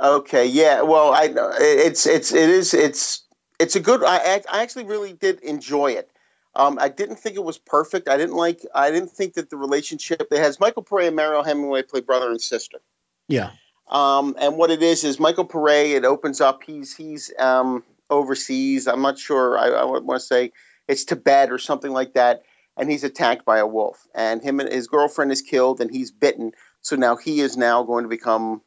[0.02, 0.82] Okay, yeah.
[0.82, 3.27] Well, I it's it's it is it's
[3.60, 4.04] it's a good.
[4.04, 6.12] I I actually really did enjoy it.
[6.56, 8.10] Um, I didn't think it was perfect.
[8.10, 8.62] I didn't like.
[8.74, 12.30] I didn't think that the relationship that has Michael Paré and Mariel Hemingway play brother
[12.30, 12.80] and sister.
[13.28, 13.52] Yeah.
[13.90, 15.96] Um, and what it is is Michael Paré.
[15.96, 16.64] It opens up.
[16.64, 18.88] He's he's um, overseas.
[18.88, 19.58] I'm not sure.
[19.58, 20.52] I, I want to say
[20.88, 22.44] it's Tibet or something like that
[22.78, 24.08] and he's attacked by a wolf.
[24.14, 26.52] And him and his girlfriend is killed, and he's bitten.
[26.82, 28.62] So now he is now going to become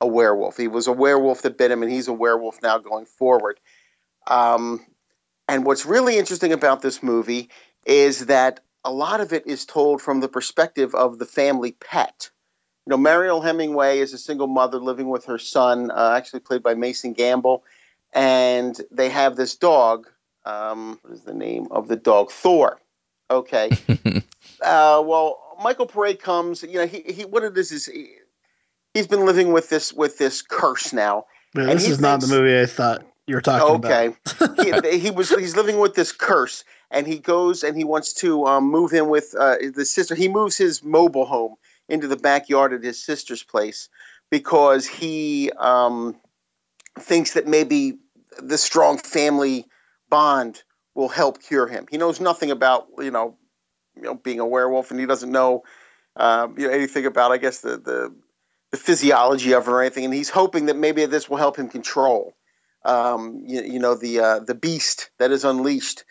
[0.00, 0.56] a werewolf.
[0.56, 3.60] He was a werewolf that bit him, and he's a werewolf now going forward.
[4.26, 4.84] Um,
[5.48, 7.50] and what's really interesting about this movie
[7.84, 12.30] is that a lot of it is told from the perspective of the family pet.
[12.86, 16.62] You know, Mariel Hemingway is a single mother living with her son, uh, actually played
[16.62, 17.64] by Mason Gamble,
[18.12, 20.08] and they have this dog.
[20.44, 22.32] Um, what is the name of the dog?
[22.32, 22.80] Thor.
[23.30, 23.70] Okay.
[24.62, 26.64] uh, well, Michael Paré comes.
[26.64, 28.10] You know, he, he what it is is he,
[28.96, 31.26] has been living with this with this curse now.
[31.54, 34.06] Man, this is thinks, not the movie I thought you were talking okay.
[34.06, 34.58] about.
[34.58, 38.12] Okay, he, he, was he's living with this curse, and he goes and he wants
[38.14, 40.14] to um, move in with uh, the sister.
[40.14, 41.54] He moves his mobile home
[41.88, 43.88] into the backyard at his sister's place
[44.30, 46.16] because he um,
[46.98, 47.98] thinks that maybe
[48.38, 49.66] the strong family
[50.08, 50.62] bond
[50.94, 51.86] will help cure him.
[51.90, 53.36] He knows nothing about you know,
[53.96, 55.62] you know, being a werewolf, and he doesn't know,
[56.16, 58.14] um, you know anything about I guess the, the
[58.72, 60.06] the physiology of it or anything.
[60.06, 62.34] And he's hoping that maybe this will help him control,
[62.84, 66.04] um, you, you, know, the uh, the beast that is unleashed.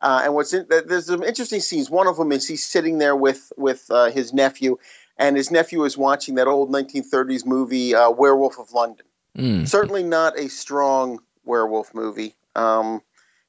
[0.00, 1.90] Uh, and what's in, there's some interesting scenes.
[1.90, 4.78] One of them is he's sitting there with with uh, his nephew,
[5.16, 9.06] and his nephew is watching that old 1930s movie, uh, Werewolf of London.
[9.36, 9.66] Mm.
[9.66, 12.36] Certainly not a strong werewolf movie.
[12.54, 13.02] Um,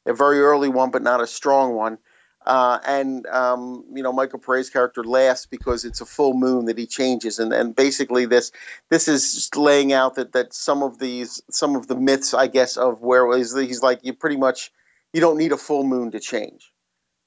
[0.05, 1.99] a very early one, but not a strong one.
[2.45, 6.77] Uh, and um, you know Michael Paré's character laughs because it's a full moon that
[6.77, 8.51] he changes, and, and basically this
[8.89, 12.47] this is just laying out that that some of these some of the myths, I
[12.47, 14.71] guess, of where he's, he's like you pretty much
[15.13, 16.71] you don't need a full moon to change.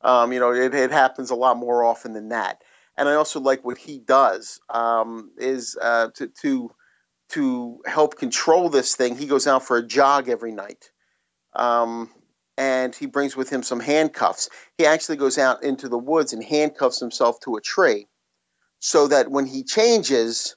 [0.01, 2.63] Um, you know it, it happens a lot more often than that.
[2.97, 6.71] And I also like what he does um, is uh, to to
[7.31, 9.17] to help control this thing.
[9.17, 10.91] He goes out for a jog every night.
[11.55, 12.11] Um,
[12.59, 14.49] and he brings with him some handcuffs.
[14.77, 18.07] He actually goes out into the woods and handcuffs himself to a tree
[18.81, 20.57] so that when he changes,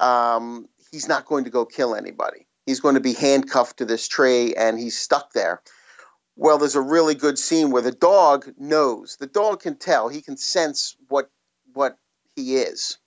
[0.00, 2.46] um, he's not going to go kill anybody.
[2.66, 5.62] He's going to be handcuffed to this tree and he's stuck there.
[6.36, 9.16] Well, there's a really good scene where the dog knows.
[9.20, 10.08] The dog can tell.
[10.08, 11.30] He can sense what
[11.74, 11.98] what
[12.36, 12.98] he is.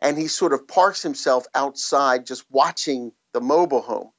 [0.00, 4.10] And he sort of parks himself outside just watching the mobile home.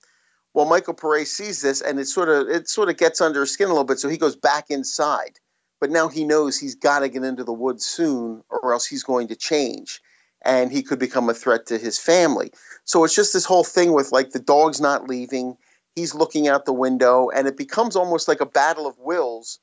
[0.58, 3.52] Well, Michael Paré sees this, and it sort of it sort of gets under his
[3.52, 5.38] skin a little bit, so he goes back inside.
[5.80, 9.04] But now he knows he's got to get into the woods soon, or else he's
[9.04, 10.02] going to change,
[10.44, 12.52] and he could become a threat to his family.
[12.86, 15.56] So it's just this whole thing with like the dog's not leaving,
[15.96, 19.60] he's looking out the window, and it becomes almost like a battle of wills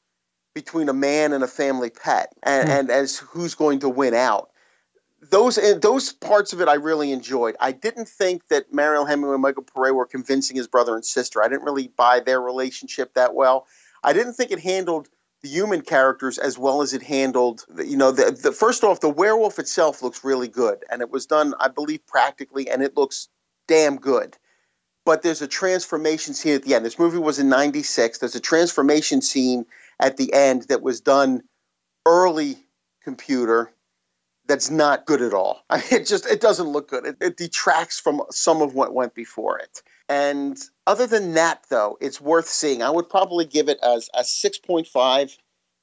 [0.55, 2.79] between a man and a family pet, and, mm.
[2.79, 4.49] and as who's going to win out
[5.31, 7.57] those those parts of it I really enjoyed.
[7.61, 11.43] I didn't think that Mariel Hemingway and Michael Paré were convincing his brother and sister.
[11.43, 13.67] I didn't really buy their relationship that well.
[14.03, 15.09] I didn't think it handled
[15.43, 19.09] the human characters as well as it handled you know the, the first off the
[19.09, 23.29] werewolf itself looks really good and it was done I believe practically and it looks
[23.69, 24.37] damn good.
[25.05, 26.85] But there's a transformation scene at the end.
[26.85, 28.19] This movie was in 96.
[28.19, 29.67] There's a transformation scene
[30.01, 31.43] at the end that was done
[32.07, 32.57] early
[33.03, 33.71] computer
[34.47, 35.63] that's not good at all.
[35.71, 37.07] I mean, it just it doesn't look good.
[37.07, 39.83] It, it, detracts from some of what went before it.
[40.09, 42.83] And other than that, though, it's worth seeing.
[42.83, 45.37] I would probably give it as a six point five,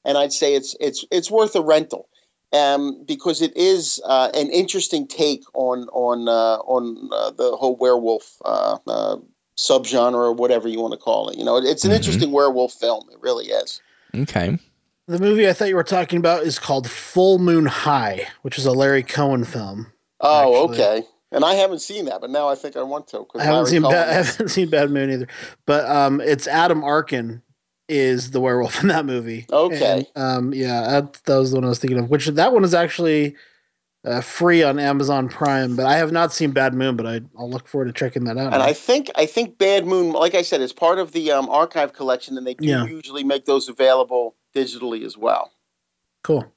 [0.04, 2.08] and I'd say it's it's it's worth a rental.
[2.54, 7.76] um, because it is uh, an interesting take on on uh, on uh, the whole
[7.76, 9.16] werewolf uh, uh,
[9.56, 11.38] subgenre or whatever you want to call it.
[11.38, 11.96] You know, it's an Mhm.
[11.96, 13.08] interesting werewolf film.
[13.10, 13.80] It really is.
[14.14, 14.58] Okay.
[15.08, 18.66] The movie I thought you were talking about is called Full Moon High, which is
[18.66, 19.92] a Larry Cohen film.
[20.20, 20.84] Oh, Actually.
[20.84, 21.06] okay.
[21.32, 23.26] And I haven't seen that, but now I think I want to.
[23.36, 25.26] I haven't Larry seen Cohen Bad, I haven't seen Bad Moon either,
[25.66, 27.42] but um, it's Adam Arkin
[27.88, 29.46] is the werewolf in that movie.
[29.52, 30.06] Okay.
[30.14, 32.08] And, um, yeah, that, that was the one I was thinking of.
[32.10, 33.34] Which that one is actually
[34.04, 37.50] uh, free on Amazon Prime, but I have not seen Bad Moon, but I, I'll
[37.50, 38.52] look forward to checking that out.
[38.54, 41.48] And I think I think Bad Moon, like I said, is part of the um,
[41.48, 42.84] archive collection, and they do Yeah.
[42.86, 45.52] usually make those available digitally as well.
[46.22, 46.52] cool.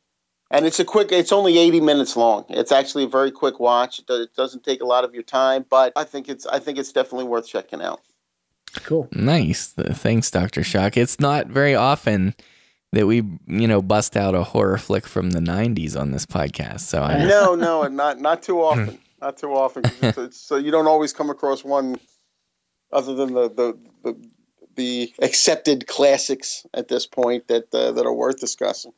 [0.52, 1.12] And it's a quick.
[1.12, 2.46] It's only eighty minutes long.
[2.50, 4.00] It's actually a very quick watch.
[4.08, 6.92] It, doesn't take a lot of your time, but I think it's I think it's
[6.92, 8.02] definitely worth checking out.
[8.84, 9.08] Cool.
[9.12, 9.68] Nice.
[9.68, 10.64] Thanks, Dr.
[10.64, 10.98] Shock.
[10.98, 12.36] It's not very often
[12.92, 16.82] that we, you know, bust out a horror flick from the 90s on this podcast.
[16.82, 19.00] So I No, no, and not not too often.
[19.22, 19.84] Not too often.
[20.02, 21.98] It's, it's, so you don't always come across one
[22.92, 24.30] other than the the the,
[24.76, 28.94] the accepted classics at this point that uh, that are worth discussing.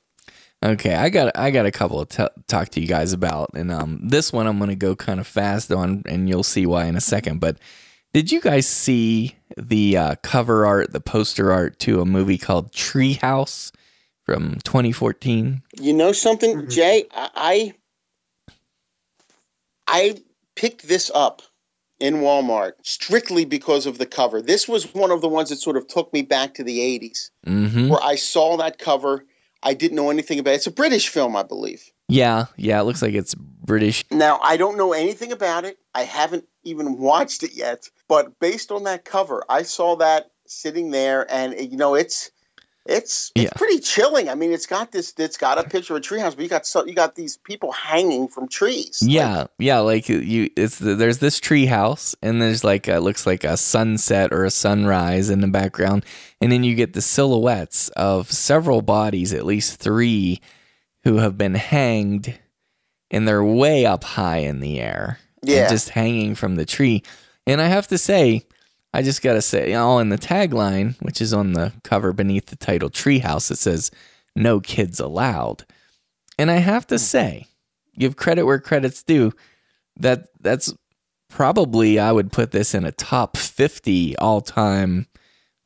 [0.65, 3.71] Okay, I got I got a couple to t- talk to you guys about, and
[3.71, 6.85] um, this one I'm going to go kind of fast on, and you'll see why
[6.85, 7.39] in a second.
[7.39, 7.57] But
[8.13, 12.71] did you guys see the uh, cover art, the poster art to a movie called
[12.71, 13.71] Treehouse
[14.25, 15.61] from 2014?
[15.79, 16.71] You know something, Mhm.
[16.71, 17.05] Jay?
[17.13, 17.75] I
[19.87, 20.17] I
[20.55, 21.41] picked this up
[21.99, 24.41] in Walmart strictly because of the cover.
[24.41, 27.29] This was one of the ones that sort of took me back to the 80s,
[27.45, 27.89] Mm-hmm.
[27.89, 29.25] where I saw that cover.
[29.63, 30.55] I didn't know anything about it.
[30.57, 31.91] It's a British film, I believe.
[32.07, 32.79] Yeah, yeah.
[32.79, 34.05] It looks like it's British.
[34.11, 35.77] Now, I don't know anything about it.
[35.95, 37.89] I haven't even watched it yet.
[38.07, 42.31] But based on that cover, I saw that sitting there, and you know, it's
[42.87, 43.49] it's it's Yeah.
[43.55, 44.29] pretty chilling.
[44.29, 45.13] I mean, it's got this.
[45.17, 47.71] It's got a picture of a treehouse, but you got so you got these people
[47.71, 48.99] hanging from trees.
[49.01, 49.79] Like, Yeah, yeah.
[49.79, 54.31] Like you, it's there's this tree house, and there's like a, looks like a sunset
[54.33, 56.05] or a sunrise in the background,
[56.41, 60.41] and then you get the silhouettes of several bodies, at least three,
[61.03, 62.37] who have been hanged,
[63.11, 65.69] and they're way up high in the air, yeah.
[65.69, 67.03] just hanging from the tree.
[67.45, 68.43] And I have to say,
[68.93, 72.55] I just gotta say, all in the tagline, which is on the cover beneath the
[72.55, 73.91] title "Treehouse," it says
[74.35, 75.65] "No kids allowed,"
[76.39, 76.99] and I have to hmm.
[76.99, 77.47] say
[77.97, 79.33] give credit where credit's due.
[79.99, 80.73] That that's
[81.29, 85.07] probably I would put this in a top 50 all-time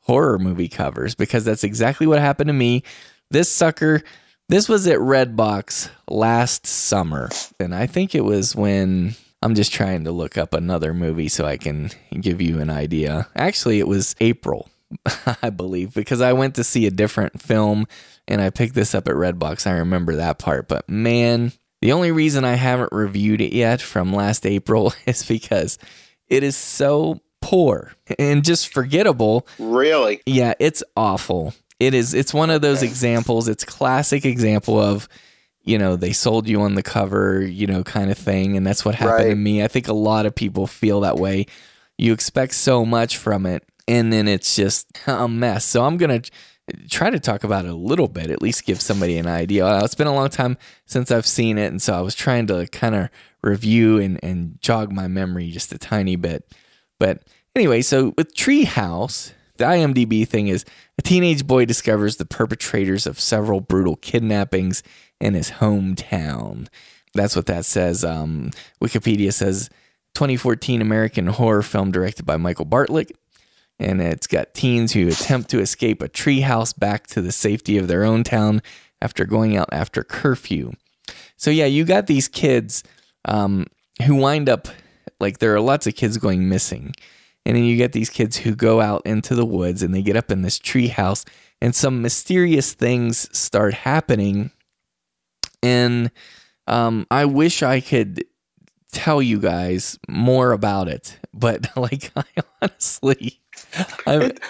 [0.02, 2.84] horror movie covers because that's exactly what happened to me.
[3.30, 4.02] This sucker,
[4.49, 7.30] this was at Redbox last summer,
[7.60, 11.45] and I think it was when I'm just trying to look up another movie so
[11.45, 11.89] I can
[12.19, 13.27] give you an idea.
[13.35, 14.69] Actually, it was April,
[15.41, 17.88] I believe, because I went to see a different film
[18.27, 19.65] and I picked this up at Redbox.
[19.65, 21.51] I remember that part, but man,
[21.81, 25.80] the only reason I haven't reviewed it yet from last April is because
[26.27, 29.47] it is so poor and just forgettable.
[29.57, 30.22] really.
[30.27, 31.55] Yeah, it's awful.
[31.80, 35.09] It is it's one of those examples, it's classic example of
[35.63, 38.83] you know, they sold you on the cover, you know, kind of thing and that's
[38.83, 39.63] what happened to me.
[39.63, 41.45] I think a lot of people feel that way.
[41.97, 45.65] You expect so much from it and then it's just a mess.
[45.65, 46.31] So I'm going to
[46.89, 49.65] try to talk about it a little bit, at least give somebody an idea.
[49.65, 52.47] Uh, It's been a long time since I've seen it, and so I was trying
[52.47, 53.09] to kind of
[53.41, 56.45] review and, and jog my memory just a tiny bit.
[56.99, 57.23] But
[57.55, 60.63] anyway, so with Treehouse, the IMDb thing is
[60.97, 64.83] a teenage boy discovers the perpetrators of several brutal kidnappings
[65.22, 66.68] in his hometown.
[67.14, 68.03] That's what that says.
[68.03, 69.69] Um, Wikipedia says
[70.15, 73.15] 2014 American horror film directed by Michael Bartlett
[73.81, 77.88] and it's got teens who attempt to escape a treehouse back to the safety of
[77.88, 78.61] their own town
[79.02, 80.72] after going out after curfew.
[81.35, 82.84] So yeah, you got these kids
[83.26, 83.65] um,
[84.06, 84.68] who wind up
[85.19, 86.93] like there are lots of kids going missing,
[87.45, 90.15] and then you get these kids who go out into the woods and they get
[90.15, 91.27] up in this treehouse,
[91.60, 94.52] and some mysterious things start happening.
[95.63, 96.11] And
[96.67, 98.23] um, I wish I could
[98.91, 102.23] tell you guys more about it, but like I
[102.61, 103.39] honestly.
[104.05, 104.31] I,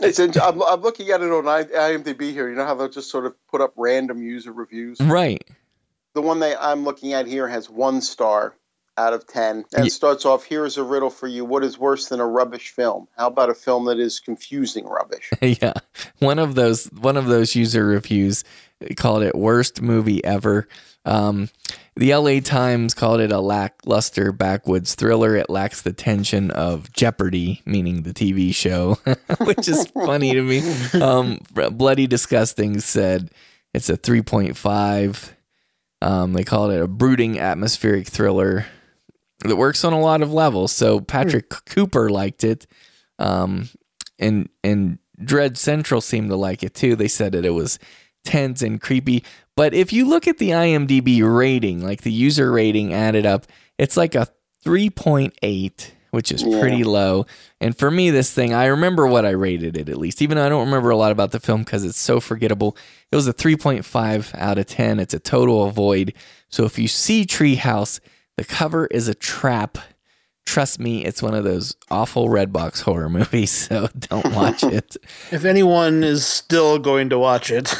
[0.00, 2.48] It's in, I'm, I'm looking at it on IMDb here.
[2.48, 4.98] You know how they'll just sort of put up random user reviews.
[5.00, 5.46] right.
[6.14, 8.54] The one that I'm looking at here has one star
[8.96, 11.44] out of ten, and Ye- it starts off: "Here is a riddle for you.
[11.44, 13.06] What is worse than a rubbish film?
[13.16, 15.74] How about a film that is confusing rubbish?" yeah
[16.18, 18.44] one of those one of those user reviews
[18.96, 20.68] called it worst movie ever.
[21.04, 21.48] Um,
[21.96, 25.34] the la times called it a lackluster backwoods thriller.
[25.36, 28.98] It lacks the tension of jeopardy meaning the tv show
[29.40, 30.62] which is funny to me.
[31.00, 31.40] Um,
[31.72, 33.30] bloody disgusting said
[33.72, 35.32] it's a 3.5
[36.02, 38.66] Um, they called it a brooding atmospheric thriller
[39.40, 40.72] that works on a lot of levels.
[40.72, 42.66] So Patrick Cooper liked it,
[43.18, 43.68] um,
[44.18, 46.96] and and Dread Central seemed to like it too.
[46.96, 47.78] They said that it was
[48.24, 49.24] tense and creepy.
[49.56, 53.46] But if you look at the IMDb rating, like the user rating added up,
[53.78, 54.28] it's like a
[54.64, 56.60] 3.8, which is Yeah.
[56.60, 57.26] pretty low.
[57.60, 60.46] And for me, this thing, I remember what I rated it at least, even though
[60.46, 62.76] I don't remember a lot about the film because it's so forgettable.
[63.12, 64.98] It was a 3.5 out of 10.
[65.00, 66.14] It's a total avoid.
[66.48, 68.00] So if you see Treehouse,
[68.36, 69.78] the cover is a trap.
[70.46, 74.96] Trust me, it's one of those awful Redbox horror movies, so don't watch it.
[75.30, 77.72] If anyone is still going to watch it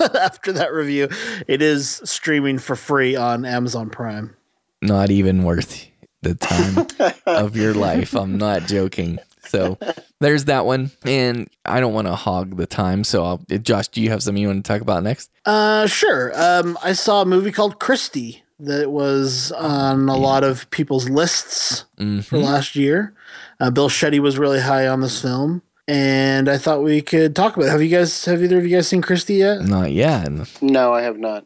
[0.20, 1.08] after that review,
[1.46, 4.34] it is streaming for free on Amazon Prime.
[4.82, 5.86] Not even worth
[6.22, 6.86] the time
[7.26, 8.14] of your life.
[8.14, 9.18] I'm not joking.
[9.44, 9.78] So
[10.20, 10.90] there's that one.
[11.04, 13.04] And I don't want to hog the time.
[13.04, 15.30] So I'll, Josh, do you have something you want to talk about next?
[15.44, 16.32] Uh, sure.
[16.34, 21.84] Um, I saw a movie called Kristy that was on a lot of people's lists
[21.96, 22.42] for Mhm.
[22.44, 23.14] last year.
[23.58, 27.56] Uh, Bill Shetty was really high on this film, and I thought we could talk
[27.56, 27.70] about it.
[27.72, 29.62] Have you guys, have either of you guys seen Kristy yet?
[29.62, 30.30] Not yet.
[30.62, 31.44] No, I have not.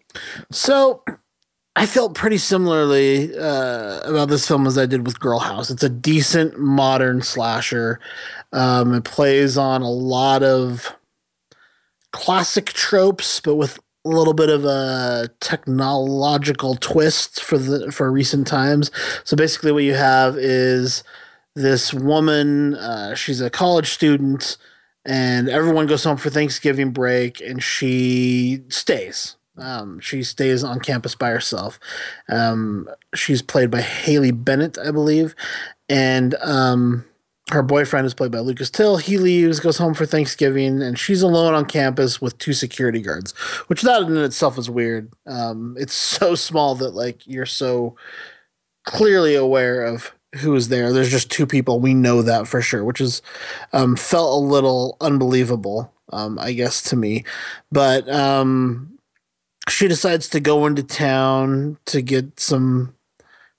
[0.51, 1.03] So
[1.75, 5.71] I felt pretty similarly uh, about this film as I did with Girl House.
[5.71, 8.01] It's a decent modern slasher.
[8.53, 10.95] Um, it plays on a lot of
[12.13, 18.47] classic tropes, but with a little bit of a technological twist for the for recent
[18.47, 18.91] times.
[19.25, 21.03] So basically, what you have is
[21.55, 22.75] this woman.
[22.75, 24.57] Uh, she's a college student,
[25.05, 29.37] and everyone goes home for Thanksgiving break, and she stays.
[29.57, 31.79] Um, she stays on campus by herself.
[32.29, 35.37] Um, she's played by Haley Bennett, I believe,
[35.89, 37.05] and um,
[37.51, 38.97] her boyfriend is played by Lucas Till.
[38.97, 43.33] He leaves, goes home for Thanksgiving, and she's alone on campus with two security guards,
[43.69, 45.13] which that in itself is weird.
[45.27, 47.97] Um, it's so small that like you're so
[48.85, 50.93] clearly aware of who is there.
[50.93, 51.81] There's just two people.
[51.81, 53.23] We know that for sure, which is
[53.73, 57.25] um, felt a little unbelievable, um, I guess, to me.
[57.71, 58.99] But um,
[59.69, 62.95] she decides to go into town to get some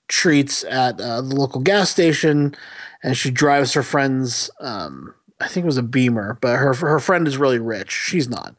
[0.08, 2.54] treats at uh, the local gas station,
[3.02, 4.50] and she drives her friend's.
[4.60, 7.90] Um, I think it was a Beamer, but her her friend is really rich.
[7.90, 8.54] She's not,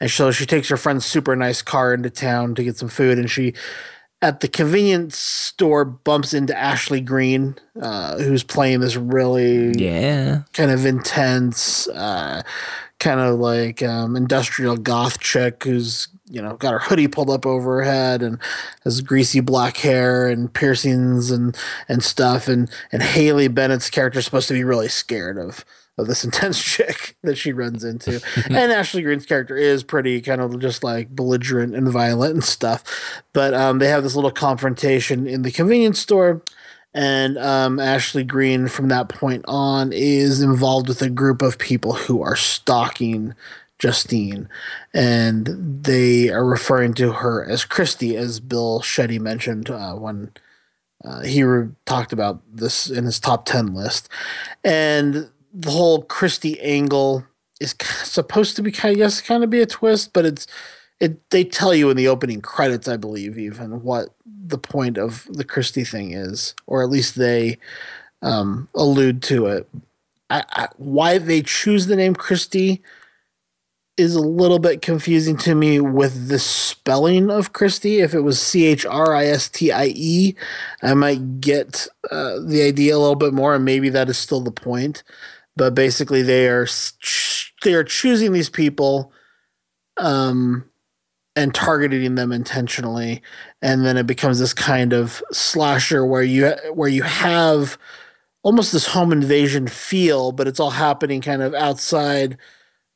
[0.00, 3.18] and so she takes her friend's super nice car into town to get some food,
[3.18, 3.54] and she.
[4.22, 10.42] At the convenience store, bumps into Ashley Greene, uh, who's playing this really Yeah.
[10.52, 12.42] kind of intense, uh,
[13.00, 17.44] kind of like um, industrial goth chick who's you know got her hoodie pulled up
[17.44, 18.38] over her head and
[18.84, 21.56] has greasy black hair and piercings and
[21.88, 22.46] and stuff.
[22.48, 25.64] And and Haley Bennett's character is supposed to be really scared of
[25.98, 28.20] of this intense chick that she runs into.
[28.46, 33.22] and Ashley Greene's character is pretty kind of just like belligerent and violent and stuff.
[33.32, 36.42] But um, they have this little confrontation in the convenience store
[36.94, 41.94] and um, Ashley Greene, from that point on, is involved with a group of people
[41.94, 43.34] who are stalking
[43.78, 44.48] Justine,
[44.92, 45.46] and
[45.84, 50.32] they are referring to her as Kristy, as Bill Shetty mentioned uh, when
[51.04, 54.08] uh, he re- talked about this in his top ten list,
[54.62, 57.24] and the whole Kristy angle
[57.60, 60.46] is supposed to be, I guess, kind of be a twist, but it's
[61.00, 61.30] it.
[61.30, 65.44] They tell you in the opening credits, I believe, even what the point of the
[65.44, 67.58] Kristy thing is, or at least they
[68.22, 69.68] um, allude to it.
[70.30, 72.80] I, I, why they choose the name Kristy
[73.98, 78.02] is a little bit confusing to me with the spelling of Kristy.
[78.02, 80.34] If it was C H R I S T I E,
[80.82, 84.40] I might get uh, the idea a little bit more, and maybe that is still
[84.40, 85.02] the point.
[85.56, 86.66] But basically, they are
[87.62, 89.12] they are choosing these people,
[89.96, 90.64] um,
[91.36, 93.22] and targeting them intentionally.
[93.60, 97.78] And then it becomes this kind of slasher where you where you have
[98.42, 102.36] almost this home invasion feel, but it's all happening kind of outside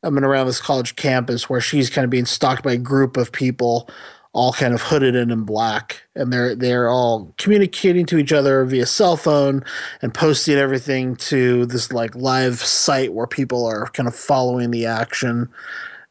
[0.03, 3.17] um, and around this college campus where she's kind of being stalked by a group
[3.17, 3.89] of people
[4.37, 8.65] all kind of hooded and in black and they're they're all communicating to each other
[8.67, 9.65] via cell phone
[10.03, 14.85] and posting everything to this like live site where people are kind of following the
[14.85, 15.49] action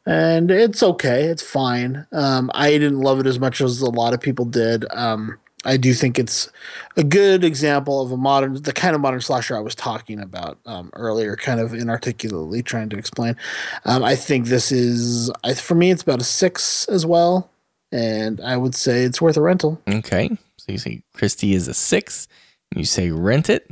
[0.06, 1.24] and it's okay.
[1.24, 2.06] It's fine.
[2.12, 4.84] Um, I didn't love it as much as a lot of people did.
[4.92, 6.50] Um, I do think it's
[6.96, 10.58] a good example of a modern, the kind of modern slasher I was talking about
[10.64, 13.36] um, earlier, kind of inarticulately trying to explain.
[13.84, 17.50] Um, I think this is, I, for me, it's about a six as well,
[17.96, 19.80] and I would say it's worth a rental.
[19.88, 20.28] Okay.
[20.58, 22.28] So you say Kristy is a six,
[22.70, 23.70] and you say rent it.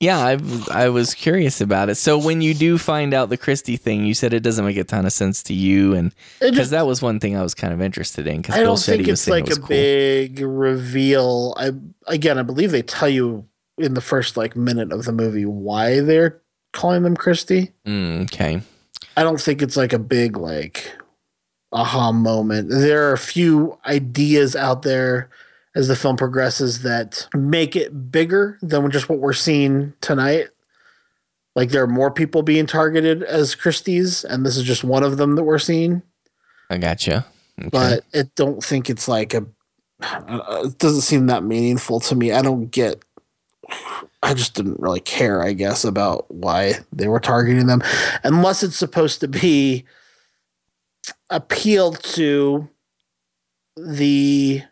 [0.00, 0.38] Yeah, I,
[0.70, 1.96] I was curious about it.
[1.96, 4.84] So when you do find out the Kristy thing, you said it doesn't make a
[4.84, 7.82] ton of sense to you, and because that was one thing I was kind of
[7.82, 8.38] interested in.
[8.38, 9.68] Because I don't think it's like it a cool.
[9.68, 11.54] big reveal.
[11.56, 11.72] I
[12.06, 13.46] again, I believe they tell you
[13.78, 16.40] in the first like minute of the movie why they're
[16.72, 17.72] calling them Kristy.
[17.86, 18.62] Mm, okay.
[19.16, 20.92] I don't think it's like a big like
[21.72, 22.68] aha moment.
[22.70, 25.28] There are a few ideas out there
[25.74, 30.48] as the film progresses that make it bigger than just what we're seeing tonight.
[31.54, 35.16] Like there are more people being targeted as Kristys, and this is just one of
[35.16, 36.02] them that we're seeing.
[36.68, 37.26] I gotcha.
[37.58, 37.68] Okay.
[37.70, 39.44] But I don't think it's like a.
[40.00, 42.32] uh, It doesn't seem that meaningful to me.
[42.32, 43.02] I don't get.
[44.22, 47.82] I just didn't really care, I guess, about why they were targeting them,
[48.24, 49.84] unless it's supposed to be
[51.30, 52.68] appeal to
[53.76, 54.62] the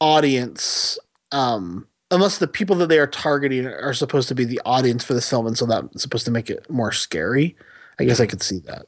[0.00, 0.98] audience.
[1.32, 5.14] Um, unless the people that they are targeting are supposed to be the audience for
[5.14, 7.56] this film, and so that's supposed to make it more scary.
[7.98, 8.86] I guess I could see that.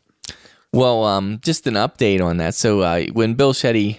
[0.73, 2.55] Well, um, just an update on that.
[2.55, 3.99] So uh, when Bill Shetty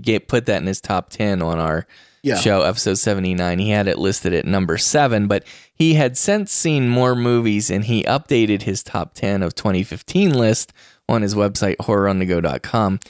[0.00, 1.86] get put that in his top ten on our
[2.22, 2.36] Yeah.
[2.36, 5.44] show, episode seventy nine, he had it listed at number seven, but
[5.74, 10.72] he had since seen more movies and he updated his top ten of 2015 list
[11.08, 13.00] on his website horroronthego.com,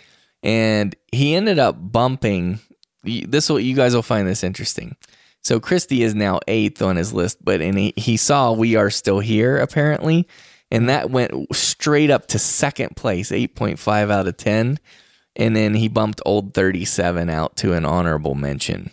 [0.42, 2.60] and he ended up bumping.
[3.02, 4.96] This will you guys will find this interesting.
[5.42, 8.90] So Kristy is now eighth on his list, but and he, he saw We Are
[8.90, 10.26] Still Here apparently,
[10.70, 14.78] and that went straight up to second place, eight point five out of ten,
[15.36, 18.90] and then he bumped Old Thirty Seven out to an honorable mention.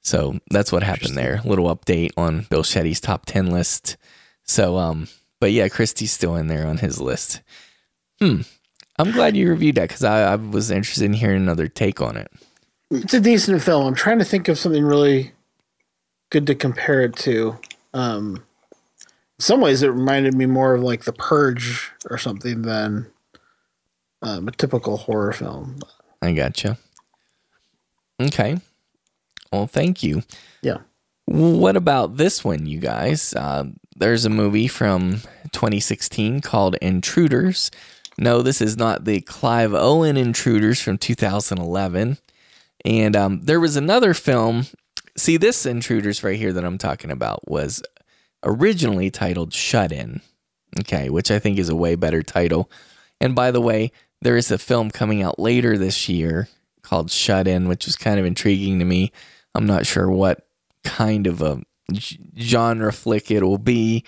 [0.00, 1.40] So that's what happened there.
[1.44, 3.96] Little update on Bill Shetty's top ten list.
[4.44, 5.08] So um,
[5.40, 7.42] but yeah, Kristy's still in there on his list.
[8.20, 8.42] Hmm.
[8.98, 12.16] I'm glad you reviewed that because I, I was interested in hearing another take on
[12.16, 12.30] it.
[12.90, 13.86] It's a decent film.
[13.86, 15.32] I'm trying to think of something really
[16.30, 17.58] good to compare it to.
[17.92, 18.44] Um,
[19.06, 23.10] in some ways, it reminded me more of like The Purge or something than
[24.22, 25.80] um, a typical horror film.
[26.22, 26.78] I gotcha.
[28.20, 28.58] Okay.
[29.52, 30.22] Well, thank you.
[30.62, 30.78] Yeah.
[31.26, 33.34] What about this one, you guys?
[33.34, 33.64] Uh,
[33.96, 35.20] there's a movie from
[35.52, 37.70] 2016 called Intruders.
[38.18, 42.18] No, this is not the Clive Owen Intruders from 2011.
[42.84, 44.66] And um, there was another film.
[45.16, 47.82] See, this Intruders right here that I'm talking about was
[48.44, 50.20] originally titled Shut In.
[50.80, 52.70] Okay, which I think is a way better title.
[53.20, 53.92] And by the way,
[54.22, 56.48] there is a film coming out later this year
[56.82, 59.12] called Shut In, which was kind of intriguing to me.
[59.54, 60.46] I'm not sure what
[60.82, 61.62] kind of a
[62.38, 64.04] genre flick it will be.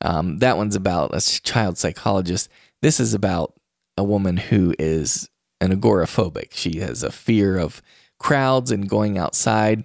[0.00, 2.48] Um, that one's about a child psychologist.
[2.80, 3.54] This is about
[3.96, 5.28] a woman who is
[5.60, 6.52] an agoraphobic.
[6.52, 7.82] She has a fear of
[8.18, 9.84] crowds and going outside.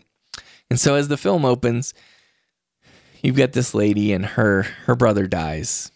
[0.70, 1.94] And so as the film opens,
[3.22, 5.92] you've got this lady and her her brother dies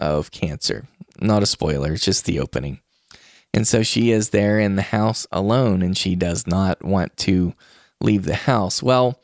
[0.00, 0.86] of cancer.
[1.20, 2.80] Not a spoiler, it's just the opening.
[3.52, 7.54] And so she is there in the house alone and she does not want to
[8.00, 8.82] leave the house.
[8.82, 9.20] Well,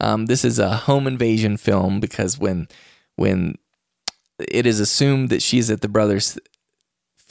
[0.00, 2.68] um, this is a home invasion film because when
[3.16, 3.56] when
[4.38, 6.38] it is assumed that she's at the brother's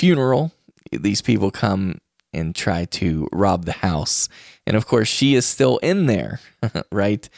[0.01, 0.51] funeral,
[0.91, 1.99] these people come
[2.33, 4.29] and try to rob the house.
[4.65, 6.39] And of course, she is still in there,
[6.91, 7.29] right?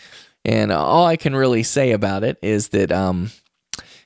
[0.46, 3.32] And all I can really say about it is that um,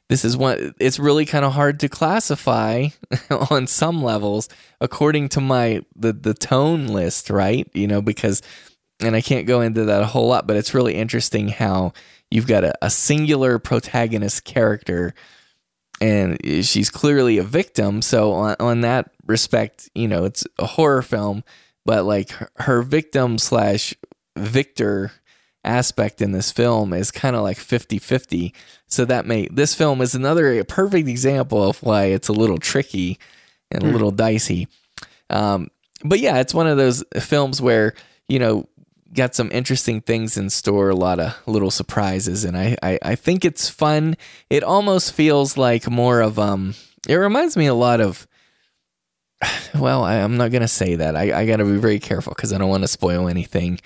[0.10, 2.88] this is one it's really kind of hard to classify
[3.52, 4.50] on some levels
[4.82, 8.42] according to my the the tone list right you know because
[9.02, 11.92] and i can't go into that a whole lot but it's really interesting how
[12.32, 15.14] you've got a, a singular protagonist character
[16.00, 18.02] and she's clearly a victim.
[18.02, 21.44] So on, on that respect you know it's a horror film
[21.86, 23.94] but like her, her victim slash
[24.38, 25.12] victor
[25.64, 28.54] aspect in this film is kind of like 50-50
[28.88, 33.20] so that may this film is another perfect example of why it's a little tricky
[33.70, 34.70] and a little dicey.
[35.30, 35.70] Um,
[36.06, 37.94] but yeah it's one of those films where
[38.30, 38.70] you know
[39.18, 43.16] got some interesting things in store a lot of little surprises and I, I i
[43.16, 44.16] think it's fun
[44.50, 46.76] it almost feels like more of um
[47.08, 48.28] it reminds me a lot of
[49.76, 52.58] well I, i'm not gonna say that i, I gotta be very careful because i
[52.58, 53.80] don't want to spoil anything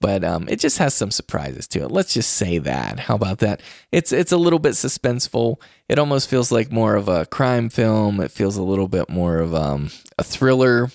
[0.00, 1.90] but um, it just has some surprises to it.
[1.90, 3.00] Let's just say that.
[3.00, 3.60] How about that?
[3.90, 5.60] It's it's a little bit suspenseful.
[5.88, 8.20] It almost feels like more of a crime film.
[8.20, 10.90] It feels a little bit more of um, a thriller.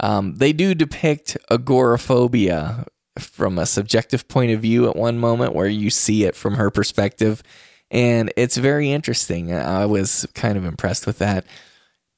[0.00, 2.86] Um, they do depict agoraphobia
[3.18, 6.70] from a subjective point of view at one moment, where you see it from her
[6.70, 7.42] perspective,
[7.90, 9.52] and it's very interesting.
[9.52, 11.44] I was kind of impressed with that.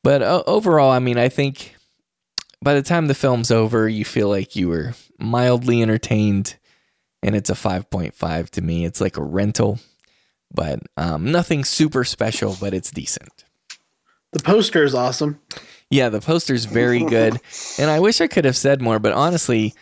[0.05, 1.75] But uh, overall, I mean, I think
[2.63, 6.57] by the time the film's over, you feel like you were mildly entertained
[7.23, 8.85] and it's a 5.5 to me.
[8.85, 9.81] It's like a rental,
[10.53, 13.45] but um, nothing super special, but it's decent.
[14.33, 15.41] The poster is awesome.
[15.89, 17.41] Yeah, the poster's very good,
[17.79, 19.75] and I wish I could have said more, but honestly,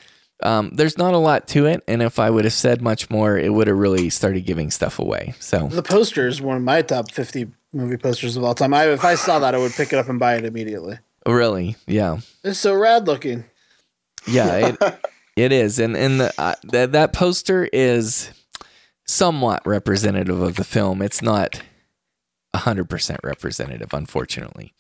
[0.45, 1.83] um, there's not a lot to it.
[1.89, 4.99] And if I would have said much more, it would have really started giving stuff
[4.99, 5.35] away.
[5.41, 8.75] So The poster is one of my top 50 movie posters of all time.
[8.75, 10.99] I, if I saw that, I would pick it up and buy it immediately.
[11.27, 13.45] really, yeah, It's so rad looking.
[14.27, 15.01] yeah, it,
[15.37, 18.31] it is, and and the, uh, that that poster is
[19.07, 21.01] somewhat representative of the film.
[21.03, 21.63] It's not
[22.55, 24.75] hundred percent representative, unfortunately.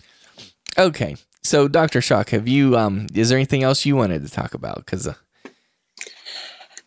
[0.78, 2.76] Okay, so Doctor Shock, have you?
[2.76, 4.76] Um, is there anything else you wanted to talk about?
[4.76, 5.14] Because uh,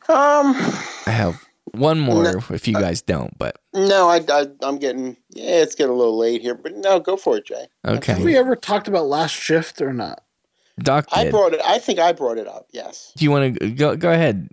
[0.10, 0.56] Um,
[1.07, 2.38] I have one more.
[2.52, 6.18] if you guys don't, but no, I, I I'm getting yeah, it's getting a little
[6.18, 7.68] late here, but no, go for it, Jay.
[7.86, 8.14] Okay.
[8.14, 10.22] Have we ever talked about Last Shift or not?
[10.80, 11.61] Doc I brought it.
[11.65, 12.68] I think I brought it up.
[12.72, 13.14] Yes.
[13.15, 13.95] Do you want to go?
[13.95, 14.49] Go ahead,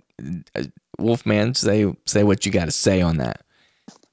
[0.55, 0.63] Uh,
[0.97, 1.53] Wolfman.
[1.53, 3.41] Say say what you got to say on that.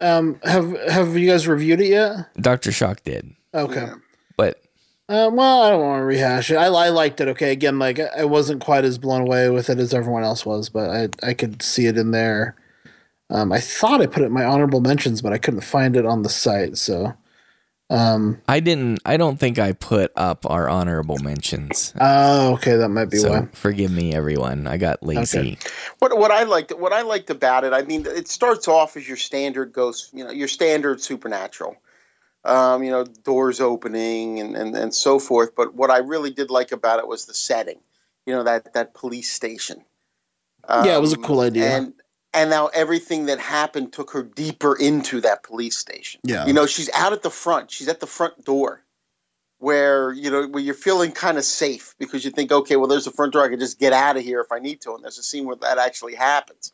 [0.00, 2.26] Um, have have you guys reviewed it yet?
[2.36, 3.82] Doctor Shock did, Okay.
[3.82, 3.94] Yeah.
[4.36, 4.60] but
[5.10, 6.54] Uh, well, I don't want to rehash it.
[6.54, 7.26] I, I liked it.
[7.26, 10.46] Okay, again, like I I wasn't quite as blown away with it as everyone else
[10.46, 12.54] was, but I I could see it in there.
[13.28, 16.06] Um, I thought I put it in my honorable mentions, but I couldn't find it
[16.06, 16.76] on the site.
[16.78, 17.14] So,
[17.88, 19.00] um, I didn't.
[19.04, 21.92] I don't think I put up our honorable mentions.
[22.00, 23.48] oh, okay, that might be So why.
[23.52, 24.68] forgive me, everyone.
[24.68, 25.38] I got lazy.
[25.38, 25.58] Okay.
[25.98, 29.08] What what I liked what I liked about it, I mean, it starts off as
[29.08, 31.76] your standard ghost, you know, your standard supernatural,
[32.44, 35.54] um, you know, doors opening and, and and so forth.
[35.54, 37.80] But what I really did like about it was the setting,
[38.26, 39.84] you know, that that police station.
[40.68, 41.70] Yeah, it was a Um, cool idea.
[41.70, 41.92] And
[42.32, 46.20] and now everything that happened took her deeper into that police station.
[46.22, 46.46] Yeah.
[46.46, 47.70] You know, she's out at the front.
[47.70, 48.84] She's at the front door
[49.58, 53.04] where, you know, where you're feeling kind of safe because you think, okay, well, there's
[53.04, 53.44] the front door.
[53.44, 54.94] I can just get out of here if I need to.
[54.94, 56.72] And there's a scene where that actually happens.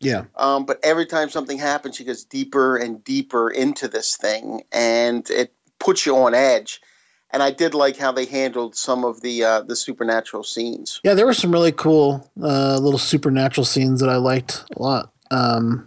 [0.00, 0.24] Yeah.
[0.36, 5.28] Um, but every time something happens, she goes deeper and deeper into this thing and
[5.30, 6.80] it puts you on edge.
[7.30, 10.98] And I did like how they handled some of the uh, the supernatural scenes.
[11.04, 15.12] Yeah, there were some really cool uh, little supernatural scenes that I liked a lot.
[15.30, 15.86] Um,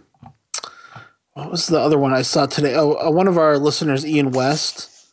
[1.32, 2.76] what was the other one I saw today?
[2.76, 5.12] Oh, uh, one of our listeners, Ian West,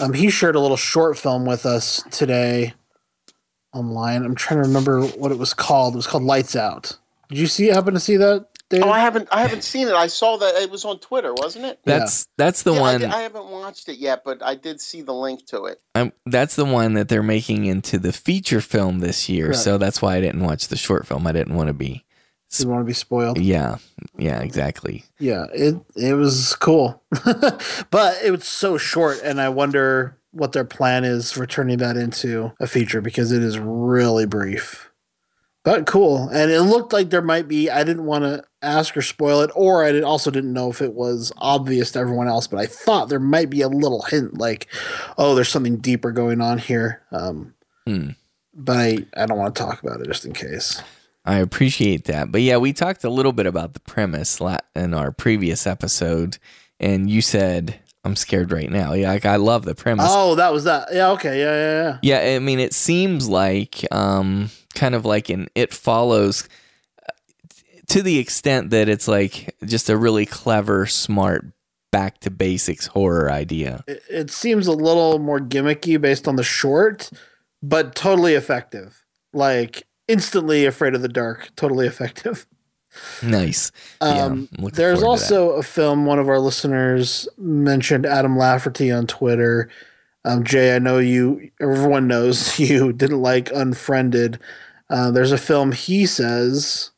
[0.00, 2.74] um, he shared a little short film with us today
[3.72, 4.24] online.
[4.24, 5.94] I'm trying to remember what it was called.
[5.94, 6.96] It was called Lights Out.
[7.28, 7.66] Did you see?
[7.68, 8.46] Happen to see that?
[8.70, 8.82] Dave?
[8.84, 9.94] Oh, I haven't I haven't seen it.
[9.94, 11.78] I saw that it was on Twitter, wasn't it?
[11.84, 13.00] That's that's the Yeah, one.
[13.00, 15.80] did- I haven't watched it yet, but I did see the link to it.
[15.94, 19.46] I'm, that's the one that they're making into the feature film this year.
[19.46, 19.60] Correct.
[19.60, 21.26] So that's why I didn't watch the short film.
[21.26, 22.04] I didn't want to be.
[22.50, 23.38] Didn't want to be spoiled.
[23.38, 23.76] Yeah,
[24.16, 25.04] yeah, exactly.
[25.18, 27.02] Yeah, it it was cool,
[27.90, 31.96] but it was so short, and I wonder what their plan is for turning that
[31.96, 34.87] into a feature because it is really brief.
[35.64, 37.68] But cool, and it looked like there might be.
[37.68, 40.94] I didn't want to ask or spoil it, or I also didn't know if it
[40.94, 42.46] was obvious to everyone else.
[42.46, 44.66] But I thought there might be a little hint, like,
[45.18, 47.54] "Oh, there's something deeper going on here." Um,
[47.88, 48.10] Hmm.
[48.52, 50.82] But I, I don't want to talk about it just in case.
[51.24, 52.30] I appreciate that.
[52.30, 54.40] But yeah, we talked a little bit about the premise
[54.74, 56.38] in our previous episode,
[56.78, 58.92] and you said, I'm scared right now.
[58.92, 60.06] Yeah, like, I love the premise.
[60.08, 60.88] Oh, that was that.
[60.92, 61.10] Yeah.
[61.12, 61.38] Okay.
[61.40, 61.52] Yeah.
[61.52, 61.98] Yeah.
[62.02, 62.20] Yeah.
[62.24, 66.48] Yeah, I mean, it seems like um, kind of like in It Follows
[67.02, 67.12] uh,
[67.88, 71.46] to the extent that it's like just a really clever, smart,
[71.90, 73.82] back to basics horror idea.
[73.86, 77.10] it, it seems a little more gimmicky based on the short,
[77.62, 79.04] but totally effective.
[79.32, 82.46] Like instantly afraid of the dark, totally effective.
[83.22, 83.70] Nice.
[84.00, 85.34] Um, I'm there's forward to that.
[85.34, 86.06] also a film.
[86.06, 89.68] One of our listeners mentioned Adam Lafferty on Twitter.
[90.24, 91.50] Um, Jay, I know you.
[91.60, 94.40] Everyone knows you didn't like Unfriended.
[94.90, 96.90] Uh, there's a film he says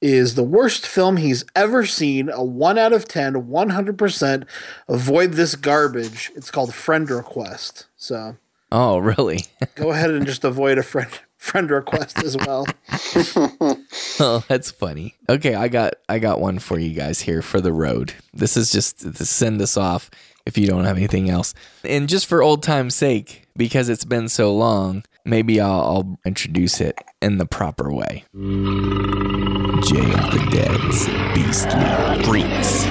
[0.00, 2.28] is the worst film he's ever seen.
[2.30, 4.46] A one out of 10, 100%.
[4.88, 6.30] Avoid this garbage.
[6.36, 7.86] It's called Friend Request.
[7.96, 8.36] So
[8.70, 9.40] Oh, really?
[9.74, 12.66] go ahead and just avoid a friend friend request as well.
[14.20, 15.14] oh, that's funny.
[15.28, 18.12] Okay, I got I got one for you guys here for the road.
[18.34, 20.10] This is just to send us off
[20.44, 21.54] if you don't have anything else.
[21.84, 26.80] And just for old time's sake, because it's been so long, maybe I'll, I'll introduce
[26.80, 28.24] it in the proper way.
[28.34, 32.86] Jay of the Dead's Beastly Freaks.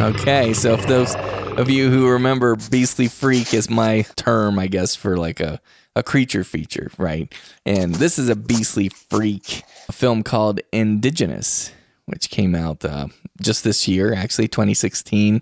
[0.00, 1.14] Okay, so if those
[1.58, 5.60] of you who remember Beastly Freak is my term, I guess, for like a,
[5.94, 7.32] a creature feature, right?
[7.64, 11.72] And this is a Beastly Freak, a film called Indigenous,
[12.06, 13.08] which came out uh,
[13.40, 15.40] just this year, actually 2016.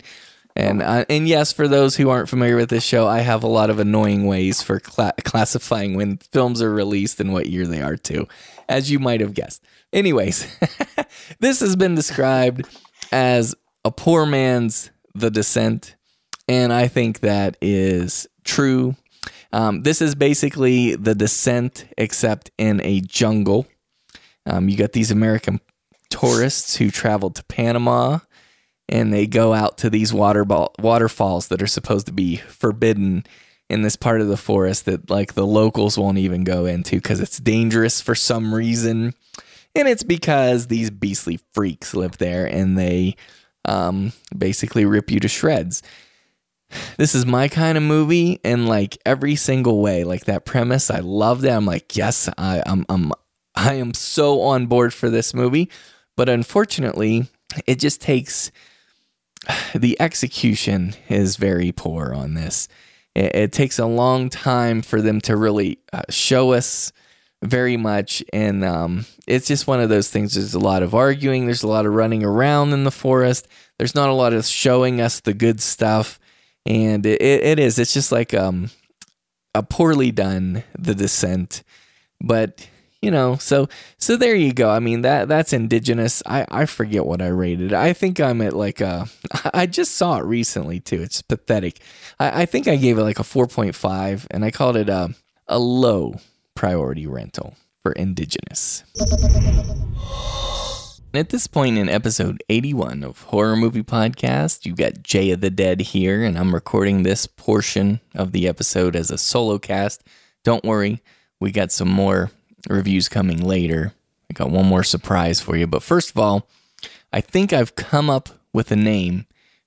[0.57, 3.49] And uh, and yes, for those who aren't familiar with this show, I have a
[3.49, 7.81] lot of annoying ways for cla- classifying when films are released and what year they
[7.81, 8.27] are too,
[8.69, 9.63] as you might have guessed.
[9.93, 10.47] Anyways,
[11.41, 12.67] this has been described
[13.13, 13.55] as
[13.85, 15.97] a poor man's The Descent,
[16.49, 18.97] and I think that is true.
[19.53, 23.67] Um, this is basically The Descent, except in a jungle.
[24.47, 25.61] Um, you got these American
[26.09, 28.19] tourists who traveled to Panama
[28.91, 33.25] and they go out to these water ball, waterfalls that are supposed to be forbidden
[33.71, 37.21] in this part of the forest that like the locals won't even go into because
[37.21, 39.15] it's dangerous for some reason.
[39.77, 43.15] And it's because these beastly freaks live there and they
[43.65, 45.85] um, basically rip you to shreds.
[46.97, 51.01] This is my kind of movie in like every single way like that premise i
[51.01, 53.11] love that i'm like yes I, I'm, I'm
[53.57, 55.69] i am so on board for this movie.
[56.17, 57.29] But unfortunately
[57.67, 58.53] it just takes
[59.75, 62.69] the execution is very poor on this.
[63.15, 66.93] It, it takes a long time for them to really uh, show us
[67.43, 70.35] very much, and um, it's just one of those things.
[70.35, 71.47] There's a lot of arguing.
[71.47, 73.49] There's a lot of running around in the forest.
[73.79, 76.21] There's not a lot of showing us the good stuff,
[76.67, 77.79] and it, it is.
[77.79, 78.71] It's just like um,
[79.55, 81.63] a poorly done The Descent,
[82.21, 82.69] but
[83.03, 83.69] you know so
[83.99, 84.71] so there you go.
[84.71, 86.23] I mean that that's indigenous.
[86.27, 87.73] I i forget what i rated.
[87.73, 89.07] I think i'm at like a
[89.55, 91.03] i just saw it recently too.
[91.03, 91.81] It's pathetic.
[92.19, 95.15] I, I think i gave it like a 4.5 and i called it a,
[95.49, 96.17] a low
[96.55, 98.85] priority rental for indigenous.
[101.13, 105.51] At this point in episode 81 of Horror Movie Podcast, you've got Jay of the
[105.51, 110.05] Dead here, and I'm recording this portion of the episode as a solo cast.
[110.45, 111.03] Don't worry,
[111.41, 112.31] we got some more
[112.69, 113.93] reviews coming later.
[114.31, 115.67] I got one more surprise for you.
[115.67, 116.49] But first of all,
[117.13, 119.27] I think I've come up with a name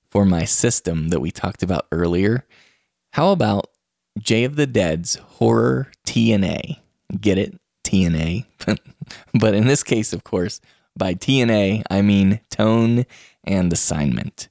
[0.10, 2.46] for my system that we talked about earlier.
[3.12, 3.70] How about
[4.20, 6.80] Jay of the Dead's Horror TNA?
[7.20, 7.60] Get it?
[7.84, 8.46] TNA.
[9.34, 10.62] but in this case, of course,
[10.98, 13.06] by TNA, I mean tone
[13.44, 14.50] and assignment.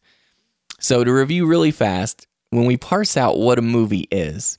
[0.79, 4.59] So to review really fast, when we parse out what a movie is,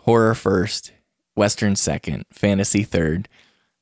[0.00, 0.92] horror first,
[1.38, 3.28] Western second, fantasy third.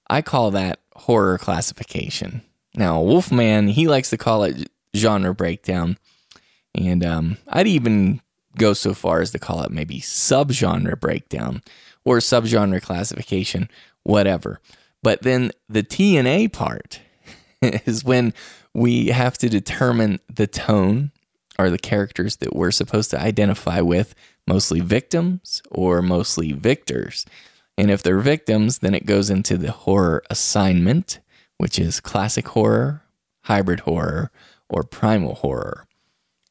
[0.08, 2.42] I call that horror classification.
[2.76, 5.96] Now, Wolfman, he likes to call it genre breakdown.
[6.74, 8.20] And um, I'd even
[8.58, 11.62] go so far as to call it maybe subgenre breakdown
[12.04, 13.70] or subgenre classification,
[14.02, 14.60] whatever.
[15.02, 17.00] But then the TNA part
[17.62, 18.34] is when
[18.74, 21.10] we have to determine the tone
[21.58, 24.14] or the characters that we're supposed to identify with
[24.46, 27.26] mostly victims or mostly victors.
[27.78, 31.20] And if they're victims, then it goes into the horror assignment,
[31.58, 33.02] which is classic horror,
[33.44, 34.30] hybrid horror,
[34.68, 35.86] or primal horror.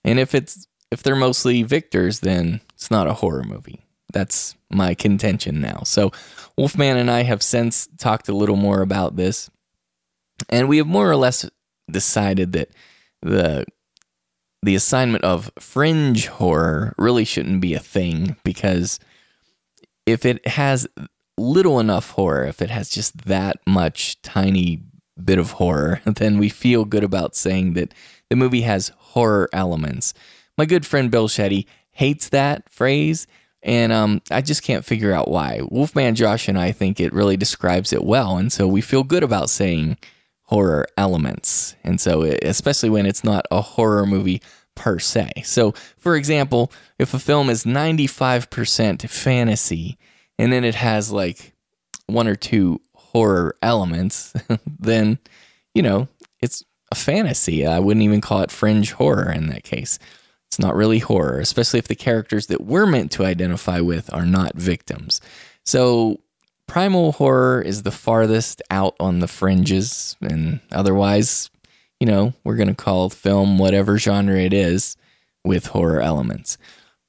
[0.03, 3.85] And if it's if they're mostly victors, then it's not a horror movie.
[4.13, 5.81] That's my contention now.
[5.83, 6.11] So
[6.57, 9.49] Wolfman and I have since talked a little more about this,
[10.49, 11.49] and we have more or less
[11.89, 12.69] decided that
[13.21, 13.65] the
[14.65, 18.99] the assignment of fringe horror really shouldn't be a thing because
[20.07, 20.87] if it has
[21.37, 24.81] little enough horror, if it has just that much tiny
[25.23, 27.93] bit of horror, then we feel good about saying that
[28.29, 30.15] the movie has horror elements.
[30.57, 33.27] My good friend Bill Shetty hates that phrase,
[33.61, 35.61] and um, I just can't figure out why.
[35.69, 39.23] Wolfman Josh and I think it really describes it well, and so we feel good
[39.23, 39.97] about saying
[40.45, 41.75] horror elements.
[41.83, 44.41] And so, especially when it's not a horror movie
[44.75, 45.31] per se.
[45.43, 49.97] So, for example, if a film is 95% fantasy
[50.37, 51.53] and then it has like
[52.07, 54.33] one or two horror elements,
[54.79, 55.17] then,
[55.73, 56.07] you know,
[56.41, 57.65] it's a fantasy.
[57.65, 59.97] I wouldn't even call it fringe horror in that case.
[60.47, 64.25] It's not really horror, especially if the characters that we're meant to identify with are
[64.25, 65.19] not victims.
[65.63, 66.19] So,
[66.67, 71.49] primal horror is the farthest out on the fringes, and otherwise,
[71.99, 74.97] you know, we're going to call film whatever genre it is
[75.43, 76.57] with horror elements.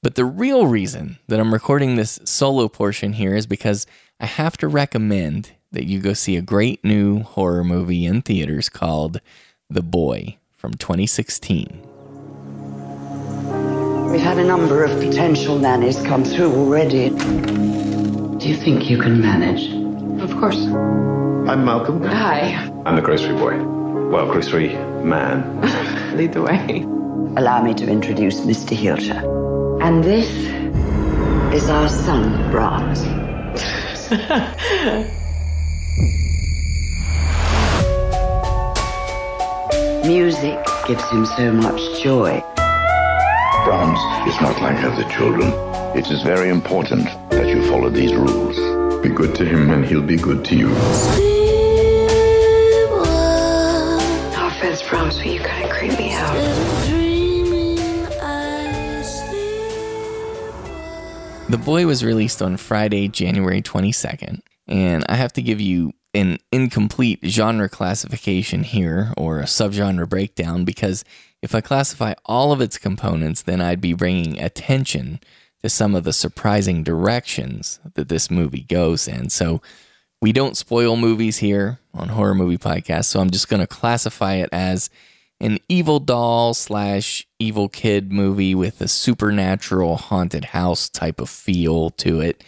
[0.03, 3.87] But the real reason that I'm recording this solo portion here is because
[4.21, 8.69] I have to recommend that you go see a great new horror movie in theaters
[8.69, 9.21] called
[9.69, 11.83] The Boy from 2016.
[14.11, 17.86] We've had a number of potential nannies come through already.
[18.39, 19.73] Do you think you can manage?
[20.23, 20.59] Of course.
[20.59, 22.03] I'm Malcolm.
[22.03, 22.71] Hi.
[22.85, 23.57] I'm the grocery boy.
[24.11, 25.63] Well, grocery man.
[26.19, 26.83] Lead the way.
[27.39, 28.77] Allow me to introduce Mr.
[28.77, 29.23] Heelshire.
[29.81, 30.29] And this
[31.55, 33.01] is our son, Brahms.
[40.07, 42.43] Music gives him so much joy.
[43.65, 45.51] Brahms is not like other children.
[45.97, 48.57] It is very important that you follow these rules.
[49.03, 50.69] Be good to him and he'll be good to you.
[54.33, 56.35] No offense, Brahms, but you kind of creep me out.
[61.49, 66.39] The Boy was released on Friday, January 22nd, and I have to give you an
[66.51, 71.05] incomplete genre classification here or a subgenre breakdown because
[71.43, 75.21] if I classify all of its components, then I'd be bringing attention
[75.63, 79.31] to some of the surprising directions that this movie goes in.
[79.31, 79.63] So
[80.21, 84.35] we don't spoil movies here on Horror Movie Podcast, so I'm just going to classify
[84.35, 84.91] it as
[85.41, 91.91] an evil doll slash evil kid movie with a supernatural haunted house type of feel
[91.91, 92.43] to it.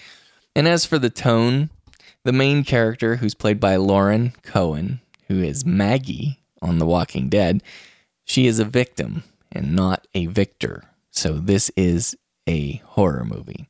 [0.56, 1.70] And as for the tone,
[2.24, 7.62] the main character, who's played by Lauren Cohan, who is Maggie on The Walking Dead,
[8.24, 9.22] she is a victim
[9.52, 10.84] and not a victor.
[11.10, 12.16] So this is
[12.48, 13.68] a horror movie.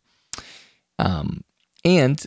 [0.98, 1.42] Um,
[1.84, 2.26] and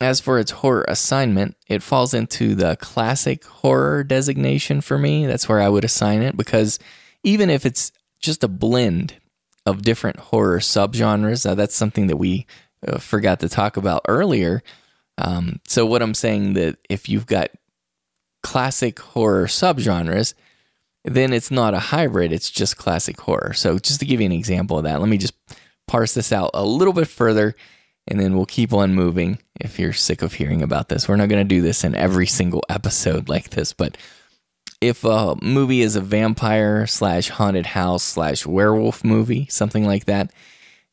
[0.00, 5.26] as for its horror assignment, it falls into the classic horror designation for me.
[5.26, 6.78] That's where I would assign it because
[7.22, 9.14] even if it's just a blend
[9.64, 12.46] of different horror subgenres, uh, that's something that we
[12.86, 14.62] uh, forgot to talk about earlier.
[15.18, 17.50] Um, so what I'm saying that if you've got
[18.42, 20.34] classic horror subgenres,
[21.04, 23.52] then it's not a hybrid, it's just classic horror.
[23.52, 25.34] So just to give you an example of that, let me just
[25.86, 27.54] parse this out a little bit further
[28.08, 31.08] and then we'll keep on moving if you're sick of hearing about this.
[31.08, 33.96] We're not going to do this in every single episode like this, but
[34.80, 40.32] if a movie is a vampire slash haunted house slash werewolf movie, something like that,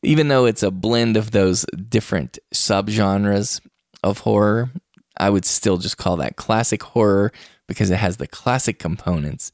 [0.02, 3.60] even though it's a blend of those different subgenres
[4.04, 4.70] of horror,
[5.16, 7.32] I would still just call that classic horror
[7.66, 9.50] because it has the classic components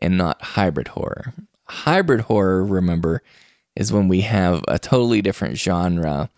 [0.00, 1.32] and not hybrid horror.
[1.68, 3.22] Hybrid horror, remember,
[3.76, 6.30] is when we have a totally different genre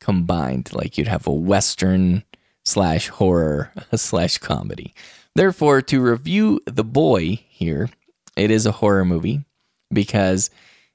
[0.00, 2.24] combined, like you'd have a western
[2.64, 4.94] slash horror slash comedy.
[5.34, 7.90] Therefore, to review The Boy here,
[8.36, 9.44] it is a horror movie
[9.92, 10.50] because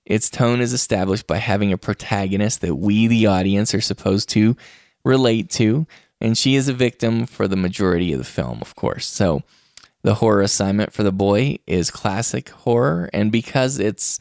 [0.05, 4.57] its tone is established by having a protagonist that we, the audience, are supposed to
[5.03, 5.85] relate to,
[6.19, 9.05] and she is a victim for the majority of the film, of course.
[9.05, 9.43] So,
[10.03, 14.19] the horror assignment for The Boy is classic horror, and because it's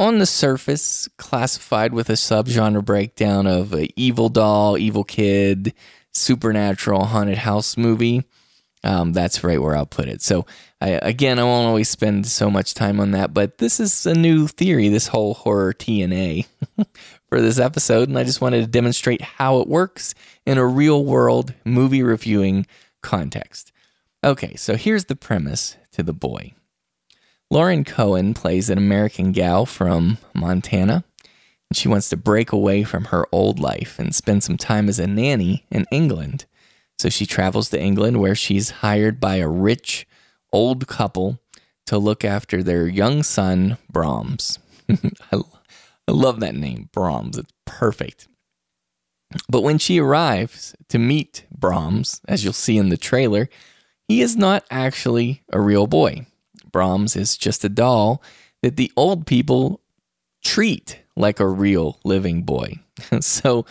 [0.00, 5.74] on the surface classified with a subgenre breakdown of a evil doll, evil kid,
[6.14, 8.24] supernatural haunted house movie.
[8.82, 10.22] Um, that's right where I'll put it.
[10.22, 10.46] So,
[10.80, 14.14] I, again, I won't always spend so much time on that, but this is a
[14.14, 16.46] new theory, this whole horror TNA
[17.28, 20.14] for this episode, and I just wanted to demonstrate how it works
[20.46, 22.66] in a real world movie reviewing
[23.02, 23.70] context.
[24.24, 26.54] Okay, so here's the premise to the boy.
[27.50, 31.02] Lauren Cohan plays an American gal from Montana,
[31.68, 35.00] and she wants to break away from her old life and spend some time as
[35.00, 36.44] a nanny in England.
[36.98, 40.06] So she travels to England where she's hired by a rich
[40.52, 41.40] old couple
[41.86, 44.60] to look after their young son, Brahms.
[44.88, 45.40] I,
[46.06, 47.36] I love that name, Brahms.
[47.36, 48.28] It's perfect.
[49.48, 53.48] But when she arrives to meet Brahms, as you'll see in the trailer,
[54.06, 56.26] he is not actually a real boy.
[56.72, 58.22] Brahms is just a doll
[58.62, 59.80] that the old people
[60.42, 62.74] treat like a real living boy.
[63.20, 63.66] so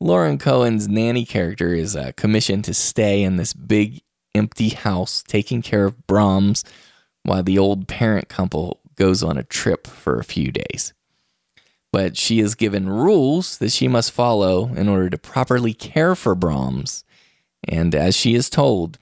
[0.00, 4.02] Lauren Cohan's nanny character is uh, commissioned to stay in this big
[4.34, 6.64] empty house taking care of Brahms
[7.22, 10.92] while the old parent couple goes on a trip for a few days.
[11.92, 16.34] But she is given rules that she must follow in order to properly care for
[16.34, 17.04] Brahms.
[17.66, 18.98] And as she is told,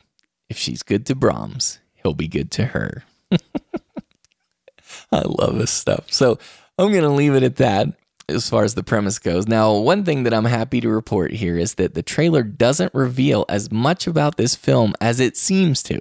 [0.48, 3.04] if she's good to Brahms, he'll be good to her.
[5.12, 6.10] I love this stuff.
[6.10, 6.38] So
[6.78, 7.88] I'm going to leave it at that
[8.28, 9.46] as far as the premise goes.
[9.46, 13.44] Now, one thing that I'm happy to report here is that the trailer doesn't reveal
[13.48, 15.98] as much about this film as it seems to.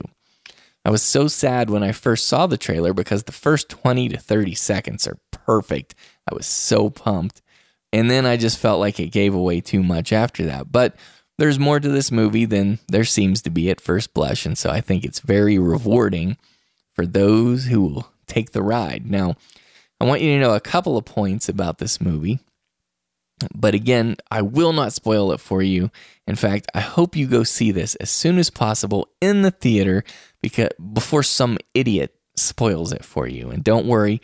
[0.84, 4.18] I was so sad when I first saw the trailer because the first 20 to
[4.18, 5.94] 30 seconds are perfect.
[6.30, 7.42] I was so pumped.
[7.94, 10.72] And then I just felt like it gave away too much after that.
[10.72, 10.96] But
[11.38, 14.46] there's more to this movie than there seems to be at first blush.
[14.46, 16.38] And so I think it's very rewarding
[16.94, 19.10] for those who will take the ride.
[19.10, 19.36] Now,
[20.00, 22.40] I want you to know a couple of points about this movie.
[23.56, 25.90] But again, I will not spoil it for you.
[26.28, 30.04] In fact, I hope you go see this as soon as possible in the theater
[30.42, 33.50] because before some idiot spoils it for you.
[33.50, 34.22] And don't worry,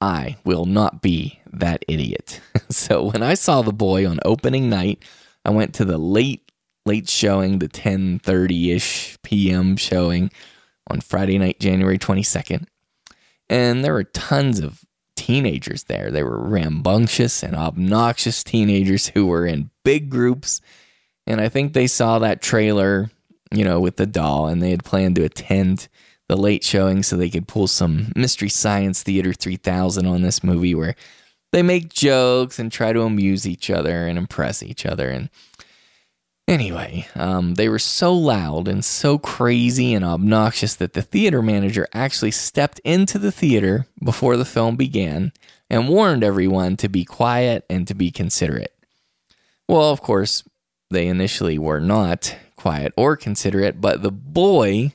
[0.00, 2.40] I will not be that idiot.
[2.70, 5.02] so when I saw the boy on opening night,
[5.44, 6.50] I went to the late
[6.86, 9.76] late showing, the 10:30ish p.m.
[9.76, 10.30] showing
[10.90, 12.66] on Friday night, January 22nd.
[13.48, 14.84] And there were tons of
[15.16, 16.10] teenagers there.
[16.10, 20.60] They were rambunctious and obnoxious teenagers who were in big groups.
[21.26, 23.10] And I think they saw that trailer,
[23.52, 25.88] you know, with the doll, and they had planned to attend
[26.28, 30.74] the late showing so they could pull some Mystery Science Theater 3000 on this movie
[30.74, 30.94] where
[31.52, 35.10] they make jokes and try to amuse each other and impress each other.
[35.10, 35.28] And
[36.50, 41.86] Anyway, um, they were so loud and so crazy and obnoxious that the theater manager
[41.94, 45.32] actually stepped into the theater before the film began
[45.70, 48.74] and warned everyone to be quiet and to be considerate.
[49.68, 50.42] Well, of course,
[50.90, 54.92] they initially were not quiet or considerate, but the boy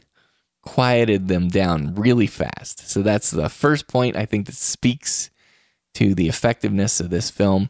[0.61, 2.89] quieted them down really fast.
[2.89, 5.29] So that's the first point I think that speaks
[5.93, 7.69] to the effectiveness of this film.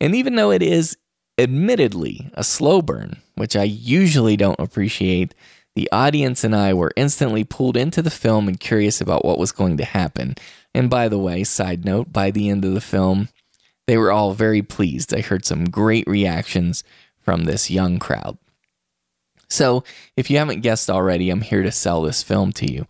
[0.00, 0.96] And even though it is
[1.38, 5.34] admittedly a slow burn, which I usually don't appreciate,
[5.74, 9.52] the audience and I were instantly pulled into the film and curious about what was
[9.52, 10.34] going to happen.
[10.74, 13.28] And by the way, side note, by the end of the film,
[13.86, 15.14] they were all very pleased.
[15.14, 16.82] I heard some great reactions
[17.20, 18.38] from this young crowd.
[19.48, 19.84] So,
[20.16, 22.86] if you haven't guessed already, I'm here to sell this film to you.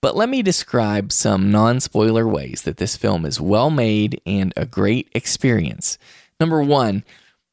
[0.00, 4.52] But let me describe some non spoiler ways that this film is well made and
[4.56, 5.98] a great experience.
[6.40, 7.04] Number one,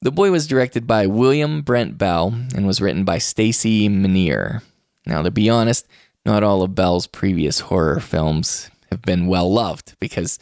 [0.01, 4.61] the Boy was directed by William Brent Bell and was written by Stacey Menear.
[5.05, 5.87] Now, to be honest,
[6.25, 10.39] not all of Bell's previous horror films have been well loved because,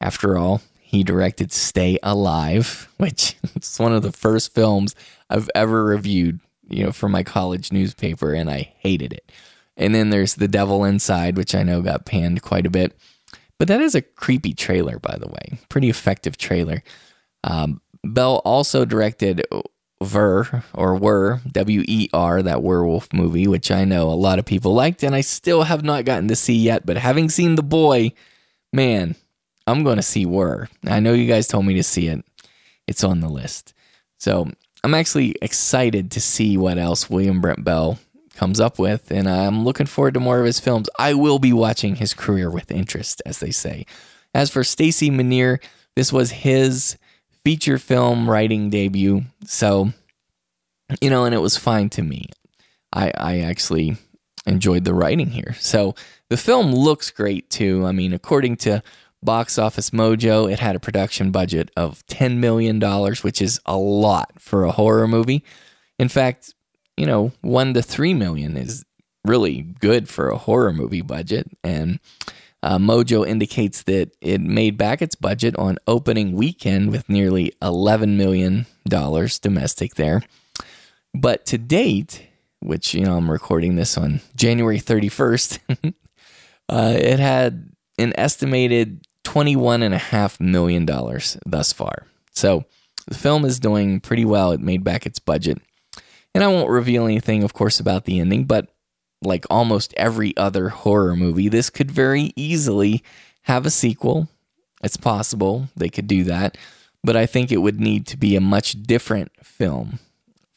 [0.00, 4.94] after all, he directed Stay Alive, which is one of the first films
[5.28, 9.30] I've ever reviewed, you know, for my college newspaper, and I hated it.
[9.76, 12.96] And then there's The Devil Inside, which I know got panned quite a bit.
[13.58, 15.58] But that is a creepy trailer, by the way.
[15.68, 16.82] Pretty effective trailer.
[17.44, 19.44] Um, Bell also directed
[20.02, 24.46] Ver or Were W E R that werewolf movie, which I know a lot of
[24.46, 26.86] people liked, and I still have not gotten to see yet.
[26.86, 28.12] But having seen the boy,
[28.72, 29.16] man,
[29.66, 30.68] I'm going to see Were.
[30.86, 32.24] I know you guys told me to see it;
[32.86, 33.74] it's on the list.
[34.18, 34.48] So
[34.82, 37.98] I'm actually excited to see what else William Brent Bell
[38.34, 40.88] comes up with, and I'm looking forward to more of his films.
[40.98, 43.84] I will be watching his career with interest, as they say.
[44.34, 45.62] As for Stacey Menear,
[45.94, 46.96] this was his
[47.44, 49.22] feature film writing debut.
[49.44, 49.92] So,
[51.00, 52.26] you know, and it was fine to me.
[52.92, 53.96] I, I actually
[54.46, 55.54] enjoyed the writing here.
[55.58, 55.94] So
[56.28, 57.84] the film looks great too.
[57.86, 58.82] I mean, according to
[59.22, 62.80] Box Office Mojo, it had a production budget of $10 million,
[63.22, 65.44] which is a lot for a horror movie.
[65.98, 66.54] In fact,
[66.96, 68.84] you know, one to three million is
[69.24, 71.48] really good for a horror movie budget.
[71.62, 72.00] And
[72.62, 78.16] uh, Mojo indicates that it made back its budget on opening weekend with nearly $11
[78.16, 78.66] million
[79.40, 80.22] domestic there.
[81.14, 82.26] But to date,
[82.60, 85.58] which, you know, I'm recording this on January 31st,
[86.68, 90.86] uh, it had an estimated $21.5 million
[91.46, 92.06] thus far.
[92.34, 92.64] So
[93.06, 94.52] the film is doing pretty well.
[94.52, 95.58] It made back its budget.
[96.34, 98.68] And I won't reveal anything, of course, about the ending, but
[99.22, 103.02] like almost every other horror movie, this could very easily
[103.42, 104.28] have a sequel.
[104.82, 106.56] It's possible they could do that,
[107.04, 109.98] but I think it would need to be a much different film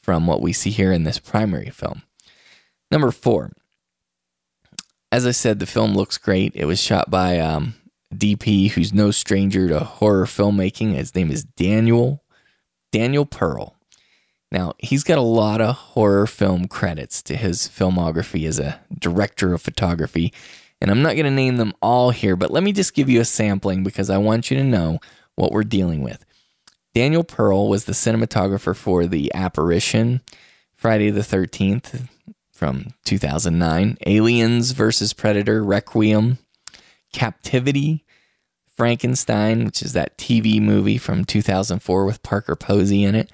[0.02, 2.04] from what we see here in this primary film.
[2.92, 3.52] Number four.
[5.12, 6.54] As I said, the film looks great.
[6.56, 7.76] It was shot by um,
[8.14, 10.94] DP, who's no stranger to horror filmmaking.
[10.94, 12.24] His name is Daniel
[12.92, 13.76] Daniel Pearl.
[14.54, 19.52] Now, he's got a lot of horror film credits to his filmography as a director
[19.52, 20.32] of photography,
[20.80, 23.20] and I'm not going to name them all here, but let me just give you
[23.20, 25.00] a sampling because I want you to know
[25.36, 26.24] what we're dealing with.
[26.94, 30.22] Daniel Pearl was the cinematographer for The Apparition,
[30.76, 32.08] Friday the 13th
[32.52, 36.38] from 2009, Aliens versus Predator, Requiem,
[37.12, 38.06] Captivity,
[38.78, 43.32] Frankenstein, which is that TV movie from 2004 with Parker Posey in it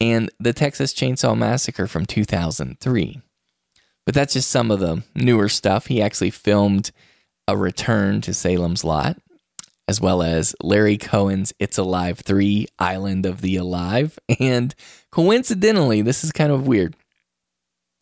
[0.00, 3.20] and the Texas Chainsaw Massacre from 2003.
[4.04, 5.86] But that's just some of the newer stuff.
[5.86, 6.90] He actually filmed
[7.48, 9.16] A Return to Salem's Lot,
[9.88, 14.18] as well as Larry Cohen's It's Alive 3 Island of the Alive.
[14.40, 14.74] And
[15.10, 16.96] coincidentally, this is kind of weird.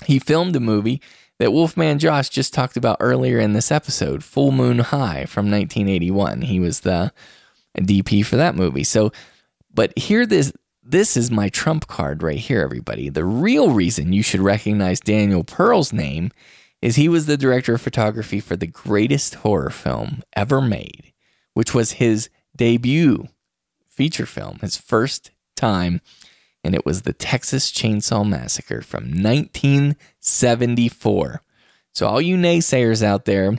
[0.06, 1.00] He filmed a movie
[1.38, 6.42] that Wolfman Josh just talked about earlier in this episode, Full Moon High from 1981.
[6.42, 7.12] He was the
[7.78, 8.84] DP for that movie.
[8.84, 9.12] So,
[9.72, 10.52] but here this
[10.82, 13.08] this is my trump card right here, everybody.
[13.08, 16.30] The real reason you should recognize Daniel Pearl's name
[16.80, 21.12] is he was the director of photography for the greatest horror film ever made,
[21.54, 23.28] which was his debut
[23.88, 26.00] feature film, his first time,
[26.64, 31.42] and it was the Texas Chainsaw Massacre from 1974.
[31.94, 33.56] So, all you naysayers out there,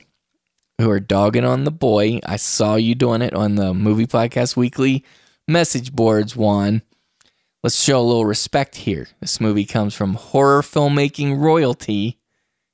[0.79, 2.19] who are dogging on the boy.
[2.25, 5.05] I saw you doing it on the Movie Podcast Weekly
[5.47, 6.81] message boards, Juan.
[7.64, 9.07] Let's show a little respect here.
[9.22, 12.19] This movie comes from horror filmmaking royalty,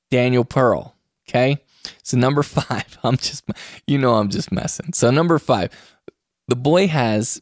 [0.09, 0.95] Daniel Pearl.
[1.27, 1.59] Okay?
[2.01, 3.47] So, number five, I'm just,
[3.85, 4.93] you know, I'm just messing.
[4.93, 5.69] So, number five,
[6.47, 7.39] the boy has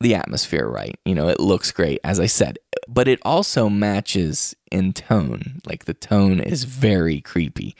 [0.00, 0.98] the atmosphere right.
[1.04, 5.60] You know, it looks great, as I said, but it also matches in tone.
[5.66, 7.76] Like the tone is very creepy.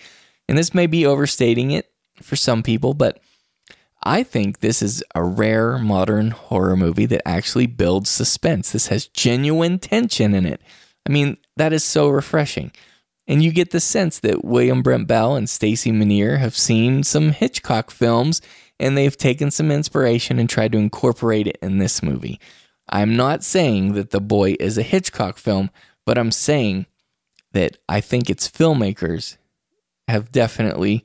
[0.49, 1.91] And this may be overstating it
[2.23, 3.21] for some people, but
[4.03, 8.71] I think this is a rare modern horror movie that actually builds suspense.
[8.71, 10.63] This has genuine tension in it.
[11.07, 12.73] I mean, that is so refreshing.
[13.27, 17.31] And you get the sense that William Brent Bell and Stacey Menear have seen some
[17.31, 18.41] Hitchcock films
[18.81, 22.41] and they've taken some inspiration and tried to incorporate it in this movie.
[22.89, 25.71] I'm not saying that The Boy is a Hitchcock film,
[26.07, 26.87] but I'm saying
[27.53, 29.37] that I think its filmmakers
[30.09, 31.05] have definitely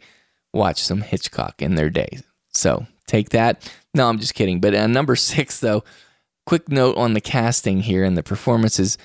[0.54, 2.22] watched some Hitchcock in their day.
[2.56, 3.72] So take that.
[3.94, 4.60] No, I'm just kidding.
[4.60, 5.84] But at number six, though,
[6.46, 8.98] quick note on the casting here and the performances.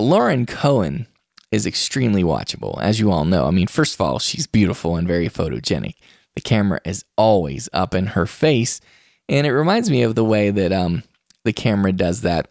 [0.00, 1.06] Lauren Cohan
[1.50, 3.46] is extremely watchable, as you all know.
[3.46, 5.94] I mean, first of all, she's beautiful and very photogenic.
[6.34, 8.80] The camera is always up in her face,
[9.28, 11.02] and it reminds me of the way that um,
[11.44, 12.48] the camera does that.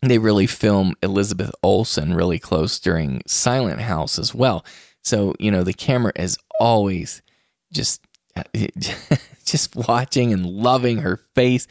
[0.00, 4.64] They really film Elizabeth Olsen really close during Silent House as well.
[5.02, 7.20] So, you know, the camera is always
[7.72, 8.00] just
[9.50, 11.66] just watching and loving her face.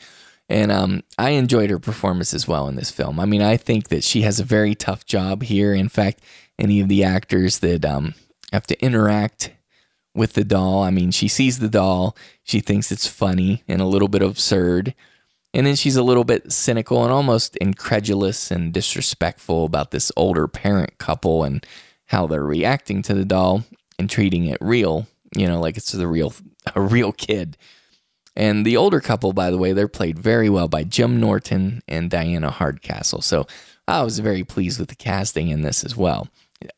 [0.50, 3.20] And um, I enjoyed her performance as well in this film.
[3.20, 5.74] I mean, I think that she has a very tough job here.
[5.74, 6.22] In fact,
[6.58, 8.14] any of the actors that um,
[8.54, 9.52] have to interact
[10.16, 13.86] with the doll, I mean, she sees the doll, she thinks it's funny and a
[13.86, 14.96] little bit absurd.
[15.54, 20.48] And then she's a little bit cynical and almost incredulous and disrespectful about this older
[20.48, 21.66] parent couple and
[22.06, 23.64] how they're reacting to the doll
[24.00, 26.34] and treating it real, you know, like it's the real
[26.76, 27.58] a real kid.
[28.36, 32.10] And the older couple, by the way, they're played very well by Jim Norton and
[32.10, 33.22] Diana Hardcastle.
[33.22, 33.48] So
[33.88, 36.28] I was very pleased with the casting in this as well.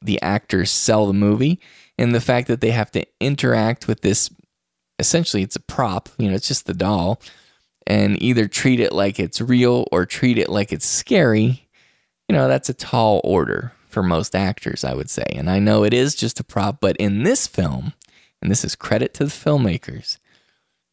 [0.01, 1.59] The actors sell the movie,
[1.97, 4.29] and the fact that they have to interact with this
[4.99, 7.21] essentially, it's a prop, you know, it's just the doll,
[7.87, 11.67] and either treat it like it's real or treat it like it's scary,
[12.27, 15.25] you know, that's a tall order for most actors, I would say.
[15.31, 17.93] And I know it is just a prop, but in this film,
[18.41, 20.17] and this is credit to the filmmakers,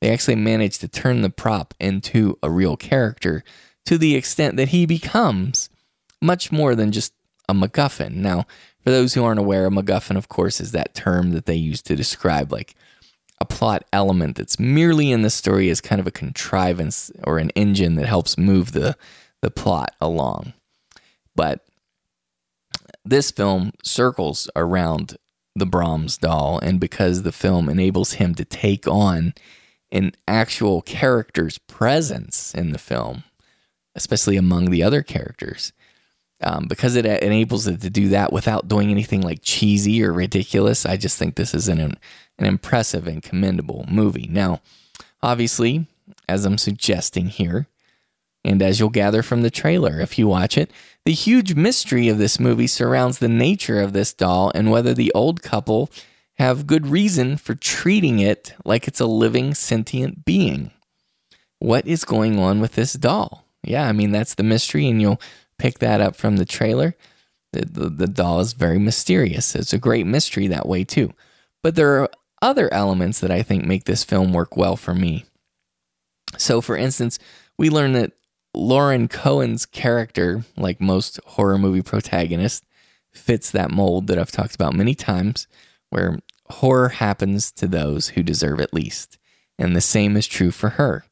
[0.01, 3.43] they actually managed to turn the prop into a real character
[3.86, 5.70] to the extent that he becomes
[6.20, 7.12] much more than just
[7.48, 8.16] a MacGuffin.
[8.16, 8.47] Now,
[8.82, 11.82] for those who aren't aware, a MacGuffin, of course, is that term that they use
[11.82, 12.75] to describe like
[13.41, 17.50] a plot element that's merely in the story as kind of a contrivance or an
[17.50, 18.97] engine that helps move the
[19.42, 20.55] the plot along.
[21.34, 21.65] But
[23.05, 25.16] this film circles around
[25.57, 29.35] the Brahms doll, and because the film enables him to take on
[29.91, 33.25] an actual character's presence in the film,
[33.94, 35.73] especially among the other characters,
[36.43, 40.85] um, because it enables it to do that without doing anything like cheesy or ridiculous.
[40.85, 41.99] I just think this is an an
[42.39, 44.28] impressive and commendable movie.
[44.31, 44.60] Now,
[45.23, 45.86] obviously,
[46.28, 47.67] as I'm suggesting here,
[48.47, 50.70] and as you'll gather from the trailer if you watch it,
[51.05, 55.12] the huge mystery of this movie surrounds the nature of this doll and whether the
[55.15, 55.91] old couple
[56.39, 60.70] have good reason for treating it like it's a living sentient being.
[61.58, 63.44] What is going on with this doll?
[63.65, 65.20] Yeah, I mean, that's the mystery, and you'll
[65.58, 66.94] pick that up from the trailer.
[67.52, 69.55] The, the, the doll is very mysterious.
[69.55, 71.15] It's a great mystery that way, too.
[71.62, 72.10] But there are
[72.42, 75.25] other elements that I think make this film work well for me.
[76.36, 77.18] So, for instance,
[77.58, 78.12] we learn that
[78.57, 82.67] Lauren Cohan's character, like most horror movie protagonists,
[83.12, 85.47] fits that mold that I've talked about many times,
[85.91, 86.18] where
[86.49, 89.18] horror happens to those who deserve it least.
[89.59, 91.05] And the same is true for her.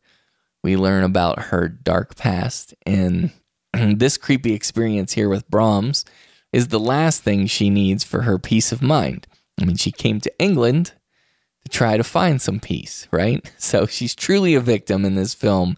[0.62, 3.30] We learn about her dark past, and
[3.72, 6.04] this creepy experience here with Brahms
[6.52, 9.26] is the last thing she needs for her peace of mind.
[9.60, 10.92] I mean, she came to England
[11.64, 13.50] to try to find some peace, right?
[13.58, 15.76] So she's truly a victim in this film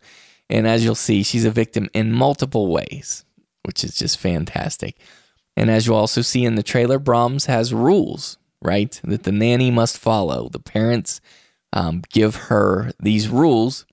[0.49, 3.25] and as you'll see, she's a victim in multiple ways,
[3.65, 4.97] which is just fantastic.
[5.57, 9.01] And as you'll also see in the trailer, Brahms has rules, right?
[9.03, 10.49] That the nanny must follow.
[10.49, 11.21] The parents
[11.73, 13.87] um, give her these rules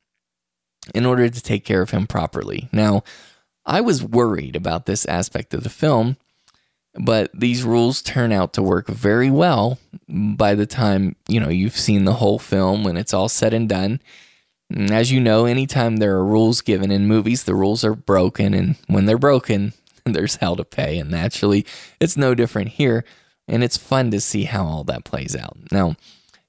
[0.94, 2.68] in order to take care of him properly.
[2.72, 3.04] Now,
[3.66, 6.18] I was worried about this aspect of the film,
[6.96, 11.78] but these rules turn out to work very well by the time, you know, you've
[11.78, 14.02] seen the whole film when it's all said and done
[14.72, 18.54] as you know, anytime there are rules given in movies, the rules are broken.
[18.54, 19.74] And when they're broken,
[20.06, 20.98] there's hell to pay.
[20.98, 21.66] And naturally,
[22.00, 23.04] it's no different here.
[23.48, 25.58] And it's fun to see how all that plays out.
[25.72, 25.96] Now,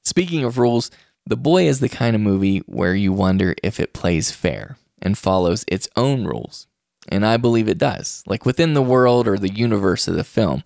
[0.05, 0.91] speaking of rules,
[1.27, 5.19] The Boy is the kind of movie where you wonder if it plays fair and
[5.19, 6.67] follows its own rules.
[7.09, 8.23] And I believe it does.
[8.27, 10.63] Like within the world or the universe of the film,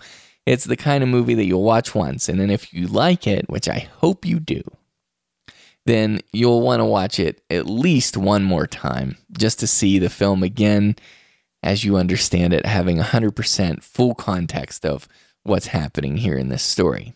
[0.46, 2.28] it's the kind of movie that you'll watch once.
[2.28, 4.62] And then if you like it, which I hope you do,
[5.88, 10.10] then you'll want to watch it at least one more time just to see the
[10.10, 10.94] film again
[11.62, 15.08] as you understand it, having 100% full context of
[15.44, 17.14] what's happening here in this story.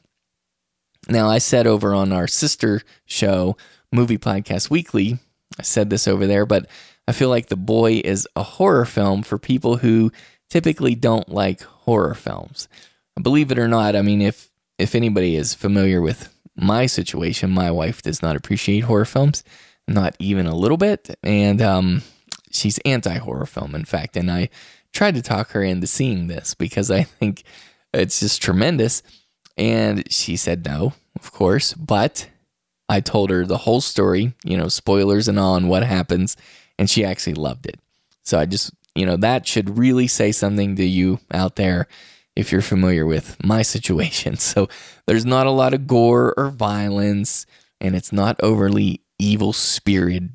[1.07, 3.59] Now, I said over on our sister show,
[3.93, 5.19] Movie Podcast Weekly,
[5.59, 6.67] I said this over there, but
[7.07, 10.11] I feel like The Boy is a horror film for people who
[10.49, 12.69] typically don't like horror films.
[13.21, 17.71] Believe it or not, I mean, if if anybody is familiar with my situation, my
[17.71, 19.43] wife does not appreciate horror films,
[19.89, 22.03] not even a little bit, and um,
[22.51, 24.17] she's anti horror film, in fact.
[24.17, 24.51] And I
[24.93, 27.43] tried to talk her into seeing this because I think
[27.93, 29.03] it's just tremendous.
[29.57, 32.29] And she said no, of course, but
[32.89, 36.37] I told her the whole story, you know, spoilers and all, and what happens,
[36.79, 37.79] and she actually loved it.
[38.23, 41.87] So I just, you know, that should really say something to you out there
[42.37, 44.37] if you're familiar with my situation.
[44.37, 44.69] So
[45.07, 47.47] there's not a lot of gore or violence,
[47.81, 50.31] and it's not overly evil spirited,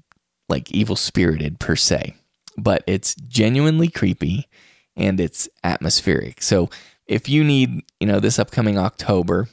[0.50, 2.16] like evil spirited per se,
[2.58, 4.48] but it's genuinely creepy
[4.96, 6.42] and it's atmospheric.
[6.42, 6.70] So
[7.06, 9.48] if you need, you know, this upcoming October,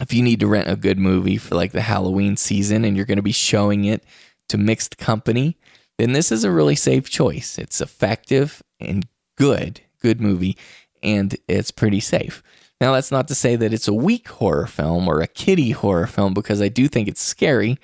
[0.00, 3.06] if you need to rent a good movie for like the Halloween season and you're
[3.06, 4.04] going to be showing it
[4.48, 5.56] to mixed company,
[5.98, 7.58] then this is a really safe choice.
[7.58, 10.56] It's effective and good, good movie,
[11.02, 12.42] and it's pretty safe.
[12.80, 16.06] Now, that's not to say that it's a weak horror film or a kiddie horror
[16.06, 17.78] film because I do think it's scary.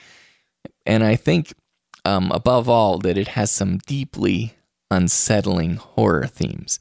[0.86, 1.52] And I think,
[2.04, 4.54] um, above all, that it has some deeply
[4.90, 6.78] unsettling horror themes,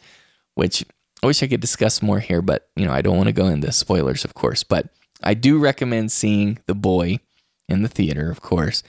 [0.53, 0.85] which
[1.23, 3.47] I wish I could discuss more here, but you know, I don't want to go
[3.47, 4.63] into spoilers, of course.
[4.63, 4.89] But
[5.23, 7.19] I do recommend seeing The Boy
[7.67, 8.83] in the theater, of course.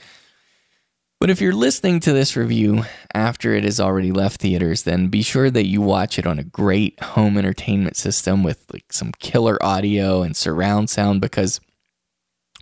[1.19, 5.21] But if you're listening to this review after it has already left theaters, then be
[5.21, 9.57] sure that you watch it on a great home entertainment system with like some killer
[9.63, 11.61] audio and surround sound because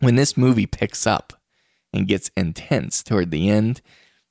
[0.02, 1.34] when this movie picks up
[1.92, 3.82] and gets intense toward the end,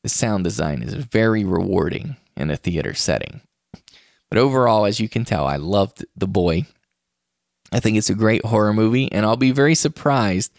[0.02, 3.41] the sound design is very rewarding in a theater setting.
[4.28, 6.67] But overall, as you can tell, I loved The Boy.
[7.70, 10.52] I think it's a great horror movie, and I'll be very surprised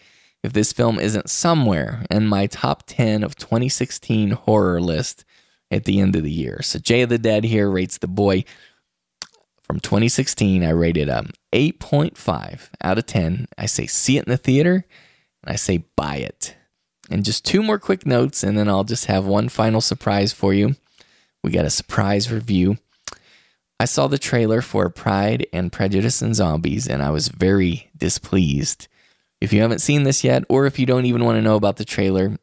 [0.44, 5.24] if this film isn't somewhere in my top 10 of 2016 horror list
[5.70, 6.60] at the end of the year.
[6.60, 8.44] So Jay of the Dead here rates The Boy
[9.62, 10.62] from 2016.
[10.62, 13.46] I rated um 8.5 out of 10.
[13.56, 14.84] I say see it in the theater,
[15.42, 16.54] and I say buy it.
[17.10, 20.52] And just two more quick notes, and then I'll just have one final surprise for
[20.52, 20.76] you.
[21.42, 22.76] We got a surprise review.
[23.80, 28.88] I saw the trailer for Pride and Prejudice and Zombies, and I was very displeased.
[29.44, 31.76] If you haven't seen this yet, or if you don't even want to know about
[31.76, 32.38] the trailer,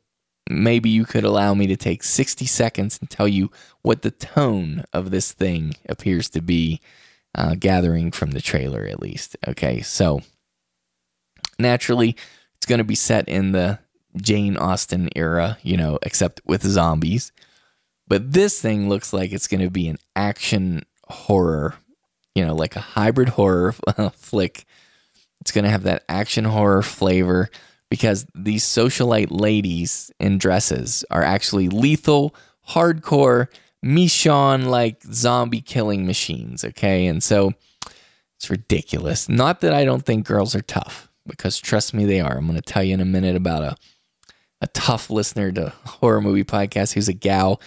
[0.47, 3.49] maybe you could allow me to take 60 seconds and tell you
[3.81, 6.79] what the tone of this thing appears to be,
[7.33, 9.35] uh, gathering from the trailer at least.
[9.47, 10.21] Okay, so
[11.57, 12.15] naturally,
[12.57, 13.79] it's going to be set in the
[14.15, 17.31] Jane Austen era, you know, except with zombies.
[18.07, 21.73] But this thing looks like it's going to be an action horror,
[22.35, 23.71] you know, like a hybrid horror
[24.13, 24.65] flick.
[25.41, 27.49] It's going to have that action horror flavor
[27.89, 32.33] because these socialite ladies in dresses are actually lethal,
[32.69, 33.47] hardcore,
[33.83, 36.63] Michonne like zombie killing machines.
[36.63, 37.07] Okay.
[37.07, 37.53] And so
[38.37, 39.27] it's ridiculous.
[39.27, 42.37] Not that I don't think girls are tough, because trust me, they are.
[42.37, 43.75] I'm going to tell you in a minute about a,
[44.61, 47.61] a tough listener to horror movie podcast who's a gal.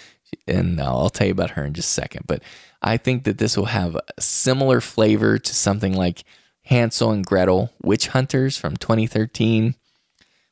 [0.48, 2.24] And I'll tell you about her in just a second.
[2.26, 2.42] But
[2.82, 6.24] I think that this will have a similar flavor to something like
[6.64, 9.74] Hansel and Gretel Witch Hunters from 2013,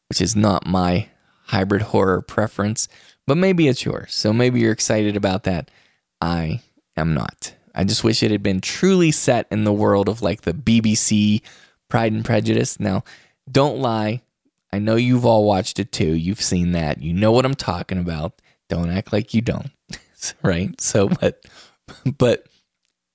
[0.08, 1.08] which is not my
[1.46, 2.88] hybrid horror preference,
[3.26, 4.14] but maybe it's yours.
[4.14, 5.70] So maybe you're excited about that.
[6.20, 6.60] I
[6.96, 7.54] am not.
[7.74, 11.42] I just wish it had been truly set in the world of like the BBC
[11.88, 12.78] Pride and Prejudice.
[12.78, 13.04] Now,
[13.50, 14.22] don't lie.
[14.72, 16.14] I know you've all watched it too.
[16.14, 17.02] You've seen that.
[17.02, 18.40] You know what I'm talking about.
[18.68, 19.70] Don't act like you don't.
[20.42, 20.78] right?
[20.80, 21.44] So, but
[22.18, 22.46] but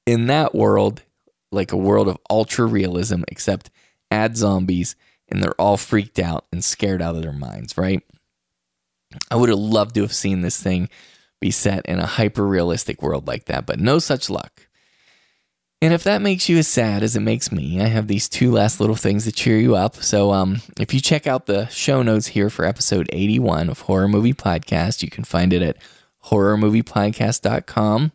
[0.05, 1.01] in that world,
[1.51, 3.69] like a world of ultra realism, except
[4.11, 4.95] add zombies
[5.29, 8.03] and they're all freaked out and scared out of their minds, right?
[9.29, 10.89] I would have loved to have seen this thing
[11.39, 14.67] be set in a hyper realistic world like that, but no such luck.
[15.81, 18.51] And if that makes you as sad as it makes me, I have these two
[18.51, 19.97] last little things to cheer you up.
[19.97, 24.07] So, um, if you check out the show notes here for episode 81 of Horror
[24.07, 25.77] Movie Podcast, you can find it at
[26.25, 28.11] horrormoviepodcast.com.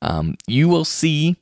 [0.00, 1.36] Um, you will see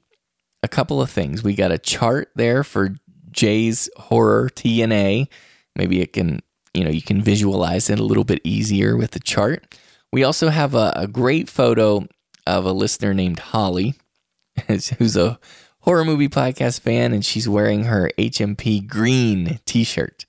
[0.62, 1.42] a couple of things.
[1.42, 2.94] We got a chart there for
[3.30, 5.28] Jay's horror TNA.
[5.76, 6.40] Maybe it can,
[6.74, 9.78] you know, you can visualize it a little bit easier with the chart.
[10.12, 12.06] We also have a, a great photo
[12.46, 13.94] of a listener named Holly,
[14.66, 15.38] who's a
[15.80, 20.26] horror movie podcast fan, and she's wearing her HMP green t shirt.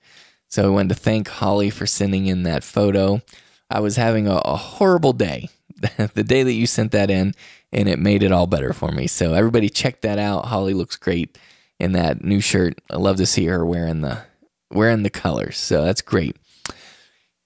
[0.48, 3.22] So I wanted to thank Holly for sending in that photo.
[3.69, 5.50] I was having a, a horrible day
[6.14, 7.34] the day that you sent that in,
[7.74, 9.08] and it made it all better for me.
[9.08, 10.45] So everybody check that out.
[10.45, 11.38] Holly looks great
[11.80, 12.80] in that new shirt.
[12.90, 14.24] I love to see her wearing the
[14.72, 15.58] wearing the colors.
[15.58, 16.35] So that's great.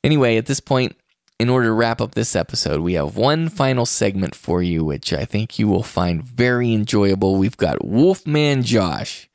[0.03, 0.95] Anyway, at this point,
[1.39, 5.11] in order to wrap up this episode, we have one final segment for you, which
[5.11, 7.35] I think you will find very enjoyable.
[7.35, 9.27] We've got Wolfman Josh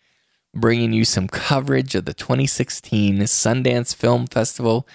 [0.55, 4.89] bringing you some coverage of the 2016 Sundance Film Festival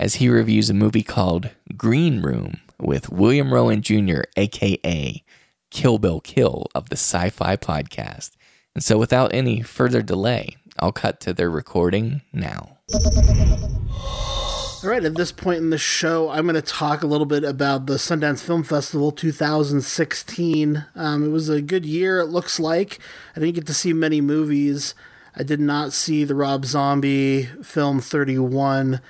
[0.00, 5.22] as he reviews a movie called Green Room with William Rowan Jr., aka
[5.70, 8.32] Kill Bill Kill of the Sci Fi Podcast.
[8.74, 12.78] And so, without any further delay, I'll cut to their recording now.
[14.80, 17.42] All right, at this point in the show, I'm going to talk a little bit
[17.42, 20.86] about the Sundance Film Festival 2016.
[20.94, 23.00] Um, it was a good year, it looks like.
[23.34, 24.94] I didn't get to see many movies.
[25.34, 29.00] I did not see the Rob Zombie film 31,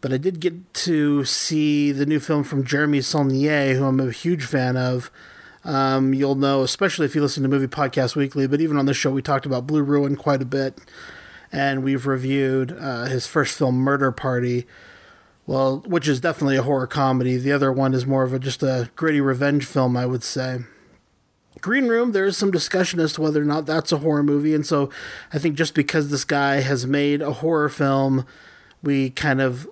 [0.00, 4.12] but I did get to see the new film from Jeremy Saulnier, who I'm a
[4.12, 5.10] huge fan of.
[5.64, 8.96] Um, you'll know, especially if you listen to Movie Podcast Weekly, but even on this
[8.96, 10.78] show, we talked about Blue Ruin quite a bit,
[11.52, 14.66] and we've reviewed uh, his first film, Murder Party
[15.48, 17.38] well, which is definitely a horror comedy.
[17.38, 20.58] The other one is more of a just a gritty revenge film, I would say.
[21.62, 24.54] Green Room, there is some discussion as to whether or not that's a horror movie,
[24.54, 24.90] and so
[25.32, 28.26] I think just because this guy has made a horror film,
[28.82, 29.66] we kind of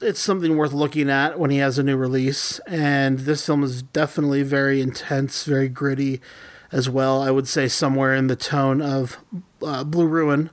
[0.00, 2.58] it's something worth looking at when he has a new release.
[2.60, 6.20] And this film is definitely very intense, very gritty
[6.72, 7.22] as well.
[7.22, 9.18] I would say somewhere in the tone of
[9.62, 10.50] uh, Blue Ruin,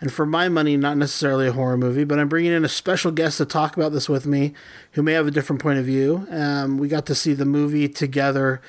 [0.00, 3.10] and for my money, not necessarily a horror movie, but I'm bringing in a special
[3.10, 4.54] guest to talk about this with me
[4.92, 6.26] who may have a different point of view.
[6.30, 8.62] Um, we got to see the movie together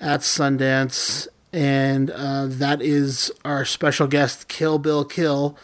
[0.00, 5.58] at Sundance, and uh, that is our special guest, Kill Bill Kill,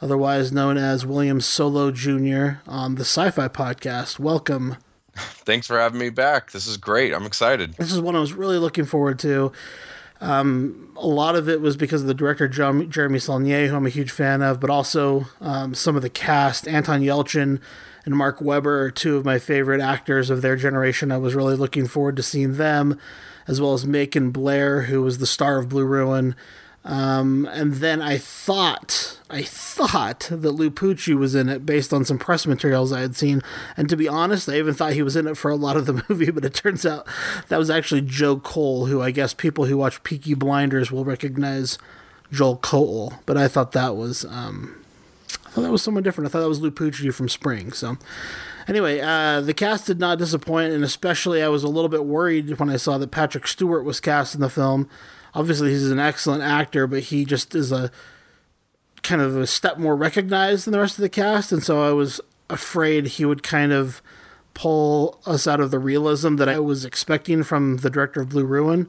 [0.00, 2.60] otherwise known as William Solo Jr.
[2.66, 4.18] on the Sci Fi Podcast.
[4.18, 4.76] Welcome.
[5.14, 6.52] Thanks for having me back.
[6.52, 7.12] This is great.
[7.14, 7.74] I'm excited.
[7.74, 9.52] This is one I was really looking forward to.
[10.20, 13.90] Um, a lot of it was because of the director Jeremy Saulnier, who I'm a
[13.90, 16.66] huge fan of, but also um, some of the cast.
[16.66, 17.60] Anton Yelchin
[18.04, 21.12] and Mark Webber are two of my favorite actors of their generation.
[21.12, 22.98] I was really looking forward to seeing them,
[23.46, 26.34] as well as Macon Blair, who was the star of Blue Ruin.
[26.86, 32.04] Um, and then I thought, I thought that Lou Pucci was in it based on
[32.04, 33.42] some press materials I had seen.
[33.76, 35.86] And to be honest, I even thought he was in it for a lot of
[35.86, 37.04] the movie, but it turns out
[37.48, 41.76] that was actually Joe Cole, who I guess people who watch Peaky Blinders will recognize
[42.30, 43.14] Joel Cole.
[43.26, 44.84] But I thought that was, um,
[45.44, 46.30] I thought that was someone different.
[46.30, 47.72] I thought that was Lou Pucci from Spring.
[47.72, 47.98] So
[48.68, 52.60] anyway, uh, the cast did not disappoint, and especially I was a little bit worried
[52.60, 54.88] when I saw that Patrick Stewart was cast in the film
[55.36, 57.90] obviously he's an excellent actor, but he just is a
[59.02, 61.92] kind of a step more recognized than the rest of the cast, and so I
[61.92, 64.00] was afraid he would kind of
[64.54, 68.46] pull us out of the realism that I was expecting from the director of Blue
[68.46, 68.88] Ruin.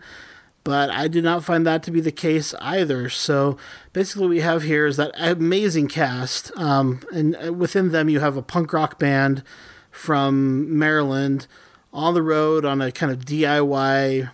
[0.64, 3.10] But I did not find that to be the case either.
[3.10, 3.58] So
[3.94, 8.38] basically, what we have here is that amazing cast, um, and within them you have
[8.38, 9.44] a punk rock band
[9.92, 11.48] from Maryland
[11.94, 14.30] on the road on a kind of DIY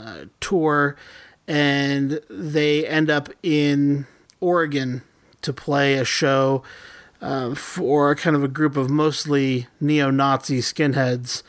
[0.00, 0.96] uh, tour
[1.48, 4.06] and they end up in
[4.38, 5.02] Oregon
[5.40, 6.62] to play a show
[7.22, 11.42] uh, for kind of a group of mostly neo-Nazi skinheads,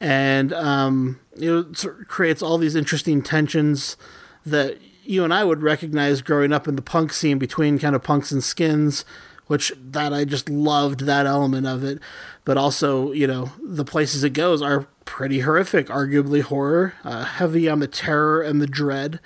[0.00, 3.96] and um, it creates all these interesting tensions
[4.44, 8.02] that you and I would recognize growing up in the punk scene between kind of
[8.02, 9.04] punks and skins,
[9.46, 12.00] which that I just loved that element of it.
[12.44, 17.68] But also, you know, the places it goes are pretty horrific, arguably horror, uh, heavy
[17.68, 19.18] on the terror and the dread.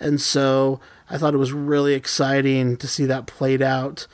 [0.00, 0.80] And so
[1.10, 4.06] I thought it was really exciting to see that played out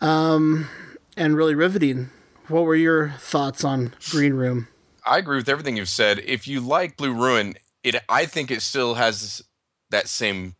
[0.00, 0.68] um,
[1.16, 2.08] and really riveting.
[2.48, 4.68] What were your thoughts on Green Room?
[5.04, 6.20] I agree with everything you've said.
[6.20, 9.42] If you like Blue Ruin, it I think it still has
[9.90, 10.54] that same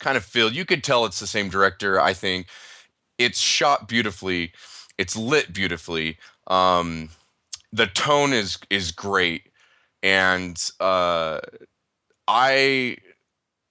[0.00, 0.52] kind of feel.
[0.52, 2.00] You could tell it's the same director.
[2.00, 2.46] I think
[3.18, 4.52] it's shot beautifully.
[4.98, 6.18] It's lit beautifully.
[6.46, 7.10] Um,
[7.72, 9.50] the tone is is great,
[10.02, 11.40] and uh,
[12.28, 12.96] I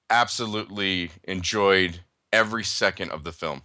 [0.09, 2.01] absolutely enjoyed
[2.33, 3.63] every second of the film.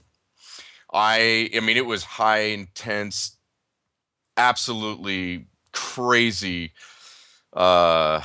[0.92, 3.36] I I mean it was high intense,
[4.36, 6.72] absolutely crazy
[7.54, 8.22] uh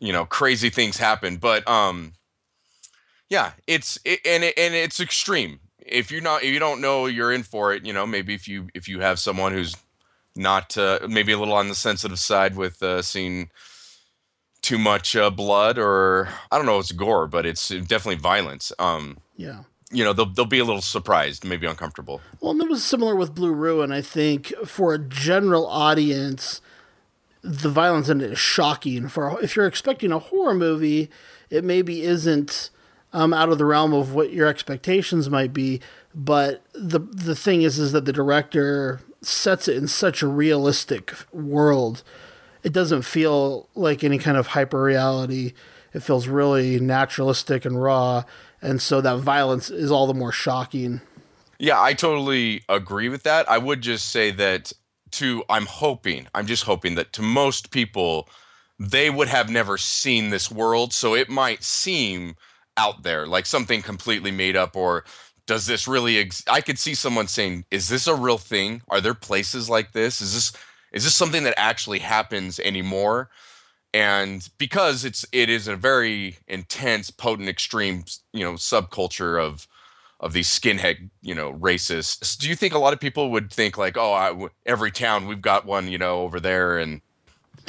[0.00, 2.14] you know, crazy things happen, but um
[3.28, 5.60] yeah, it's it, and it, and it's extreme.
[5.78, 8.46] if you're not, if you don't know you're in for it, you know, maybe if
[8.48, 9.74] you if you have someone who's
[10.36, 13.50] not uh, maybe a little on the sensitive side with uh, seeing
[14.62, 18.72] too much uh, blood or I don't know, it's gore, but it's definitely violence.
[18.78, 19.64] Um, Yeah.
[19.90, 22.20] you know, they'll they'll be a little surprised, maybe uncomfortable.
[22.40, 23.92] Well, and it was similar with Blue Ruin.
[23.92, 26.60] I think for a general audience,
[27.42, 29.08] the violence in it is shocking.
[29.08, 31.10] For if you're expecting a horror movie,
[31.50, 32.70] it maybe isn't
[33.12, 35.80] um, out of the realm of what your expectations might be.
[36.14, 41.14] But the the thing is, is that the director sets it in such a realistic
[41.32, 42.02] world.
[42.62, 45.52] It doesn't feel like any kind of hyper reality.
[45.92, 48.24] It feels really naturalistic and raw,
[48.60, 51.00] and so that violence is all the more shocking.
[51.58, 53.48] Yeah, I totally agree with that.
[53.48, 54.72] I would just say that
[55.12, 58.28] to I'm hoping, I'm just hoping that to most people
[58.78, 62.34] they would have never seen this world, so it might seem
[62.76, 65.04] out there like something completely made up or
[65.52, 68.80] does this really ex- I could see someone saying, "Is this a real thing?
[68.88, 70.22] Are there places like this?
[70.22, 70.52] Is this
[70.92, 73.28] is this something that actually happens anymore?"
[73.94, 79.68] and because it's it is a very intense potent extreme you know subculture of
[80.18, 83.76] of these skinhead you know racists do you think a lot of people would think
[83.76, 87.02] like oh I every town we've got one you know over there and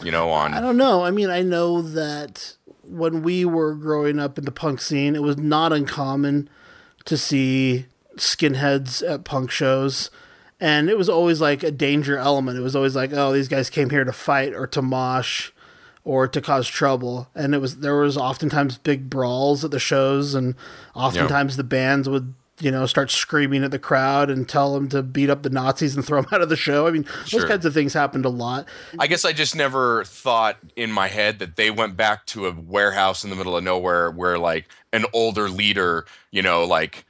[0.01, 1.03] you know on I don't know.
[1.03, 5.21] I mean, I know that when we were growing up in the punk scene, it
[5.21, 6.49] was not uncommon
[7.05, 10.09] to see skinheads at punk shows.
[10.59, 12.57] And it was always like a danger element.
[12.57, 15.51] It was always like, oh, these guys came here to fight or to mosh
[16.05, 17.27] or to cause trouble.
[17.35, 20.55] And it was there was oftentimes big brawls at the shows and
[20.95, 22.33] oftentimes the bands would
[22.63, 25.95] you know, start screaming at the crowd and tell them to beat up the Nazis
[25.95, 26.87] and throw them out of the show.
[26.87, 27.41] I mean, Sure.
[27.41, 28.67] those kinds of things happened a lot.
[28.99, 32.51] I guess I just never thought in my head that they went back to a
[32.53, 37.05] warehouse in the middle of nowhere where like an older leader, you know, like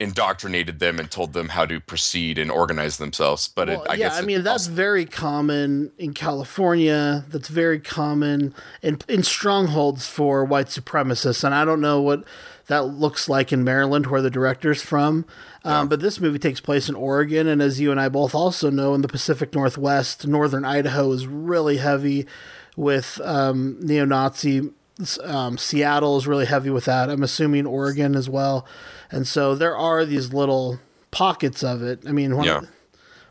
[0.00, 3.48] indoctrinated them and told them how to proceed and organize themselves.
[3.48, 7.24] But Well, it, I yeah, guess I mean that's also- very common in California.
[7.28, 12.22] That's very common in in strongholds for white supremacists, and I don't know what
[12.68, 15.24] that looks like in Maryland, where the director's from.
[15.64, 18.70] Um, But this movie takes place in Oregon, and as you and I both also
[18.70, 22.26] know, in the Pacific Northwest, northern Idaho is really heavy
[22.76, 24.70] with um, neo-Nazi.
[25.24, 27.08] Um, Seattle is really heavy with that.
[27.10, 28.66] I'm assuming Oregon as well,
[29.10, 30.78] and so there are these little
[31.10, 32.02] pockets of it.
[32.06, 32.60] I mean, Yeah.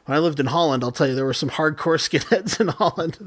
[0.07, 3.17] When I lived in Holland, I'll tell you there were some hardcore skinheads in Holland.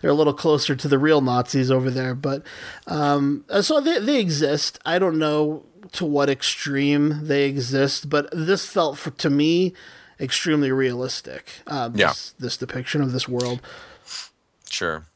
[0.00, 2.42] They're a little closer to the real Nazis over there, but
[2.86, 4.78] um, so they they exist.
[4.86, 9.72] I don't know to what extreme they exist, but this felt for to me
[10.20, 11.60] extremely realistic.
[11.66, 12.12] Uh, this, Yeah.
[12.38, 13.60] this depiction of this world.
[14.70, 15.06] Sure.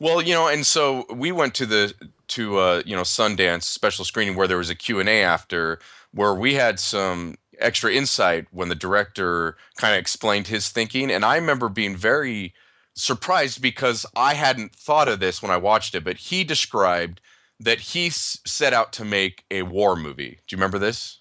[0.00, 1.94] Well, you know, and so we went to the
[2.28, 5.78] to uh, you know Sundance special screening where there was a Q&A after
[6.12, 11.24] where we had some extra insight when the director kind of explained his thinking and
[11.24, 12.54] I remember being very
[12.94, 17.20] surprised because I hadn't thought of this when I watched it, but he described
[17.60, 20.40] that he s- set out to make a war movie.
[20.46, 21.20] Do you remember this?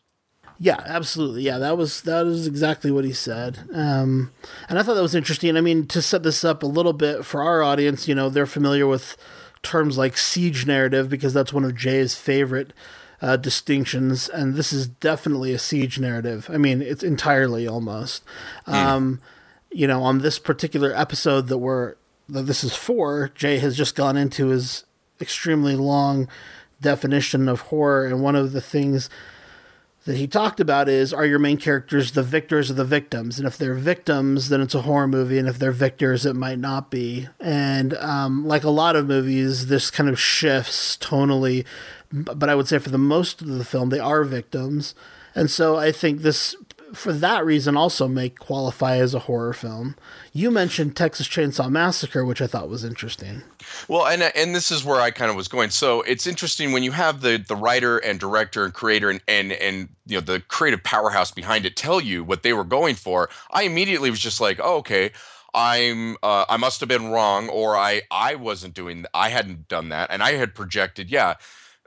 [0.59, 1.43] Yeah, absolutely.
[1.43, 3.59] Yeah, that was that was exactly what he said.
[3.74, 4.32] Um,
[4.67, 5.56] and I thought that was interesting.
[5.56, 8.48] I mean, to set this up a little bit for our audience, you know, they're
[8.48, 9.17] familiar with
[9.61, 12.74] terms like siege narrative because that's one of Jay's favorite
[13.22, 16.50] uh, distinctions, and this is definitely a siege narrative.
[16.52, 18.24] I mean, it's entirely almost.
[18.66, 19.22] Um,
[19.72, 21.96] you know, on this particular episode that we're
[22.30, 24.84] that this is for, Jay has just gone into his
[25.20, 26.28] extremely long
[26.82, 29.10] definition of horror, and one of the things
[30.08, 33.38] that he talked about is are your main characters the victors or the victims?
[33.38, 36.60] And if they're victims, then it's a horror movie, and if they're victors, it might
[36.60, 37.28] not be.
[37.40, 41.66] And um, like a lot of movies, this kind of shifts tonally,
[42.11, 44.95] but I would say for the most of the film, they are victims.
[45.36, 46.56] And so I think this,
[46.94, 49.95] for that reason, also may qualify as a horror film.
[50.34, 53.44] You mentioned Texas Chainsaw Massacre, which I thought was interesting.
[53.88, 55.69] Well, and and this is where I kind of was going.
[55.69, 59.52] So it's interesting when you have the the writer and director and creator and and
[59.52, 63.30] and you know the creative powerhouse behind it tell you what they were going for.
[63.52, 65.11] I immediately was just like, oh, okay.
[65.53, 69.90] I'm uh, I must have been wrong, or I I wasn't doing I hadn't done
[69.90, 71.36] that, and I had projected, yeah,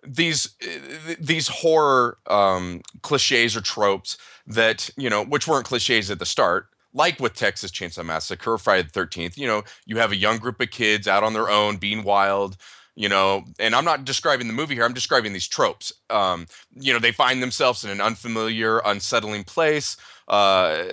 [0.07, 6.19] these uh, these horror um, cliches or tropes that you know, which weren't cliches at
[6.19, 9.37] the start, like with Texas Chainsaw Massacre, Friday the Thirteenth.
[9.37, 12.57] You know, you have a young group of kids out on their own, being wild.
[12.97, 14.85] You know, and I'm not describing the movie here.
[14.85, 15.93] I'm describing these tropes.
[16.11, 19.97] Um, you know, they find themselves in an unfamiliar, unsettling place.
[20.29, 20.85] Uh,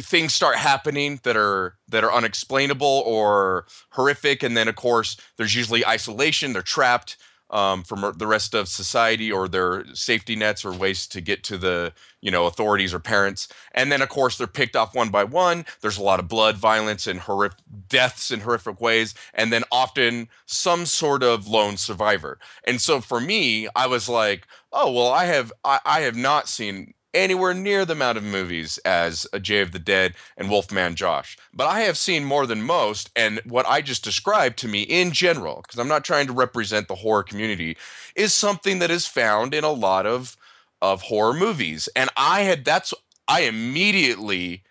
[0.00, 5.54] things start happening that are that are unexplainable or horrific, and then of course there's
[5.54, 6.52] usually isolation.
[6.52, 7.16] They're trapped
[7.50, 11.58] um, from the rest of society or their safety nets or ways to get to
[11.58, 13.48] the you know authorities or parents.
[13.72, 15.64] And then of course they're picked off one by one.
[15.80, 17.58] There's a lot of blood violence and horrific
[17.88, 22.38] deaths in horrific ways and then often some sort of lone survivor.
[22.64, 26.48] And so for me i was like oh well i have i, I have not
[26.48, 30.94] seen anywhere near the amount of movies as a Jay of the Dead and Wolfman
[30.94, 31.36] Josh.
[31.52, 35.10] But I have seen more than most, and what I just described to me in
[35.12, 37.76] general, because I'm not trying to represent the horror community,
[38.14, 40.36] is something that is found in a lot of
[40.82, 41.88] of horror movies.
[41.96, 42.92] And I had that's
[43.26, 44.62] I immediately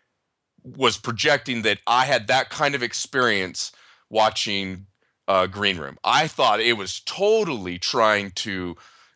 [0.63, 3.71] was projecting that I had that kind of experience
[4.09, 4.87] watching
[5.27, 5.97] uh, Green Room.
[6.03, 8.75] I thought it was totally trying to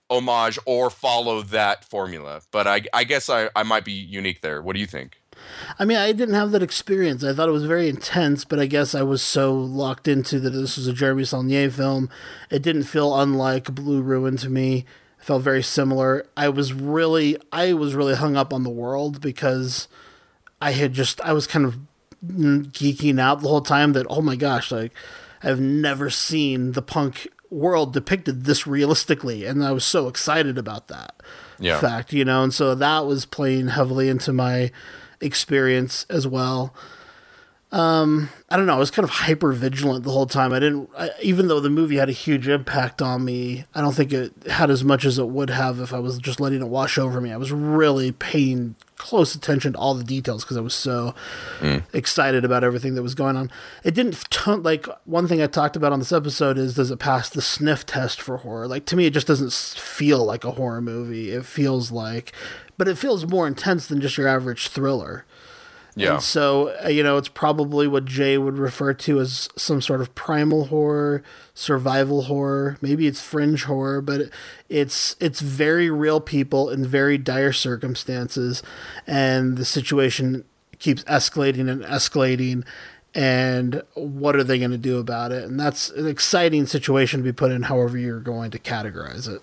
[0.10, 2.42] homage or follow that formula.
[2.52, 4.62] But I, I guess I, I might be unique there.
[4.62, 5.22] What do you think?
[5.78, 7.24] I mean, I didn't have that experience.
[7.24, 10.50] I thought it was very intense, but I guess I was so locked into that
[10.50, 12.10] this was a Jeremy Saulnier film.
[12.50, 14.86] It didn't feel unlike Blue Ruin to me.
[15.20, 16.26] It felt very similar.
[16.36, 19.88] I was really, I was really hung up on the world because
[20.62, 21.80] I had just, I was kind of
[22.26, 24.92] geeking out the whole time that, oh my gosh, like,
[25.42, 30.88] I've never seen the punk world depicted this realistically, and I was so excited about
[30.88, 31.22] that
[31.60, 31.80] yeah.
[31.80, 34.72] fact, you know, and so that was playing heavily into my
[35.22, 36.74] experience as well.
[37.72, 38.74] Um, I don't know.
[38.74, 40.54] I was kind of hyper vigilant the whole time.
[40.54, 43.94] I didn't, I, even though the movie had a huge impact on me, I don't
[43.94, 46.68] think it had as much as it would have if I was just letting it
[46.68, 47.32] wash over me.
[47.32, 51.14] I was really paying close attention to all the details because I was so
[51.60, 51.84] mm.
[51.94, 53.52] excited about everything that was going on.
[53.84, 57.00] It didn't t- like one thing I talked about on this episode is does it
[57.00, 58.68] pass the sniff test for horror?
[58.68, 61.32] Like to me, it just doesn't feel like a horror movie.
[61.32, 62.34] It feels like,
[62.80, 65.26] but it feels more intense than just your average thriller.
[66.00, 66.14] Yeah.
[66.14, 70.02] And so, uh, you know, it's probably what Jay would refer to as some sort
[70.02, 72.78] of primal horror, survival horror.
[72.82, 74.30] Maybe it's fringe horror, but
[74.70, 78.64] it's it's very real people in very dire circumstances,
[79.06, 80.46] and the situation
[80.80, 82.66] keeps escalating and escalating.
[83.16, 85.44] And what are they going to do about it?
[85.44, 89.42] And that's an exciting situation to be put in, however you're going to categorize it.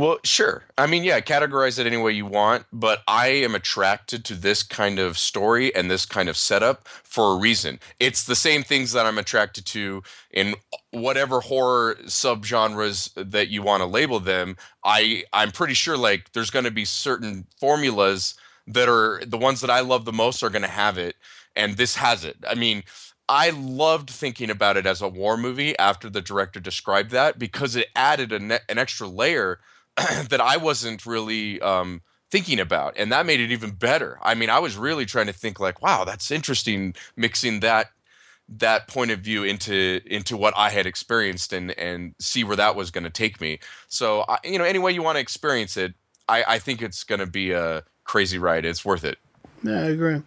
[0.00, 0.64] Well, sure.
[0.78, 4.62] I mean, yeah, categorize it any way you want, but I am attracted to this
[4.62, 7.80] kind of story and this kind of setup for a reason.
[8.00, 10.54] It's the same things that I'm attracted to in
[10.90, 14.56] whatever horror subgenres that you want to label them.
[14.84, 18.36] I I'm pretty sure like there's going to be certain formulas
[18.68, 21.16] that are the ones that I love the most are going to have it
[21.54, 22.38] and this has it.
[22.48, 22.84] I mean,
[23.28, 27.76] I loved thinking about it as a war movie after the director described that because
[27.76, 29.60] it added ne- an extra layer
[30.28, 34.18] that I wasn't really um, thinking about, and that made it even better.
[34.22, 37.90] I mean, I was really trying to think like, wow, that's interesting, mixing that
[38.58, 42.74] that point of view into into what I had experienced and and see where that
[42.74, 43.60] was going to take me.
[43.88, 45.94] So, I, you know, any way you want to experience it,
[46.28, 48.64] I, I think it's going to be a crazy ride.
[48.64, 49.18] It's worth it.
[49.62, 50.22] Yeah, I agree.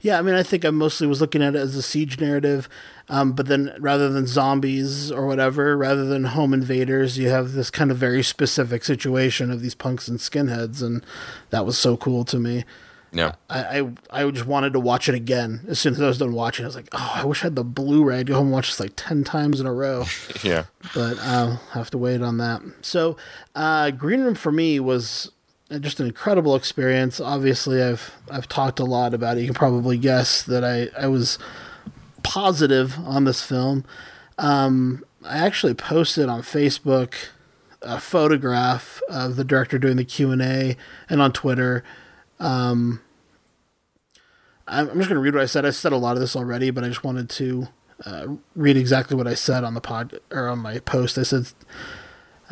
[0.00, 2.68] Yeah, I mean, I think I mostly was looking at it as a siege narrative,
[3.08, 7.70] um, but then rather than zombies or whatever, rather than home invaders, you have this
[7.70, 11.04] kind of very specific situation of these punks and skinheads, and
[11.50, 12.64] that was so cool to me.
[13.14, 13.80] Yeah, I,
[14.10, 16.64] I I just wanted to watch it again as soon as I was done watching.
[16.64, 18.20] I was like, oh, I wish I had the Blu-ray.
[18.20, 20.06] I'd go home and watch this like ten times in a row.
[20.42, 22.62] yeah, but I'll have to wait on that.
[22.80, 23.18] So,
[23.54, 25.30] uh, Green Room for me was
[25.78, 27.20] just an incredible experience.
[27.20, 29.40] Obviously, I've I've talked a lot about it.
[29.40, 31.38] You can probably guess that I I was
[32.22, 33.84] positive on this film.
[34.38, 37.14] Um, I actually posted on Facebook
[37.80, 40.76] a photograph of the director doing the Q and A,
[41.08, 41.84] and on Twitter.
[42.38, 43.00] Um,
[44.66, 45.66] I'm just going to read what I said.
[45.66, 47.68] I said a lot of this already, but I just wanted to
[48.06, 51.18] uh, read exactly what I said on the pod or on my post.
[51.18, 51.46] I said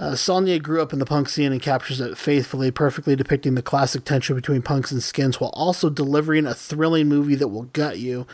[0.01, 3.61] uh, Saulnier grew up in the punk scene and captures it faithfully, perfectly depicting the
[3.61, 7.99] classic tension between punks and skins while also delivering a thrilling movie that will gut
[7.99, 8.27] you.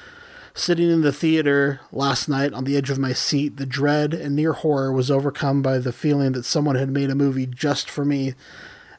[0.54, 4.36] Sitting in the theater last night on the edge of my seat, the dread and
[4.36, 8.04] near horror was overcome by the feeling that someone had made a movie just for
[8.04, 8.34] me.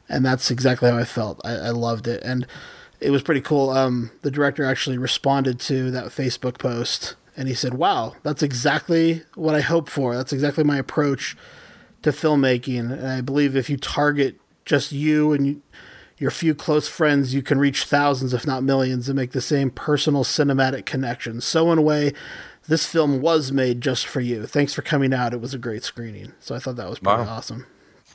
[0.06, 1.40] And that's exactly how I felt.
[1.44, 2.22] I, I loved it.
[2.22, 2.46] And
[3.00, 3.70] it was pretty cool.
[3.70, 9.22] Um, the director actually responded to that Facebook post and he said, Wow, that's exactly
[9.36, 10.14] what I hoped for.
[10.14, 11.34] That's exactly my approach
[12.02, 12.92] to filmmaking.
[12.92, 15.62] And I believe if you target just you and you,
[16.18, 19.70] your few close friends, you can reach thousands, if not millions, and make the same
[19.70, 21.40] personal cinematic connection.
[21.40, 22.12] So, in a way,
[22.66, 24.46] this film was made just for you.
[24.46, 25.32] Thanks for coming out.
[25.32, 26.32] It was a great screening.
[26.40, 27.36] So, I thought that was pretty wow.
[27.36, 27.66] awesome.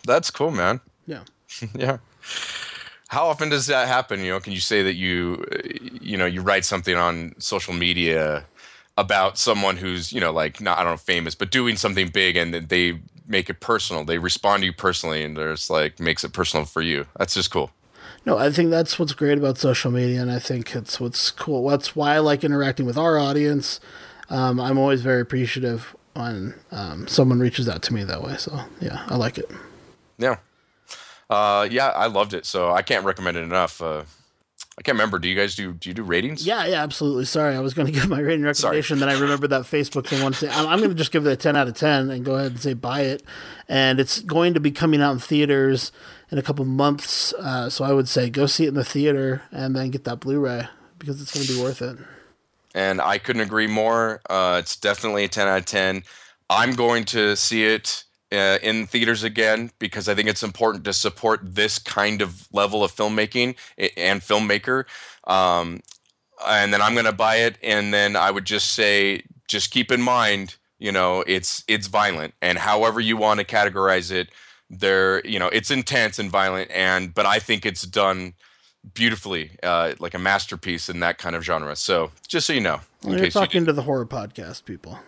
[0.05, 0.81] That's cool, man.
[1.07, 1.21] Yeah.
[1.73, 1.97] yeah.
[3.07, 4.19] How often does that happen?
[4.19, 5.45] You know, can you say that you,
[6.01, 8.45] you know, you write something on social media
[8.97, 12.35] about someone who's you know like not I don't know famous but doing something big
[12.35, 14.03] and that they make it personal.
[14.03, 17.05] They respond to you personally, and there's like makes it personal for you.
[17.17, 17.71] That's just cool.
[18.25, 21.67] No, I think that's what's great about social media, and I think it's what's cool.
[21.67, 23.79] That's why I like interacting with our audience.
[24.29, 28.37] Um, I'm always very appreciative when um, someone reaches out to me that way.
[28.37, 29.49] So yeah, I like it.
[30.17, 30.37] Yeah,
[31.29, 32.45] uh, yeah, I loved it.
[32.45, 33.81] So I can't recommend it enough.
[33.81, 34.03] Uh,
[34.77, 35.19] I can't remember.
[35.19, 35.73] Do you guys do?
[35.73, 36.45] Do you do ratings?
[36.47, 37.25] Yeah, yeah, absolutely.
[37.25, 38.99] Sorry, I was going to give my rating recommendation.
[38.99, 40.33] Then I remembered that Facebook thing.
[40.33, 42.35] Say I'm, I'm going to just give it a 10 out of 10 and go
[42.35, 43.23] ahead and say buy it.
[43.69, 45.91] And it's going to be coming out in theaters
[46.31, 47.33] in a couple months.
[47.33, 50.19] Uh, so I would say go see it in the theater and then get that
[50.19, 51.97] Blu-ray because it's going to be worth it.
[52.73, 54.21] And I couldn't agree more.
[54.27, 56.03] Uh, it's definitely a 10 out of 10.
[56.49, 60.93] I'm going to see it uh, in theaters again because I think it's important to
[60.93, 64.85] support this kind of level of filmmaking and filmmaker.
[65.25, 65.81] Um,
[66.45, 69.91] and then I'm going to buy it, and then I would just say, just keep
[69.91, 74.29] in mind, you know, it's it's violent, and however you want to categorize it,
[74.69, 78.33] there, you know, it's intense and violent, and but I think it's done
[78.93, 81.75] beautifully, uh, like a masterpiece in that kind of genre.
[81.75, 84.99] So just so you know, you're talking you to the horror podcast people.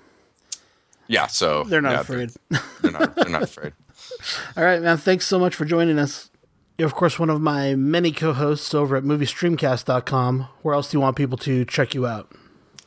[1.08, 2.32] Yeah, so they're not yeah, afraid.
[2.50, 3.16] They're, they're, not.
[3.16, 3.74] They're not afraid.
[4.58, 4.98] All right, man.
[4.98, 6.30] Thanks so much for joining us.
[6.78, 10.48] You're, of course, one of my many co-hosts over at MovieStreamcast.com.
[10.62, 12.32] Where else do you want people to check you out?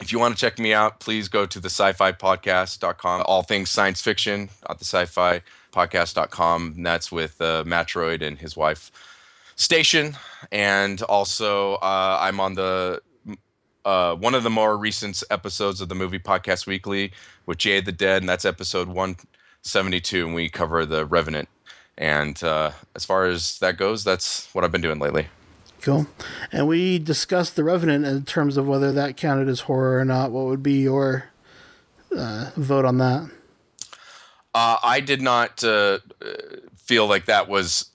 [0.01, 3.23] If you want to check me out, please go to the sci-fi podcast.com.
[3.27, 6.75] All things science fiction at the sci-fi podcast.com.
[6.77, 8.91] And that's with uh, Matroid and his wife
[9.57, 10.17] Station.
[10.53, 13.03] And also, uh, I'm on the
[13.85, 17.13] uh, one of the more recent episodes of the Movie Podcast Weekly
[17.49, 21.49] with Jay the Dead, and that's episode 172, and we cover the Revenant.
[21.97, 25.29] And uh, as far as that goes, that's what I've been doing lately.
[25.81, 26.07] Cool.
[26.53, 30.31] And we discussed the Revenant in terms of whether that counted as horror or not.
[30.31, 31.31] What would be your
[32.15, 33.31] uh, vote on that?
[34.55, 36.01] Uh, I did not uh,
[36.77, 37.89] feel like that was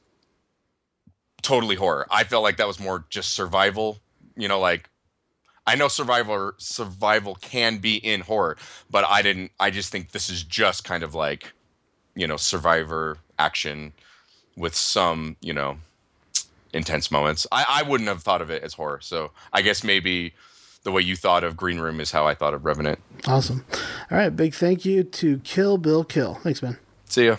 [1.43, 2.07] totally horror.
[2.09, 3.99] I felt like that was more just survival.
[4.35, 4.89] You know, like
[5.65, 8.57] I know survival survival can be in horror,
[8.89, 9.51] but I didn't.
[9.59, 11.53] I just think this is just kind of like,
[12.15, 13.93] you know, survivor action
[14.57, 15.77] with some, you know,
[16.73, 17.47] intense moments.
[17.51, 18.99] I, I wouldn't have thought of it as horror.
[19.01, 20.33] So I guess maybe
[20.83, 22.99] the way you thought of Green Room is how I thought of Revenant.
[23.25, 23.65] Awesome.
[24.11, 24.35] All right.
[24.35, 26.35] Big thank you to Kill Bill Kill.
[26.35, 26.77] Thanks, man.
[27.05, 27.37] See ya.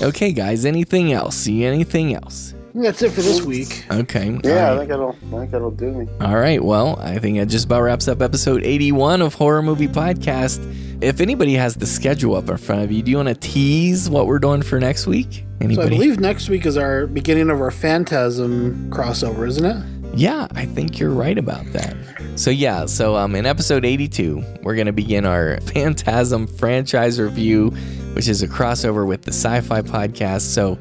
[0.00, 0.64] Okay, guys.
[0.64, 1.36] Anything else?
[1.36, 2.54] See anything else?
[2.74, 3.84] That's it for this week.
[3.90, 4.38] Okay.
[4.42, 4.72] Yeah, right.
[4.72, 6.08] I think that'll I think that'll do me.
[6.20, 6.62] All right.
[6.62, 10.60] Well, I think that just about wraps up episode 81 of Horror Movie Podcast.
[11.02, 14.08] If anybody has the schedule up in front of you, do you want to tease
[14.08, 15.44] what we're doing for next week?
[15.60, 15.74] Anybody?
[15.74, 20.01] So I believe next week is our beginning of our Phantasm crossover, isn't it?
[20.14, 21.96] Yeah, I think you're right about that.
[22.36, 27.70] So yeah, so um in episode 82, we're to begin our Phantasm franchise review,
[28.14, 30.42] which is a crossover with the Sci-Fi podcast.
[30.42, 30.78] So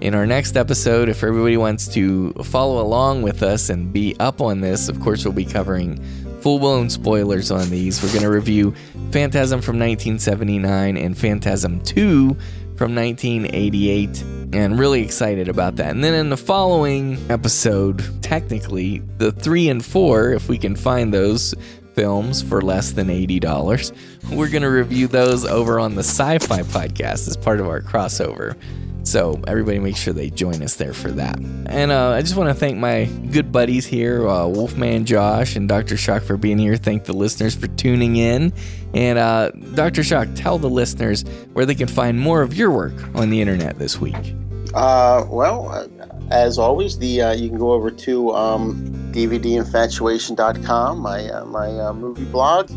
[0.00, 4.40] in our next episode, if everybody wants to follow along with us and be up
[4.40, 6.02] on this, of course, we'll be covering
[6.42, 8.02] full blown spoilers on these.
[8.02, 8.74] We're to review
[9.12, 12.36] Phantasm from 1979 and Phantasm 2
[12.76, 14.22] from 1988,
[14.52, 15.90] and really excited about that.
[15.90, 21.12] And then in the following episode, technically, the 3 and 4, if we can find
[21.12, 21.54] those
[21.94, 23.92] films for less than $80,
[24.32, 27.80] we're going to review those over on the Sci Fi podcast as part of our
[27.80, 28.56] crossover.
[29.04, 31.38] So everybody make sure they join us there for that.
[31.38, 35.68] And uh, I just want to thank my good buddies here, uh, Wolfman Josh and
[35.68, 35.98] Dr.
[35.98, 36.76] Shock for being here.
[36.76, 38.54] Thank the listeners for tuning in.
[38.94, 40.04] And uh, Dr.
[40.04, 43.78] Shock, tell the listeners where they can find more of your work on the internet
[43.78, 44.34] this week.
[44.74, 45.88] Uh, well,
[46.30, 51.92] as always, the uh, you can go over to um, DVDinfatuation.com, my uh, my uh,
[51.92, 52.70] movie blog.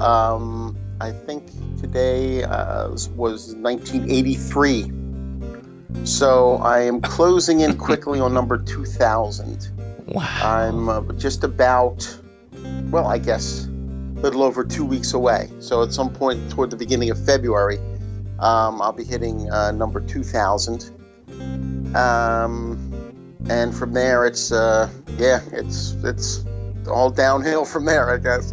[0.00, 1.46] Um, I think
[1.78, 4.92] today uh, was 1983
[6.04, 9.68] so I am closing in quickly on number 2000.
[10.06, 10.26] Wow.
[10.42, 12.18] I'm uh, just about,
[12.90, 13.68] well, I guess,
[14.22, 15.50] little over two weeks away.
[15.60, 17.78] So at some point toward the beginning of February,
[18.38, 20.90] um, I'll be hitting uh, number 2000.
[21.94, 22.86] Um,
[23.48, 26.44] and from there, it's, uh, yeah, it's, it's
[26.88, 28.52] all downhill from there, I guess.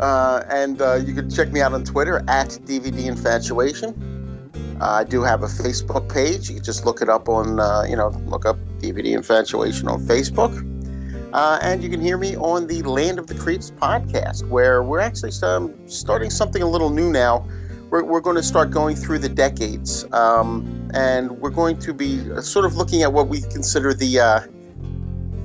[0.00, 4.50] Uh, and uh, you can check me out on Twitter at DVD Infatuation.
[4.80, 6.48] Uh, I do have a Facebook page.
[6.48, 10.00] You can just look it up on, uh, you know, look up DVD Infatuation on
[10.06, 10.68] Facebook.
[11.32, 15.00] Uh, and you can hear me on the Land of the Creeps podcast, where we're
[15.00, 17.46] actually um, starting something a little new now.
[17.90, 22.18] We're, we're going to start going through the decades, um, and we're going to be
[22.40, 24.40] sort of looking at what we consider the uh,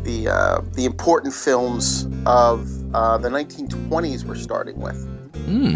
[0.03, 4.23] the the important films of the 1920s.
[4.23, 5.07] We're starting with.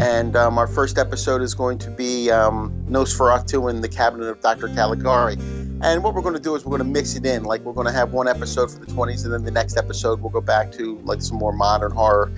[0.02, 4.42] And um, our first episode is going to be um, Nosferatu in the Cabinet of
[4.42, 4.68] Dr.
[4.70, 5.38] Caligari.
[5.84, 7.44] And what we're going to do is we're going to mix it in.
[7.44, 10.22] Like we're going to have one episode for the 20s, and then the next episode
[10.22, 12.32] we'll go back to like some more modern horror.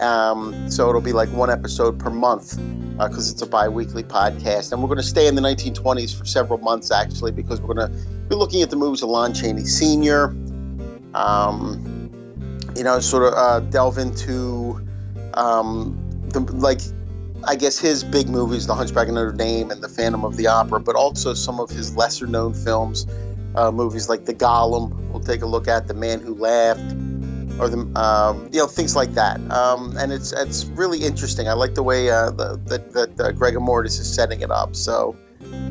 [0.00, 2.58] Um, so it'll be like one episode per month
[2.98, 4.72] because it's a bi-weekly podcast.
[4.72, 7.90] And we're going to stay in the 1920s for several months actually because we're going
[7.90, 7.98] to
[8.28, 10.34] be looking at the movies of Lon Chaney Sr.
[11.14, 12.10] Um,
[12.76, 14.80] you know, sort of uh, delve into
[15.34, 15.98] um,
[16.28, 16.80] the like
[17.44, 20.46] I guess his big movies, The Hunchback of Notre Dame and The Phantom of the
[20.46, 23.06] Opera, but also some of his lesser known films,
[23.56, 24.94] uh, movies like The Golem.
[25.10, 26.80] We'll take a look at The Man Who Laughed,
[27.60, 29.40] or the um, you know things like that.
[29.50, 31.48] Um, and it's it's really interesting.
[31.48, 34.76] I like the way uh, that that uh, Greg Mortis is setting it up.
[34.76, 35.16] So.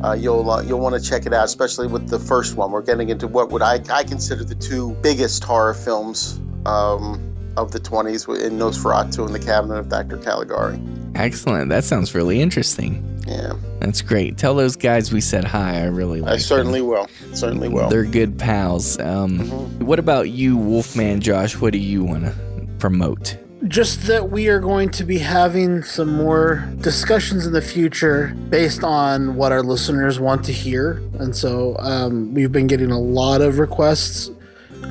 [0.04, 2.70] Uh, you'll uh, you'll want to check it out, especially with the first one.
[2.70, 7.72] We're getting into what would I, I consider the two biggest horror films um, of
[7.72, 10.16] the 20s in Nosferatu and the Cabinet of Dr.
[10.18, 10.80] Caligari.
[11.14, 11.68] Excellent.
[11.68, 13.08] That sounds really interesting.
[13.26, 14.36] Yeah, That's great.
[14.36, 15.80] Tell those guys we said hi.
[15.80, 17.08] I really like I certainly will.
[17.34, 17.88] Certainly will.
[17.88, 18.98] They're good pals.
[18.98, 19.82] Um, Mhm.
[19.82, 21.56] What about you, Wolfman Josh?
[21.60, 22.32] What do you want to
[22.78, 23.36] promote?
[23.68, 28.82] Just that we are going to be having some more discussions in the future based
[28.82, 31.00] on what our listeners want to hear.
[31.20, 34.32] And so um, we've been getting a lot of requests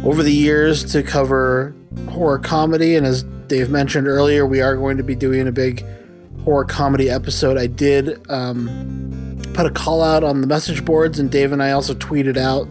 [0.06, 1.76] over the years to cover
[2.10, 2.96] horror comedy.
[2.96, 5.86] And as Dave mentioned earlier, we are going to be doing a big
[6.44, 7.58] horror comedy episode.
[7.58, 11.72] I did um, put a call out on the message boards, and Dave and I
[11.72, 12.68] also tweeted out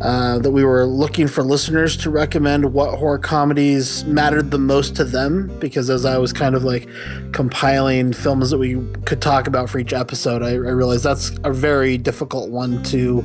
[0.00, 4.94] uh, that we were looking for listeners to recommend what horror comedies mattered the most
[4.96, 5.56] to them.
[5.58, 6.88] Because as I was kind of like
[7.32, 8.76] compiling films that we
[9.06, 13.24] could talk about for each episode, I, I realized that's a very difficult one to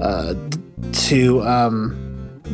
[0.00, 0.34] uh,
[0.92, 2.01] to um,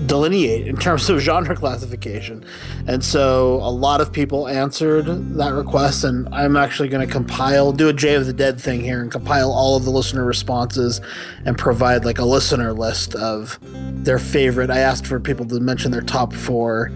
[0.06, 2.44] delineate in terms of genre classification.
[2.86, 7.72] And so a lot of people answered that request, and I'm actually going to compile,
[7.72, 11.00] do a Jay of the Dead thing here, and compile all of the listener responses
[11.44, 14.70] and provide like a listener list of their favorite.
[14.70, 16.90] I asked for people to mention their top four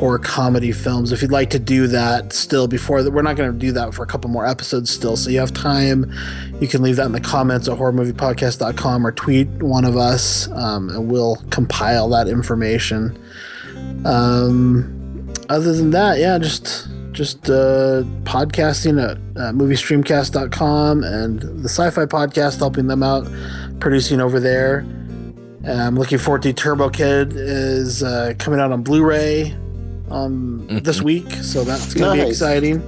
[0.00, 1.12] or comedy films.
[1.12, 4.02] If you'd like to do that still before we're not going to do that for
[4.02, 5.16] a couple more episodes still.
[5.16, 6.10] So you have time.
[6.60, 10.88] You can leave that in the comments at horrormoviepodcast.com or tweet one of us, um,
[10.90, 13.18] and we'll compile that information.
[14.04, 22.06] Um, other than that, yeah, just just uh, podcasting at uh, moviestreamcast.com and the sci-fi
[22.06, 23.28] podcast helping them out
[23.80, 24.86] producing over there
[25.66, 29.54] i'm looking forward to turbo kid is uh, coming out on blu-ray
[30.10, 32.82] um, this week so that's gonna be exciting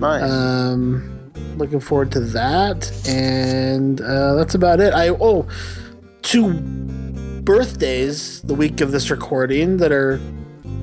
[0.00, 0.22] nice.
[0.30, 4.92] um, looking forward to that, and uh, that's about it.
[4.94, 5.46] I oh,
[6.22, 6.54] two
[7.42, 10.20] birthdays the week of this recording that are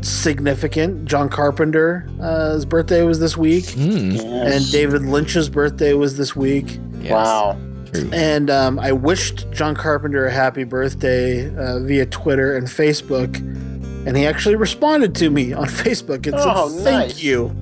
[0.02, 1.06] significant.
[1.06, 4.12] John Carpenter's uh, birthday was this week, Hmm.
[4.12, 4.24] Yes.
[4.64, 6.80] and David Lynch's birthday was this week.
[7.02, 7.12] yes.
[7.12, 7.58] Wow.
[7.92, 8.10] True.
[8.14, 13.34] And um, I wished John Carpenter a happy birthday uh, via Twitter and Facebook,
[14.08, 17.24] and he actually responded to me on Facebook and Oh, said, "Thank nice.
[17.24, 17.56] you."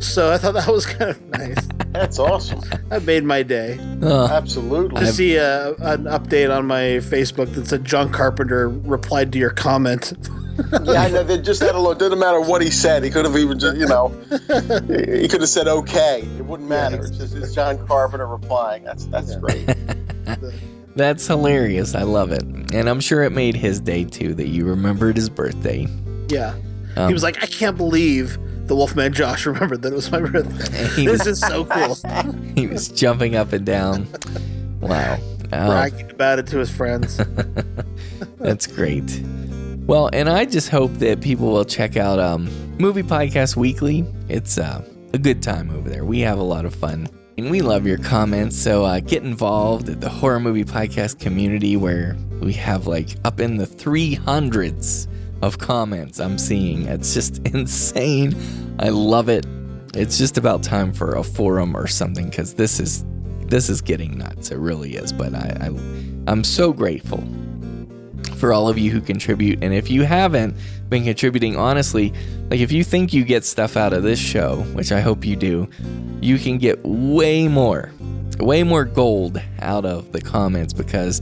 [0.00, 1.56] So I thought that was kind of nice.
[1.92, 2.60] That's awesome.
[2.90, 5.00] That made my day Oh, Absolutely.
[5.00, 9.50] to see a, an update on my Facebook that said John Carpenter replied to your
[9.50, 10.12] comment.
[10.84, 11.22] yeah, I know.
[11.24, 11.96] They just that alone.
[11.96, 13.02] Doesn't matter what he said.
[13.02, 14.08] He could have even, just, you know,
[15.18, 16.20] he could have said okay.
[16.38, 16.98] It wouldn't matter.
[17.06, 18.84] It's just it's John Carpenter replying.
[18.84, 19.66] That's that's great.
[20.96, 21.94] That's hilarious.
[21.94, 22.42] I love it.
[22.42, 25.86] And I'm sure it made his day too that you remembered his birthday.
[26.28, 26.54] Yeah,
[26.96, 28.38] Um, he was like, "I can't believe
[28.68, 30.88] the Wolfman Josh remembered that it was my birthday.
[30.96, 31.96] he This was, is so cool."
[32.54, 34.06] he was jumping up and down.
[34.80, 35.18] Wow.
[35.54, 37.20] Oh, Bragging about it to his friends.
[38.38, 39.22] That's great.
[39.86, 42.48] Well, and I just hope that people will check out um,
[42.78, 44.06] Movie Podcast Weekly.
[44.28, 46.04] It's uh, a good time over there.
[46.06, 47.08] We have a lot of fun.
[47.42, 48.56] And we love your comments.
[48.56, 53.40] So uh, get involved at the Horror Movie Podcast community where we have like up
[53.40, 55.08] in the 300s
[55.42, 56.86] of comments I'm seeing.
[56.86, 58.36] It's just insane.
[58.78, 59.44] I love it.
[59.92, 63.04] It's just about time for a forum or something because this is
[63.48, 64.52] this is getting nuts.
[64.52, 65.12] It really is.
[65.12, 65.66] But I, I
[66.28, 67.24] I'm so grateful
[68.36, 69.64] for all of you who contribute.
[69.64, 70.54] And if you haven't
[70.92, 72.12] been contributing honestly,
[72.50, 75.34] like if you think you get stuff out of this show, which I hope you
[75.34, 75.68] do,
[76.20, 77.90] you can get way more,
[78.38, 81.20] way more gold out of the comments because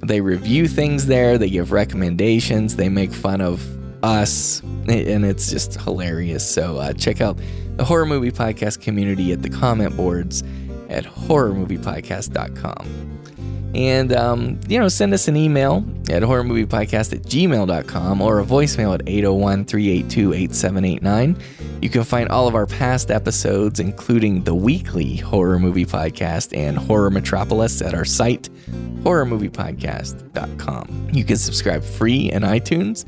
[0.00, 3.64] they review things there, they give recommendations, they make fun of
[4.02, 6.48] us, and it's just hilarious.
[6.48, 7.38] So uh, check out
[7.76, 10.42] the Horror Movie Podcast community at the comment boards
[10.88, 13.19] at horrormoviepodcast.com.
[13.74, 18.94] And, um, you know, send us an email at horrormoviepodcast at gmail.com or a voicemail
[18.94, 21.36] at 801 382 8789.
[21.80, 26.76] You can find all of our past episodes, including the weekly Horror Movie Podcast and
[26.76, 28.50] Horror Metropolis, at our site,
[29.02, 31.10] horrormoviepodcast.com.
[31.12, 33.06] You can subscribe free in iTunes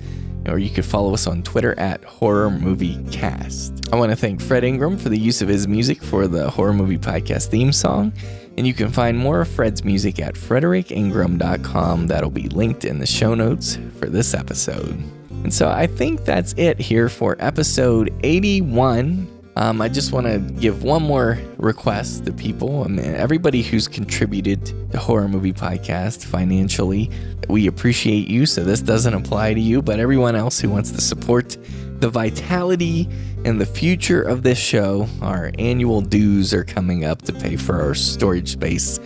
[0.49, 3.89] or you could follow us on Twitter at Horror Movie Cast.
[3.93, 6.73] I want to thank Fred Ingram for the use of his music for the Horror
[6.73, 8.13] Movie Podcast theme song.
[8.59, 12.07] And you can find more of Fred's music at fredericingram.com.
[12.07, 15.03] That'll be linked in the show notes for this episode.
[15.43, 19.29] And so I think that's it here for episode 81.
[19.57, 22.85] Um, I just want to give one more request to people.
[22.85, 27.11] I mean, everybody who's contributed to the Horror Movie Podcast financially,
[27.49, 28.47] we appreciate you.
[28.47, 31.59] So this doesn't apply to you, but everyone else who wants to support
[32.01, 33.09] the vitality
[33.45, 37.81] and the future of this show, our annual dues are coming up to pay for
[37.81, 39.01] our storage space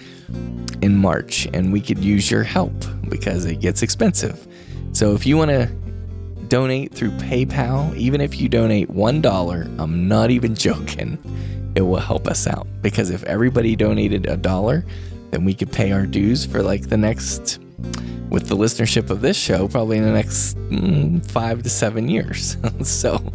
[0.83, 2.73] in March, and we could use your help
[3.09, 4.47] because it gets expensive.
[4.93, 5.67] So if you want to
[6.49, 11.19] donate through PayPal, even if you donate $1, I'm not even joking,
[11.75, 12.67] it will help us out.
[12.83, 14.85] Because if everybody donated a dollar,
[15.31, 17.59] then we could pay our dues for like the next
[18.31, 22.57] with the listenership of this show probably in the next mm, five to seven years.
[22.83, 23.33] so,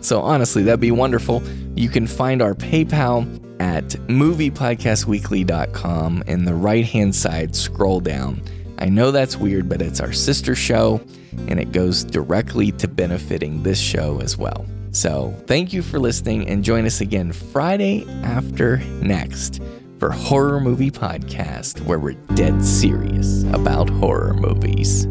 [0.00, 1.42] so honestly, that'd be wonderful.
[1.74, 3.26] You can find our PayPal
[3.60, 8.42] at moviepodcastweekly.com in the right hand side, scroll down.
[8.78, 11.02] I know that's weird, but it's our sister show
[11.46, 14.64] and it goes directly to benefiting this show as well.
[14.92, 19.62] So, thank you for listening and join us again Friday after next
[20.00, 25.06] for Horror Movie Podcast, where we're dead serious about horror movies.